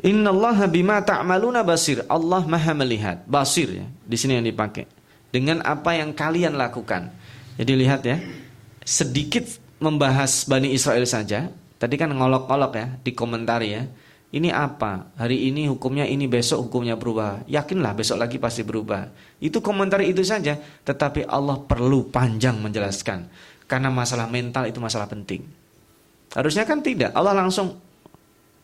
Innallaha 0.04 0.68
bima 0.68 1.00
ta'maluna 1.00 1.64
basir. 1.64 2.04
Allah 2.04 2.44
Maha 2.44 2.76
melihat, 2.76 3.24
basir 3.24 3.80
ya. 3.80 3.88
Di 4.04 4.20
sini 4.20 4.36
yang 4.36 4.44
dipakai. 4.44 4.84
Dengan 5.32 5.64
apa 5.64 5.96
yang 5.96 6.12
kalian 6.12 6.52
lakukan. 6.52 7.08
Jadi 7.56 7.72
lihat 7.72 8.04
ya, 8.04 8.20
sedikit 8.84 9.65
membahas 9.80 10.48
Bani 10.48 10.72
Israel 10.72 11.04
saja. 11.04 11.52
Tadi 11.76 11.94
kan 12.00 12.08
ngolok-ngolok 12.12 12.72
ya, 12.76 12.86
di 13.04 13.12
komentar 13.12 13.60
ya. 13.60 13.84
Ini 14.32 14.50
apa? 14.52 15.14
Hari 15.16 15.48
ini 15.48 15.68
hukumnya 15.70 16.04
ini, 16.08 16.26
besok 16.26 16.68
hukumnya 16.68 16.98
berubah. 16.98 17.46
Yakinlah 17.46 17.92
besok 17.94 18.20
lagi 18.20 18.36
pasti 18.40 18.66
berubah. 18.66 19.08
Itu 19.38 19.60
komentar 19.60 20.02
itu 20.02 20.24
saja, 20.24 20.56
tetapi 20.58 21.28
Allah 21.28 21.60
perlu 21.62 22.08
panjang 22.08 22.58
menjelaskan. 22.58 23.28
Karena 23.68 23.92
masalah 23.92 24.26
mental 24.26 24.66
itu 24.66 24.80
masalah 24.82 25.06
penting. 25.06 25.46
Harusnya 26.34 26.66
kan 26.66 26.82
tidak. 26.82 27.14
Allah 27.14 27.32
langsung 27.32 27.80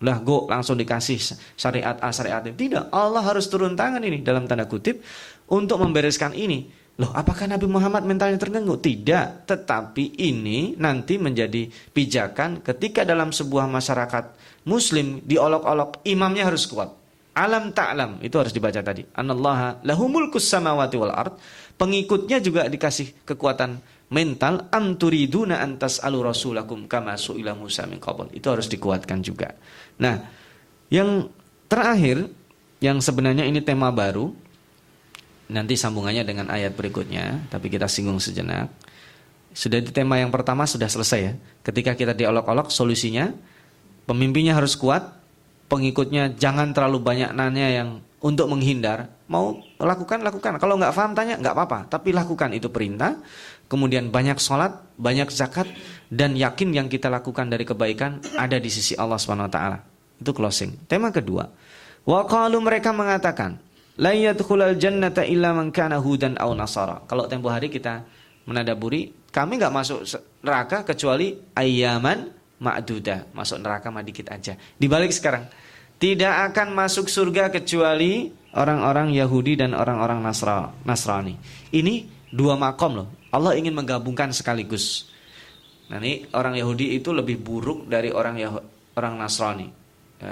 lah 0.02 0.18
go 0.18 0.50
langsung 0.50 0.74
dikasih 0.74 1.38
syariat 1.54 1.94
A 2.02 2.10
syariat 2.10 2.42
B. 2.42 2.58
Tidak, 2.58 2.90
Allah 2.90 3.22
harus 3.22 3.46
turun 3.46 3.78
tangan 3.78 4.02
ini 4.02 4.18
dalam 4.20 4.50
tanda 4.50 4.66
kutip 4.66 4.98
untuk 5.46 5.78
membereskan 5.78 6.34
ini 6.34 6.82
Loh, 7.01 7.09
apakah 7.16 7.49
Nabi 7.49 7.64
Muhammad 7.64 8.05
mentalnya 8.05 8.36
terganggu? 8.36 8.76
Tidak, 8.76 9.49
tetapi 9.49 10.20
ini 10.20 10.76
nanti 10.76 11.16
menjadi 11.16 11.64
pijakan 11.88 12.61
ketika 12.61 13.09
dalam 13.09 13.32
sebuah 13.32 13.64
masyarakat 13.64 14.36
muslim 14.68 15.24
diolok-olok, 15.24 16.05
imamnya 16.05 16.53
harus 16.53 16.68
kuat. 16.68 16.93
Alam 17.32 17.72
ta'lam, 17.72 18.20
itu 18.20 18.36
harus 18.36 18.53
dibaca 18.53 18.76
tadi. 18.84 19.09
Anallaha 19.16 19.80
lahumul 19.88 20.28
samawati 20.28 20.97
wal 21.01 21.16
ard. 21.16 21.32
Pengikutnya 21.80 22.45
juga 22.45 22.68
dikasih 22.68 23.24
kekuatan 23.24 23.80
mental 24.12 24.68
anturiduna 24.68 25.64
antas 25.64 25.97
alu 26.05 26.20
rasulakum 26.20 26.84
kama 26.84 27.16
su'ila 27.16 27.57
Musa 27.57 27.88
min 27.88 27.97
qabl. 27.97 28.28
Itu 28.36 28.53
harus 28.53 28.68
dikuatkan 28.68 29.24
juga. 29.24 29.57
Nah, 29.97 30.20
yang 30.93 31.32
terakhir 31.72 32.28
yang 32.84 33.01
sebenarnya 33.01 33.49
ini 33.49 33.64
tema 33.64 33.88
baru 33.88 34.36
nanti 35.53 35.76
sambungannya 35.76 36.24
dengan 36.24 36.48
ayat 36.48 36.72
berikutnya, 36.72 37.53
tapi 37.53 37.68
kita 37.68 37.86
singgung 37.86 38.18
sejenak. 38.18 38.72
Sudah 39.53 39.84
di 39.84 39.92
tema 39.92 40.16
yang 40.16 40.32
pertama 40.32 40.64
sudah 40.64 40.88
selesai 40.88 41.20
ya. 41.20 41.32
Ketika 41.61 41.92
kita 41.92 42.16
diolok-olok 42.16 42.72
solusinya 42.72 43.28
pemimpinnya 44.09 44.57
harus 44.57 44.74
kuat, 44.80 45.12
pengikutnya 45.68 46.32
jangan 46.40 46.72
terlalu 46.72 47.05
banyak 47.05 47.30
nanya 47.36 47.68
yang 47.68 47.88
untuk 48.24 48.48
menghindar. 48.48 49.12
Mau 49.28 49.61
lakukan 49.76 50.24
lakukan. 50.24 50.57
Kalau 50.57 50.80
nggak 50.80 50.94
paham 50.96 51.12
tanya 51.12 51.36
nggak 51.36 51.55
apa-apa, 51.55 51.78
tapi 51.92 52.16
lakukan 52.16 52.57
itu 52.57 52.72
perintah. 52.72 53.20
Kemudian 53.68 54.12
banyak 54.12 54.36
sholat, 54.36 54.84
banyak 55.00 55.32
zakat 55.32 55.64
dan 56.12 56.36
yakin 56.36 56.76
yang 56.76 56.86
kita 56.92 57.09
lakukan 57.09 57.48
dari 57.48 57.64
kebaikan 57.64 58.20
ada 58.36 58.61
di 58.61 58.68
sisi 58.68 58.92
Allah 58.96 59.16
Subhanahu 59.16 59.48
Wa 59.48 59.53
Taala. 59.53 59.78
Itu 60.20 60.36
closing. 60.36 60.84
Tema 60.84 61.09
kedua. 61.09 61.48
Wa 62.05 62.28
mereka 62.61 62.92
mengatakan, 62.92 63.57
La 64.01 64.16
yadkhulul 64.16 64.80
jannata 64.80 65.26
illa 65.26 65.53
man 65.53 65.68
kana 65.68 66.01
hudan 66.01 66.40
aw 66.40 66.49
nasara. 66.57 67.05
Kalau 67.05 67.28
tempo 67.28 67.53
hari 67.53 67.68
kita 67.68 68.01
menadaburi, 68.49 69.12
kami 69.28 69.61
nggak 69.61 69.74
masuk 69.74 70.01
neraka 70.40 70.80
kecuali 70.86 71.36
ayaman 71.53 72.32
ma'duda. 72.57 73.28
Masuk 73.36 73.61
neraka 73.61 73.93
mah 73.93 74.01
dikit 74.01 74.32
aja. 74.32 74.57
Dibalik 74.80 75.12
sekarang, 75.12 75.45
tidak 76.01 76.53
akan 76.53 76.72
masuk 76.72 77.07
surga 77.12 77.53
kecuali 77.53 78.32
orang-orang 78.57 79.12
Yahudi 79.12 79.61
dan 79.61 79.76
orang-orang 79.76 80.24
Nasrani. 80.84 81.36
Ini 81.70 81.95
dua 82.32 82.57
makom 82.57 83.05
loh. 83.05 83.09
Allah 83.32 83.57
ingin 83.57 83.76
menggabungkan 83.76 84.32
sekaligus. 84.32 85.12
Nah 85.93 86.01
ini 86.01 86.24
orang 86.32 86.57
Yahudi 86.57 86.97
itu 86.97 87.12
lebih 87.12 87.40
buruk 87.40 87.88
dari 87.88 88.09
orang 88.09 88.40
Yahudi, 88.40 88.66
orang 88.97 89.14
Nasrani. 89.20 89.68
E, 90.20 90.30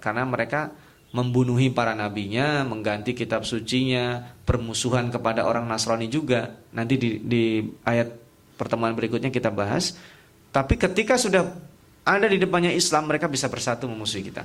karena 0.00 0.24
mereka 0.24 0.72
membunuhi 1.12 1.68
para 1.68 1.92
nabinya, 1.92 2.64
mengganti 2.64 3.12
kitab 3.12 3.44
sucinya, 3.44 4.32
permusuhan 4.48 5.12
kepada 5.12 5.44
orang 5.44 5.68
Nasrani 5.68 6.08
juga. 6.08 6.56
Nanti 6.72 6.96
di, 6.96 7.10
di 7.20 7.44
ayat 7.84 8.16
pertemuan 8.56 8.96
berikutnya 8.96 9.28
kita 9.28 9.52
bahas. 9.52 9.96
Tapi 10.48 10.80
ketika 10.80 11.20
sudah 11.20 11.52
ada 12.02 12.26
di 12.26 12.40
depannya 12.40 12.72
Islam, 12.72 13.12
mereka 13.12 13.28
bisa 13.28 13.46
bersatu 13.52 13.84
memusuhi 13.86 14.32
kita. 14.32 14.42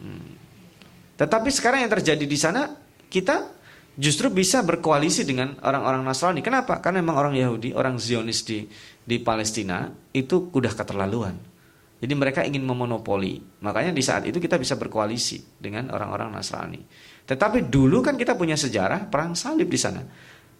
Hmm. 0.00 0.32
Tetapi 1.20 1.48
sekarang 1.52 1.84
yang 1.84 1.92
terjadi 1.92 2.24
di 2.24 2.38
sana, 2.40 2.72
kita 3.12 3.52
justru 3.98 4.32
bisa 4.32 4.64
berkoalisi 4.64 5.28
dengan 5.28 5.52
orang-orang 5.60 6.00
Nasrani. 6.00 6.40
Kenapa? 6.40 6.80
Karena 6.80 7.04
memang 7.04 7.20
orang 7.20 7.34
Yahudi, 7.36 7.76
orang 7.76 8.00
Zionis 8.00 8.40
di 8.46 8.64
di 9.04 9.16
Palestina 9.20 9.92
itu 10.16 10.48
udah 10.48 10.72
keterlaluan. 10.72 11.36
Jadi 11.98 12.14
mereka 12.14 12.46
ingin 12.46 12.62
memonopoli. 12.62 13.42
Makanya 13.62 13.90
di 13.90 14.02
saat 14.02 14.22
itu 14.30 14.38
kita 14.38 14.54
bisa 14.54 14.78
berkoalisi 14.78 15.58
dengan 15.58 15.90
orang-orang 15.90 16.30
Nasrani. 16.30 16.78
Tetapi 17.26 17.66
dulu 17.66 18.00
kan 18.00 18.14
kita 18.14 18.38
punya 18.38 18.54
sejarah 18.54 19.10
perang 19.10 19.34
salib 19.34 19.66
di 19.66 19.78
sana. 19.78 20.00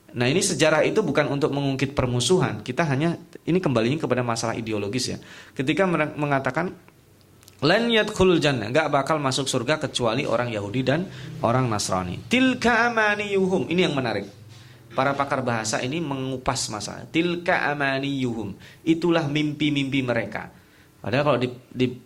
Nah 0.09 0.27
ini 0.27 0.43
sejarah 0.43 0.83
itu 0.83 1.05
bukan 1.05 1.31
untuk 1.31 1.55
mengungkit 1.55 1.95
permusuhan. 1.95 2.67
Kita 2.67 2.83
hanya 2.91 3.15
ini 3.47 3.63
kembalinya 3.63 4.03
kepada 4.03 4.27
masalah 4.27 4.59
ideologis 4.59 5.15
ya. 5.15 5.19
Ketika 5.55 5.87
mengatakan 6.17 6.75
Lan 7.59 7.91
yadkhulul 7.91 8.39
jannah, 8.39 8.71
bakal 8.87 9.19
masuk 9.19 9.51
surga 9.51 9.83
kecuali 9.83 10.23
orang 10.23 10.47
Yahudi 10.55 10.87
dan 10.87 11.11
orang 11.43 11.67
Nasrani. 11.67 12.31
Tilka 12.31 12.87
amaniyuhum. 12.87 13.67
Ini 13.67 13.91
yang 13.91 13.99
menarik. 13.99 14.31
Para 14.95 15.19
pakar 15.19 15.43
bahasa 15.43 15.83
ini 15.83 15.99
mengupas 15.99 16.71
masalah. 16.71 17.11
Tilka 17.11 17.67
amaniyuhum. 17.75 18.55
Itulah 18.87 19.27
mimpi-mimpi 19.27 20.07
mereka. 20.07 20.55
Padahal 20.99 21.25
kalau 21.25 21.39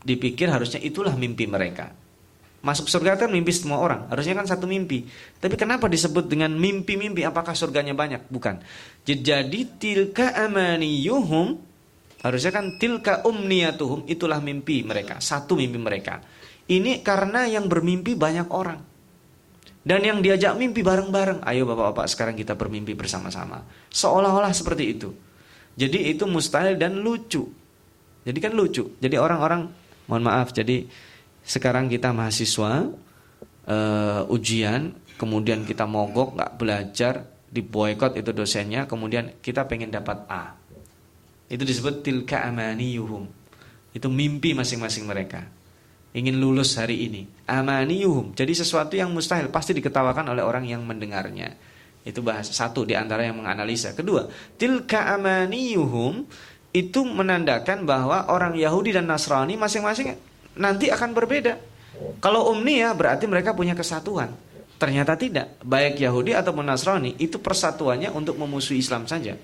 dipikir 0.05 0.53
harusnya 0.53 0.78
itulah 0.78 1.16
mimpi 1.16 1.49
mereka. 1.49 1.93
Masuk 2.62 2.86
surga 2.86 3.18
kan 3.18 3.30
mimpi 3.32 3.51
semua 3.51 3.82
orang. 3.82 4.07
Harusnya 4.07 4.38
kan 4.38 4.47
satu 4.47 4.70
mimpi. 4.70 5.03
Tapi 5.43 5.59
kenapa 5.59 5.90
disebut 5.90 6.30
dengan 6.30 6.55
mimpi-mimpi? 6.55 7.26
Apakah 7.26 7.59
surganya 7.59 7.90
banyak? 7.90 8.30
Bukan. 8.30 8.62
Jadi 9.03 9.61
tilka 9.82 10.30
amaniyuhum 10.47 11.72
Harusnya 12.22 12.55
kan 12.55 12.78
tilka 12.78 13.26
umniyatuhum 13.26 14.07
itulah 14.07 14.38
mimpi 14.38 14.86
mereka, 14.86 15.18
satu 15.18 15.59
mimpi 15.59 15.74
mereka. 15.74 16.22
Ini 16.70 17.03
karena 17.03 17.51
yang 17.51 17.66
bermimpi 17.66 18.14
banyak 18.14 18.47
orang. 18.55 18.78
Dan 19.82 20.07
yang 20.07 20.22
diajak 20.22 20.55
mimpi 20.55 20.86
bareng-bareng, 20.86 21.43
ayo 21.43 21.66
bapak-bapak 21.66 22.07
sekarang 22.07 22.38
kita 22.38 22.55
bermimpi 22.55 22.95
bersama-sama. 22.95 23.66
Seolah-olah 23.90 24.55
seperti 24.55 24.84
itu. 24.86 25.11
Jadi 25.74 26.14
itu 26.14 26.22
mustahil 26.30 26.78
dan 26.78 27.03
lucu. 27.03 27.43
Jadi 28.22 28.38
kan 28.38 28.52
lucu. 28.54 28.96
Jadi 29.02 29.16
orang-orang, 29.18 29.66
mohon 30.06 30.24
maaf, 30.24 30.54
jadi 30.54 30.86
sekarang 31.42 31.90
kita 31.90 32.14
mahasiswa 32.14 32.86
uh, 33.66 34.22
ujian, 34.30 34.94
kemudian 35.18 35.66
kita 35.66 35.86
mogok, 35.86 36.38
nggak 36.38 36.52
belajar, 36.54 37.14
diboykot 37.50 38.16
itu 38.16 38.30
dosennya, 38.30 38.86
kemudian 38.86 39.42
kita 39.42 39.66
pengen 39.66 39.90
dapat 39.90 40.22
A. 40.30 40.54
Itu 41.50 41.66
disebut 41.68 42.00
tilka 42.00 42.48
amaniyuhum. 42.48 43.28
Itu 43.92 44.08
mimpi 44.08 44.56
masing-masing 44.56 45.04
mereka. 45.04 45.44
Ingin 46.16 46.40
lulus 46.40 46.80
hari 46.80 47.08
ini. 47.08 47.28
Amaniyuhum. 47.44 48.32
Jadi 48.32 48.52
sesuatu 48.56 48.96
yang 48.96 49.12
mustahil 49.12 49.52
pasti 49.52 49.76
diketawakan 49.76 50.32
oleh 50.32 50.40
orang 50.40 50.64
yang 50.64 50.80
mendengarnya. 50.84 51.52
Itu 52.02 52.24
bahasa 52.24 52.56
satu 52.56 52.88
di 52.88 52.96
antara 52.96 53.28
yang 53.28 53.36
menganalisa. 53.40 53.92
Kedua, 53.92 54.26
tilka 54.56 55.12
amaniyuhum 55.12 56.24
itu 56.72 57.04
menandakan 57.04 57.84
bahwa 57.84 58.32
orang 58.32 58.56
Yahudi 58.56 58.96
dan 58.96 59.04
Nasrani 59.04 59.60
masing-masing 59.60 60.16
nanti 60.56 60.88
akan 60.88 61.12
berbeda. 61.12 61.60
Kalau 62.18 62.48
umniyah 62.50 62.96
berarti 62.96 63.28
mereka 63.28 63.52
punya 63.52 63.76
kesatuan. 63.76 64.32
Ternyata 64.80 65.14
tidak. 65.14 65.62
Baik 65.62 66.00
Yahudi 66.02 66.34
ataupun 66.34 66.66
Nasrani 66.66 67.14
itu 67.20 67.38
persatuannya 67.38 68.10
untuk 68.10 68.34
memusuhi 68.40 68.82
Islam 68.82 69.06
saja 69.06 69.36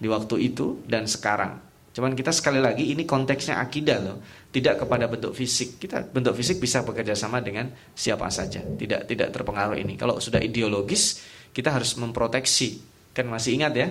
di 0.00 0.08
waktu 0.08 0.50
itu 0.50 0.80
dan 0.88 1.06
sekarang. 1.06 1.60
Cuman 1.90 2.16
kita 2.16 2.32
sekali 2.32 2.58
lagi 2.58 2.90
ini 2.90 3.04
konteksnya 3.04 3.60
akidah 3.60 3.98
loh, 4.00 4.18
tidak 4.50 4.82
kepada 4.82 5.06
bentuk 5.06 5.36
fisik. 5.36 5.78
Kita 5.78 6.02
bentuk 6.08 6.34
fisik 6.34 6.58
bisa 6.58 6.82
bekerja 6.82 7.14
sama 7.14 7.44
dengan 7.44 7.68
siapa 7.92 8.26
saja, 8.32 8.64
tidak 8.80 9.06
tidak 9.06 9.28
terpengaruh 9.30 9.76
ini. 9.76 9.94
Kalau 10.00 10.18
sudah 10.18 10.40
ideologis, 10.40 11.20
kita 11.52 11.70
harus 11.70 11.94
memproteksi. 12.00 12.80
Kan 13.10 13.26
masih 13.26 13.58
ingat 13.58 13.72
ya 13.76 13.90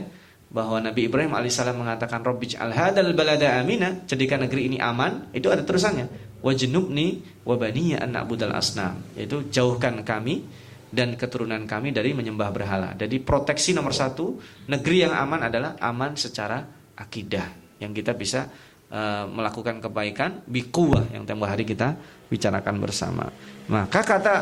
bahwa 0.49 0.81
Nabi 0.81 1.05
Ibrahim 1.05 1.37
alaihissalam 1.37 1.77
mengatakan 1.77 2.25
Robbij 2.25 2.57
al 2.57 2.73
hadal 2.73 3.13
balada 3.13 3.61
amina, 3.61 4.01
jadikan 4.09 4.41
negeri 4.41 4.65
ini 4.73 4.77
aman. 4.81 5.29
Itu 5.29 5.53
ada 5.53 5.61
terusannya. 5.61 6.09
Wajnubni 6.41 7.21
wabaniya 7.45 8.01
an 8.01 8.17
na'budal 8.17 8.57
asnam, 8.57 9.05
yaitu 9.13 9.45
jauhkan 9.53 10.01
kami 10.01 10.47
dan 10.89 11.13
keturunan 11.13 11.69
kami 11.69 11.93
dari 11.93 12.17
menyembah 12.17 12.49
berhala. 12.49 12.97
Jadi 12.97 13.21
proteksi 13.21 13.77
nomor 13.77 13.93
satu 13.93 14.41
negeri 14.65 15.05
yang 15.05 15.13
aman 15.13 15.45
adalah 15.45 15.77
aman 15.77 16.17
secara 16.17 16.65
akidah 16.97 17.77
yang 17.77 17.93
kita 17.93 18.17
bisa 18.17 18.49
uh, 18.89 19.29
melakukan 19.29 19.77
kebaikan 19.77 20.41
bikuah 20.49 21.13
yang 21.13 21.29
tempoh 21.29 21.45
hari 21.45 21.63
kita 21.63 21.93
bicarakan 22.27 22.81
bersama. 22.81 23.29
Maka 23.69 24.01
kata 24.01 24.35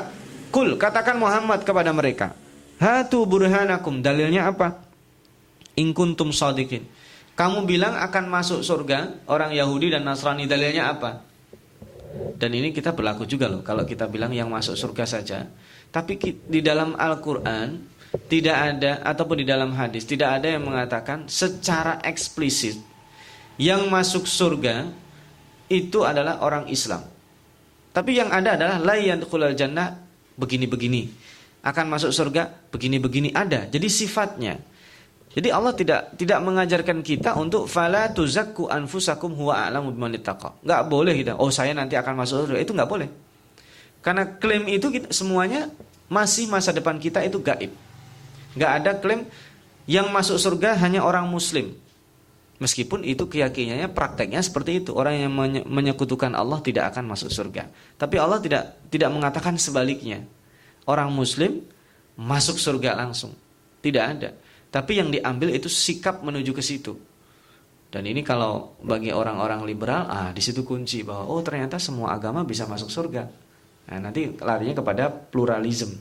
kul 0.55 0.79
katakan 0.79 1.19
Muhammad 1.19 1.67
kepada 1.67 1.91
mereka, 1.91 2.31
hatu 2.79 3.27
burhanakum 3.27 3.99
dalilnya 3.99 4.47
apa? 4.47 4.86
In 5.77 5.93
kuntum 5.93 6.33
sadikin. 6.33 6.85
Kamu 7.37 7.69
bilang 7.69 7.93
akan 7.93 8.33
masuk 8.33 8.65
surga 8.65 9.29
orang 9.29 9.53
Yahudi 9.53 9.93
dan 9.93 10.01
Nasrani 10.01 10.49
dalilnya 10.49 10.89
apa? 10.89 11.21
Dan 12.33 12.49
ini 12.57 12.73
kita 12.73 12.97
berlaku 12.97 13.29
juga 13.29 13.45
loh 13.45 13.61
kalau 13.61 13.85
kita 13.85 14.09
bilang 14.09 14.33
yang 14.33 14.49
masuk 14.49 14.73
surga 14.73 15.05
saja 15.05 15.45
tapi 15.91 16.19
di 16.47 16.59
dalam 16.59 16.93
Al-Quran 16.97 17.79
tidak 18.27 18.57
ada 18.57 19.03
ataupun 19.03 19.43
di 19.43 19.47
dalam 19.47 19.71
hadis 19.75 20.07
tidak 20.07 20.41
ada 20.41 20.55
yang 20.57 20.63
mengatakan 20.63 21.27
secara 21.27 21.99
eksplisit 22.03 22.79
yang 23.59 23.87
masuk 23.91 24.27
surga 24.27 24.87
itu 25.67 25.99
adalah 26.05 26.39
orang 26.43 26.71
Islam. 26.71 27.03
Tapi 27.91 28.11
yang 28.13 28.29
ada 28.29 28.55
adalah 28.55 28.77
layan 28.79 29.25
kulal 29.25 29.57
jannah 29.57 29.97
begini-begini 30.37 31.09
akan 31.65 31.85
masuk 31.89 32.13
surga 32.13 32.71
begini-begini 32.71 33.33
ada. 33.33 33.67
Jadi 33.67 33.87
sifatnya. 33.89 34.55
Jadi 35.37 35.53
Allah 35.53 35.69
tidak 35.77 36.17
tidak 36.17 36.39
mengajarkan 36.41 37.05
kita 37.05 37.37
untuk 37.37 37.69
fala 37.69 38.09
tuzakku 38.09 38.73
anfusakum 38.73 39.37
huwa 39.37 39.69
a'lamu 39.69 39.93
biman 39.93 40.17
Enggak 40.17 40.81
boleh 40.89 41.13
kita. 41.13 41.37
Oh, 41.37 41.53
saya 41.53 41.77
nanti 41.77 41.93
akan 41.93 42.25
masuk 42.25 42.49
surga. 42.49 42.57
Itu 42.57 42.73
enggak 42.73 42.89
boleh. 42.89 43.05
Karena 44.01 44.25
klaim 44.25 44.65
itu 44.65 44.89
kita, 44.89 45.13
semuanya 45.13 45.69
masih 46.09 46.49
masa 46.49 46.73
depan 46.73 46.97
kita 46.97 47.21
itu 47.21 47.37
gaib. 47.37 47.69
Nggak 48.57 48.71
ada 48.81 48.91
klaim 48.97 49.29
yang 49.85 50.09
masuk 50.09 50.41
surga 50.41 50.73
hanya 50.81 51.05
orang 51.05 51.29
muslim. 51.29 51.69
Meskipun 52.57 53.05
itu 53.05 53.29
keyakinannya 53.29 53.93
prakteknya 53.93 54.41
seperti 54.41 54.81
itu. 54.81 54.97
Orang 54.97 55.21
yang 55.21 55.29
menyekutukan 55.69 56.33
Allah 56.33 56.57
tidak 56.65 56.97
akan 56.97 57.13
masuk 57.13 57.29
surga. 57.29 57.69
Tapi 58.01 58.17
Allah 58.17 58.41
tidak 58.41 58.73
tidak 58.89 59.13
mengatakan 59.13 59.53
sebaliknya. 59.61 60.25
Orang 60.89 61.13
muslim 61.13 61.61
masuk 62.17 62.57
surga 62.57 62.97
langsung. 62.97 63.37
Tidak 63.85 64.01
ada. 64.01 64.33
Tapi 64.67 64.99
yang 64.99 65.09
diambil 65.09 65.55
itu 65.55 65.71
sikap 65.71 66.21
menuju 66.21 66.51
ke 66.51 66.63
situ. 66.63 66.93
Dan 67.87 68.03
ini 68.03 68.19
kalau 68.19 68.75
bagi 68.83 69.15
orang-orang 69.15 69.63
liberal, 69.63 70.11
ah 70.11 70.29
di 70.35 70.43
situ 70.43 70.67
kunci 70.67 71.07
bahwa 71.07 71.31
oh 71.31 71.39
ternyata 71.39 71.79
semua 71.79 72.11
agama 72.11 72.43
bisa 72.43 72.67
masuk 72.67 72.91
surga. 72.91 73.23
Nah, 73.87 73.97
nanti 74.03 74.27
larinya 74.43 74.75
kepada 74.83 75.07
pluralisme, 75.07 75.95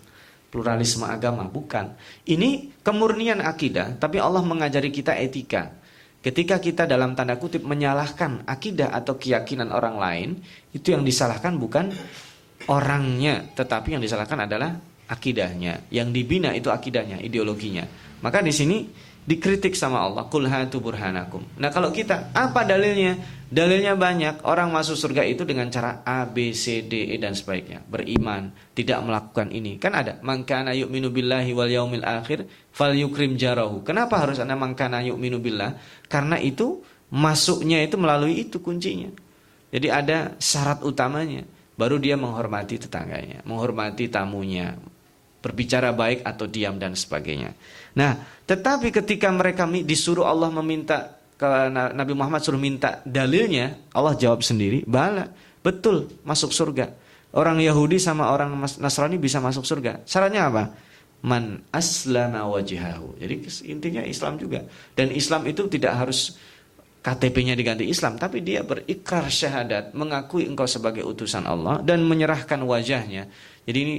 pluralisme 0.51 1.07
agama, 1.07 1.47
bukan. 1.47 1.95
Ini 2.27 2.83
kemurnian 2.83 3.39
akidah, 3.39 3.95
tapi 4.03 4.19
Allah 4.19 4.43
mengajari 4.43 4.91
kita 4.91 5.15
etika. 5.15 5.71
Ketika 6.19 6.59
kita 6.59 6.91
dalam 6.91 7.15
tanda 7.15 7.39
kutip 7.39 7.63
menyalahkan 7.63 8.43
akidah 8.51 8.91
atau 8.91 9.15
keyakinan 9.15 9.71
orang 9.71 9.95
lain, 9.95 10.29
itu 10.75 10.91
yang 10.91 11.07
disalahkan 11.07 11.55
bukan 11.55 11.95
orangnya, 12.67 13.47
tetapi 13.55 13.95
yang 13.95 14.03
disalahkan 14.03 14.43
adalah 14.43 14.75
akidahnya. 15.07 15.87
Yang 15.95 16.09
dibina 16.11 16.51
itu 16.51 16.67
akidahnya, 16.75 17.23
ideologinya. 17.23 17.87
Maka 18.23 18.41
di 18.41 18.53
sini 18.53 18.87
dikritik 19.27 19.75
sama 19.75 20.07
Allah 20.07 20.31
kul 20.31 20.47
hatu 20.47 20.79
burhanakum. 20.79 21.43
Nah 21.59 21.69
kalau 21.75 21.91
kita 21.91 22.31
apa 22.33 22.63
dalilnya? 22.63 23.19
Dalilnya 23.47 23.95
banyak. 23.95 24.43
Orang 24.43 24.75
masuk 24.75 24.99
surga 24.99 25.23
itu 25.23 25.47
dengan 25.47 25.71
cara 25.71 26.03
A 26.03 26.27
B 26.27 26.51
C 26.51 26.83
D 26.83 27.15
E 27.15 27.17
dan 27.19 27.35
sebaiknya. 27.35 27.79
Beriman 27.83 28.51
tidak 28.75 28.99
melakukan 29.07 29.55
ini. 29.55 29.79
Kan 29.79 29.95
ada 29.95 30.19
mangkana 30.23 30.75
yu'minu 30.75 31.15
billahi 31.15 31.55
wal 31.55 31.71
yaumil 31.71 32.03
akhir 32.03 32.47
fal 32.75 32.91
yukrim 32.91 33.39
jarahu. 33.39 33.87
Kenapa 33.87 34.19
harus 34.19 34.43
ada 34.43 34.59
mangkana 34.59 35.03
yu'minu 35.07 35.39
billah 35.39 35.79
karena 36.11 36.43
itu 36.43 36.83
masuknya 37.15 37.83
itu 37.87 37.95
melalui 37.95 38.47
itu 38.47 38.59
kuncinya. 38.59 39.15
Jadi 39.71 39.87
ada 39.91 40.35
syarat 40.43 40.83
utamanya. 40.83 41.47
Baru 41.77 42.01
dia 42.01 42.17
menghormati 42.17 42.81
tetangganya 42.81 43.45
menghormati 43.45 44.09
tamunya 44.09 44.81
berbicara 45.45 45.93
baik 45.93 46.25
atau 46.25 46.49
diam 46.49 46.81
dan 46.81 46.97
sebagainya 46.97 47.53
Nah, 47.97 48.13
tetapi 48.45 48.93
ketika 48.93 49.33
mereka 49.33 49.65
disuruh 49.67 50.29
Allah 50.29 50.53
meminta 50.53 51.17
ke 51.37 51.49
Nabi 51.73 52.13
Muhammad 52.13 52.45
suruh 52.45 52.61
minta 52.61 53.01
dalilnya, 53.05 53.77
Allah 53.93 54.17
jawab 54.17 54.45
sendiri, 54.45 54.85
bala, 54.85 55.33
betul 55.65 56.09
masuk 56.25 56.53
surga. 56.53 56.93
Orang 57.37 57.61
Yahudi 57.61 58.01
sama 58.01 58.33
orang 58.33 58.57
Nasrani 58.81 59.21
bisa 59.21 59.41
masuk 59.41 59.65
surga. 59.65 60.05
Syaratnya 60.09 60.49
apa? 60.49 60.65
Man 61.25 61.61
aslama 61.69 62.49
wajihahu. 62.49 63.21
Jadi 63.21 63.35
intinya 63.69 64.01
Islam 64.05 64.41
juga. 64.41 64.65
Dan 64.97 65.13
Islam 65.13 65.45
itu 65.45 65.69
tidak 65.69 66.07
harus 66.07 66.37
KTP-nya 67.07 67.55
diganti 67.55 67.87
Islam, 67.87 68.19
tapi 68.19 68.43
dia 68.43 68.67
berikrar 68.67 69.31
syahadat, 69.31 69.95
mengakui 69.95 70.43
engkau 70.43 70.67
sebagai 70.67 71.07
utusan 71.07 71.47
Allah 71.47 71.79
dan 71.79 72.03
menyerahkan 72.03 72.59
wajahnya. 72.67 73.31
Jadi 73.63 73.79
ini 73.79 73.97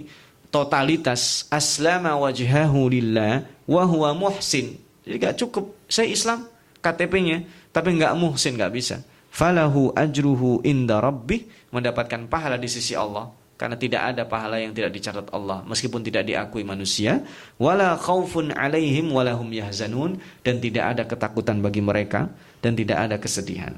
totalitas 0.50 1.46
aslama 1.52 2.16
wajhahu 2.16 2.92
lillah 2.92 3.48
wa 3.68 3.84
huwa 3.84 4.16
muhsin. 4.16 4.80
Jadi 5.04 5.16
gak 5.20 5.36
cukup 5.40 5.76
saya 5.88 6.12
Islam 6.12 6.48
KTP-nya 6.84 7.48
tapi 7.72 7.96
nggak 7.96 8.14
muhsin 8.18 8.56
nggak 8.56 8.74
bisa. 8.74 9.04
Falahu 9.32 9.94
ajruhu 9.94 10.66
inda 10.66 10.98
rabbih 10.98 11.46
mendapatkan 11.70 12.26
pahala 12.26 12.58
di 12.58 12.66
sisi 12.66 12.98
Allah 12.98 13.30
karena 13.58 13.78
tidak 13.78 14.02
ada 14.14 14.24
pahala 14.26 14.58
yang 14.62 14.74
tidak 14.74 14.94
dicatat 14.94 15.30
Allah 15.34 15.62
meskipun 15.66 16.02
tidak 16.06 16.30
diakui 16.30 16.62
manusia 16.62 17.26
wala 17.58 17.98
khaufun 17.98 18.54
alaihim 18.54 19.10
walahum 19.14 19.50
yahzanun 19.50 20.22
dan 20.46 20.62
tidak 20.62 20.94
ada 20.94 21.04
ketakutan 21.06 21.62
bagi 21.62 21.82
mereka 21.82 22.30
dan 22.62 22.74
tidak 22.74 22.98
ada 22.98 23.16
kesedihan. 23.22 23.78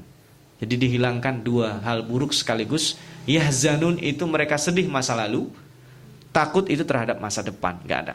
Jadi 0.60 0.76
dihilangkan 0.76 1.40
dua 1.40 1.80
hal 1.80 2.04
buruk 2.04 2.36
sekaligus. 2.36 3.00
Yahzanun 3.24 3.96
itu 4.00 4.28
mereka 4.28 4.60
sedih 4.60 4.92
masa 4.92 5.16
lalu, 5.16 5.48
takut 6.30 6.66
itu 6.70 6.82
terhadap 6.86 7.18
masa 7.18 7.42
depan, 7.44 7.78
nggak 7.84 8.00
ada. 8.06 8.14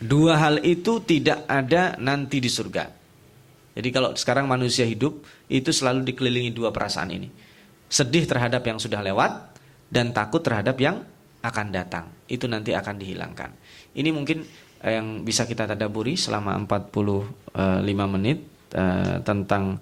Dua 0.00 0.40
hal 0.40 0.64
itu 0.64 1.04
tidak 1.04 1.44
ada 1.44 1.94
nanti 2.00 2.40
di 2.40 2.48
surga. 2.48 2.88
Jadi 3.76 3.88
kalau 3.92 4.16
sekarang 4.16 4.48
manusia 4.48 4.88
hidup 4.88 5.22
itu 5.46 5.70
selalu 5.70 6.08
dikelilingi 6.08 6.50
dua 6.56 6.72
perasaan 6.72 7.10
ini. 7.12 7.28
Sedih 7.90 8.24
terhadap 8.24 8.64
yang 8.64 8.80
sudah 8.80 9.04
lewat 9.04 9.60
dan 9.92 10.14
takut 10.16 10.40
terhadap 10.40 10.78
yang 10.80 11.04
akan 11.44 11.66
datang. 11.68 12.06
Itu 12.26 12.48
nanti 12.48 12.72
akan 12.72 12.96
dihilangkan. 12.96 13.50
Ini 13.94 14.10
mungkin 14.10 14.42
eh, 14.82 14.92
yang 14.96 15.22
bisa 15.22 15.44
kita 15.44 15.68
tadaburi 15.68 16.16
selama 16.16 16.56
45 16.64 17.86
eh, 17.86 18.08
menit 18.08 18.38
uh, 18.74 19.18
tentang 19.22 19.78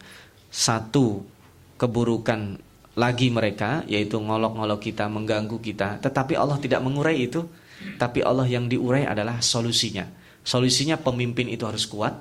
satu 0.49 1.23
keburukan 1.79 2.68
lagi 2.99 3.31
mereka 3.31 3.87
yaitu 3.87 4.19
ngolok-ngolok 4.19 4.83
kita, 4.83 5.07
mengganggu 5.07 5.63
kita, 5.63 6.03
tetapi 6.03 6.35
Allah 6.35 6.59
tidak 6.59 6.83
mengurai 6.83 7.31
itu, 7.31 7.47
tapi 7.95 8.27
Allah 8.27 8.51
yang 8.51 8.67
diurai 8.67 9.07
adalah 9.07 9.39
solusinya. 9.39 10.03
Solusinya 10.43 10.99
pemimpin 10.99 11.47
itu 11.47 11.63
harus 11.63 11.87
kuat. 11.87 12.19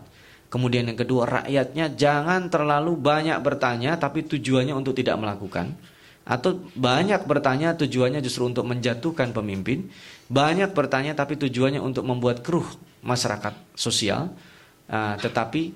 Kemudian 0.47 0.87
yang 0.87 0.95
kedua 0.95 1.27
rakyatnya 1.27 1.97
jangan 1.97 2.47
terlalu 2.47 2.95
banyak 2.95 3.35
bertanya 3.43 3.99
tapi 3.99 4.23
tujuannya 4.23 4.71
untuk 4.77 4.95
tidak 4.95 5.17
melakukan. 5.17 5.75
Atau 6.27 6.59
banyak 6.75 7.23
bertanya 7.23 7.73
tujuannya 7.75 8.19
justru 8.19 8.47
untuk 8.47 8.67
menjatuhkan 8.67 9.31
pemimpin, 9.31 9.87
banyak 10.27 10.75
bertanya 10.75 11.15
tapi 11.15 11.39
tujuannya 11.39 11.79
untuk 11.79 12.03
membuat 12.03 12.43
keruh 12.43 12.67
masyarakat 12.99 13.55
sosial, 13.79 14.35
uh, 14.91 15.15
tetapi 15.23 15.71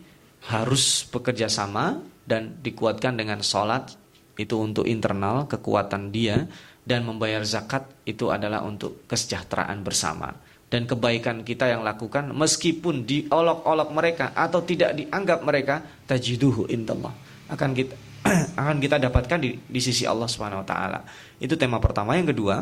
harus 0.52 1.08
bekerja 1.08 1.48
sama 1.48 2.04
dan 2.28 2.60
dikuatkan 2.60 3.16
dengan 3.16 3.40
sholat 3.40 4.01
itu 4.38 4.56
untuk 4.60 4.88
internal 4.88 5.48
kekuatan 5.48 6.14
dia 6.14 6.48
dan 6.82 7.06
membayar 7.06 7.44
zakat 7.46 7.88
itu 8.08 8.32
adalah 8.32 8.66
untuk 8.66 9.06
kesejahteraan 9.06 9.84
bersama 9.84 10.34
dan 10.72 10.88
kebaikan 10.88 11.44
kita 11.44 11.68
yang 11.68 11.84
lakukan 11.84 12.32
meskipun 12.32 13.04
diolok-olok 13.04 13.90
mereka 13.92 14.32
atau 14.32 14.64
tidak 14.64 14.96
dianggap 14.96 15.44
mereka 15.44 15.84
tajiduhu 16.08 16.72
intallah 16.72 17.12
akan 17.52 17.72
kita 17.76 17.96
akan 18.62 18.78
kita 18.78 19.02
dapatkan 19.02 19.38
di, 19.42 19.58
di 19.58 19.82
sisi 19.82 20.06
Allah 20.06 20.30
Subhanahu 20.30 20.62
wa 20.62 20.68
taala. 20.68 21.02
Itu 21.42 21.58
tema 21.58 21.82
pertama. 21.82 22.14
Yang 22.14 22.38
kedua, 22.38 22.62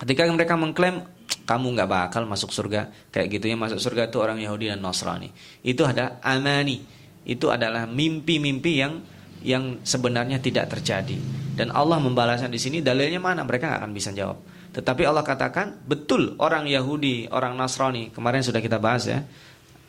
ketika 0.00 0.24
mereka 0.32 0.56
mengklaim 0.56 1.04
kamu 1.44 1.76
nggak 1.76 1.90
bakal 1.90 2.22
masuk 2.24 2.54
surga 2.54 2.88
kayak 3.10 3.26
gitu 3.38 3.50
ya 3.50 3.56
masuk 3.58 3.82
surga 3.82 4.06
itu 4.08 4.16
orang 4.22 4.38
Yahudi 4.38 4.70
dan 4.70 4.80
Nasrani 4.80 5.34
itu 5.66 5.82
ada 5.82 6.22
amani 6.22 6.82
itu 7.26 7.50
adalah 7.50 7.90
mimpi-mimpi 7.90 8.72
yang 8.78 9.02
yang 9.40 9.80
sebenarnya 9.84 10.40
tidak 10.40 10.72
terjadi. 10.72 11.16
Dan 11.56 11.72
Allah 11.72 12.00
membalasnya 12.00 12.48
di 12.48 12.60
sini 12.60 12.80
dalilnya 12.80 13.20
mana? 13.20 13.44
Mereka 13.44 13.68
nggak 13.68 13.80
akan 13.84 13.92
bisa 13.92 14.12
jawab. 14.12 14.40
Tetapi 14.70 15.02
Allah 15.02 15.26
katakan 15.26 15.82
betul 15.82 16.38
orang 16.38 16.70
Yahudi 16.70 17.26
orang 17.34 17.58
Nasrani 17.58 18.14
kemarin 18.14 18.38
sudah 18.38 18.62
kita 18.62 18.78
bahas 18.78 19.10
ya 19.10 19.26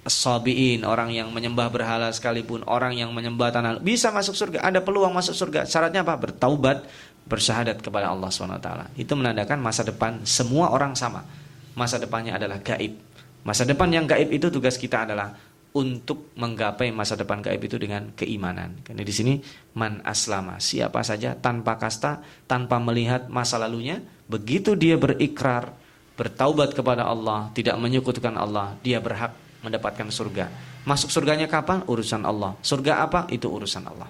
sabiin 0.01 0.81
orang 0.81 1.13
yang 1.13 1.29
menyembah 1.29 1.69
berhala 1.69 2.09
sekalipun 2.09 2.65
orang 2.65 2.97
yang 2.97 3.13
menyembah 3.13 3.53
tanah 3.53 3.77
bisa 3.77 4.09
masuk 4.09 4.33
surga 4.33 4.65
ada 4.65 4.81
peluang 4.81 5.13
masuk 5.13 5.37
surga. 5.37 5.69
Syaratnya 5.69 6.01
apa? 6.01 6.17
Bertaubat 6.17 6.89
bersyahadat 7.29 7.77
kepada 7.85 8.09
Allah 8.09 8.33
swt 8.33 8.67
itu 8.97 9.13
menandakan 9.13 9.61
masa 9.61 9.85
depan 9.85 10.25
semua 10.25 10.73
orang 10.73 10.97
sama. 10.97 11.21
Masa 11.77 12.01
depannya 12.01 12.35
adalah 12.35 12.59
gaib. 12.59 12.97
Masa 13.45 13.63
depan 13.63 13.87
yang 13.93 14.09
gaib 14.09 14.33
itu 14.33 14.49
tugas 14.49 14.75
kita 14.75 15.05
adalah 15.05 15.37
untuk 15.71 16.35
menggapai 16.35 16.91
masa 16.91 17.15
depan 17.15 17.39
gaib 17.39 17.63
itu 17.63 17.79
dengan 17.79 18.11
keimanan. 18.11 18.83
Karena 18.83 19.03
di 19.07 19.13
sini 19.15 19.33
man 19.71 20.03
aslama, 20.03 20.59
siapa 20.59 20.99
saja 20.99 21.39
tanpa 21.39 21.79
kasta, 21.79 22.19
tanpa 22.43 22.75
melihat 22.83 23.31
masa 23.31 23.55
lalunya, 23.55 24.03
begitu 24.27 24.75
dia 24.75 24.99
berikrar, 24.99 25.71
bertaubat 26.19 26.75
kepada 26.75 27.07
Allah, 27.07 27.47
tidak 27.55 27.79
menyekutukan 27.79 28.35
Allah, 28.35 28.75
dia 28.83 28.99
berhak 28.99 29.31
mendapatkan 29.63 30.11
surga. 30.11 30.51
Masuk 30.83 31.13
surganya 31.13 31.47
kapan? 31.47 31.85
Urusan 31.87 32.27
Allah. 32.27 32.57
Surga 32.59 33.05
apa? 33.05 33.29
Itu 33.31 33.47
urusan 33.53 33.85
Allah. 33.87 34.09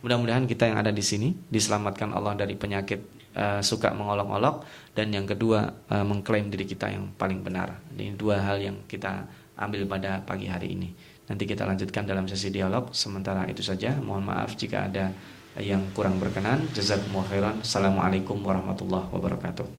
Mudah-mudahan 0.00 0.48
kita 0.48 0.68
yang 0.70 0.80
ada 0.80 0.92
di 0.94 1.04
sini 1.04 1.34
diselamatkan 1.48 2.12
Allah 2.16 2.32
dari 2.32 2.56
penyakit 2.56 3.00
uh, 3.36 3.60
suka 3.60 3.92
mengolok-olok 3.92 4.64
dan 4.96 5.12
yang 5.12 5.28
kedua 5.28 5.68
uh, 5.92 6.04
mengklaim 6.08 6.48
diri 6.48 6.64
kita 6.64 6.88
yang 6.88 7.12
paling 7.16 7.44
benar. 7.44 7.84
Ini 7.92 8.16
dua 8.16 8.40
hal 8.40 8.64
yang 8.64 8.76
kita 8.88 9.28
ambil 9.60 9.84
pada 9.84 10.24
pagi 10.24 10.48
hari 10.48 10.72
ini. 10.72 10.88
Nanti 11.28 11.44
kita 11.46 11.68
lanjutkan 11.68 12.08
dalam 12.08 12.26
sesi 12.26 12.48
dialog. 12.50 12.90
Sementara 12.90 13.46
itu 13.46 13.62
saja. 13.62 13.94
Mohon 14.00 14.34
maaf 14.34 14.56
jika 14.56 14.88
ada 14.88 15.12
yang 15.60 15.84
kurang 15.94 16.18
berkenan. 16.18 16.66
Jazakumullah 16.72 17.28
khairan. 17.28 17.56
Assalamualaikum 17.62 18.40
warahmatullahi 18.40 19.06
wabarakatuh. 19.12 19.68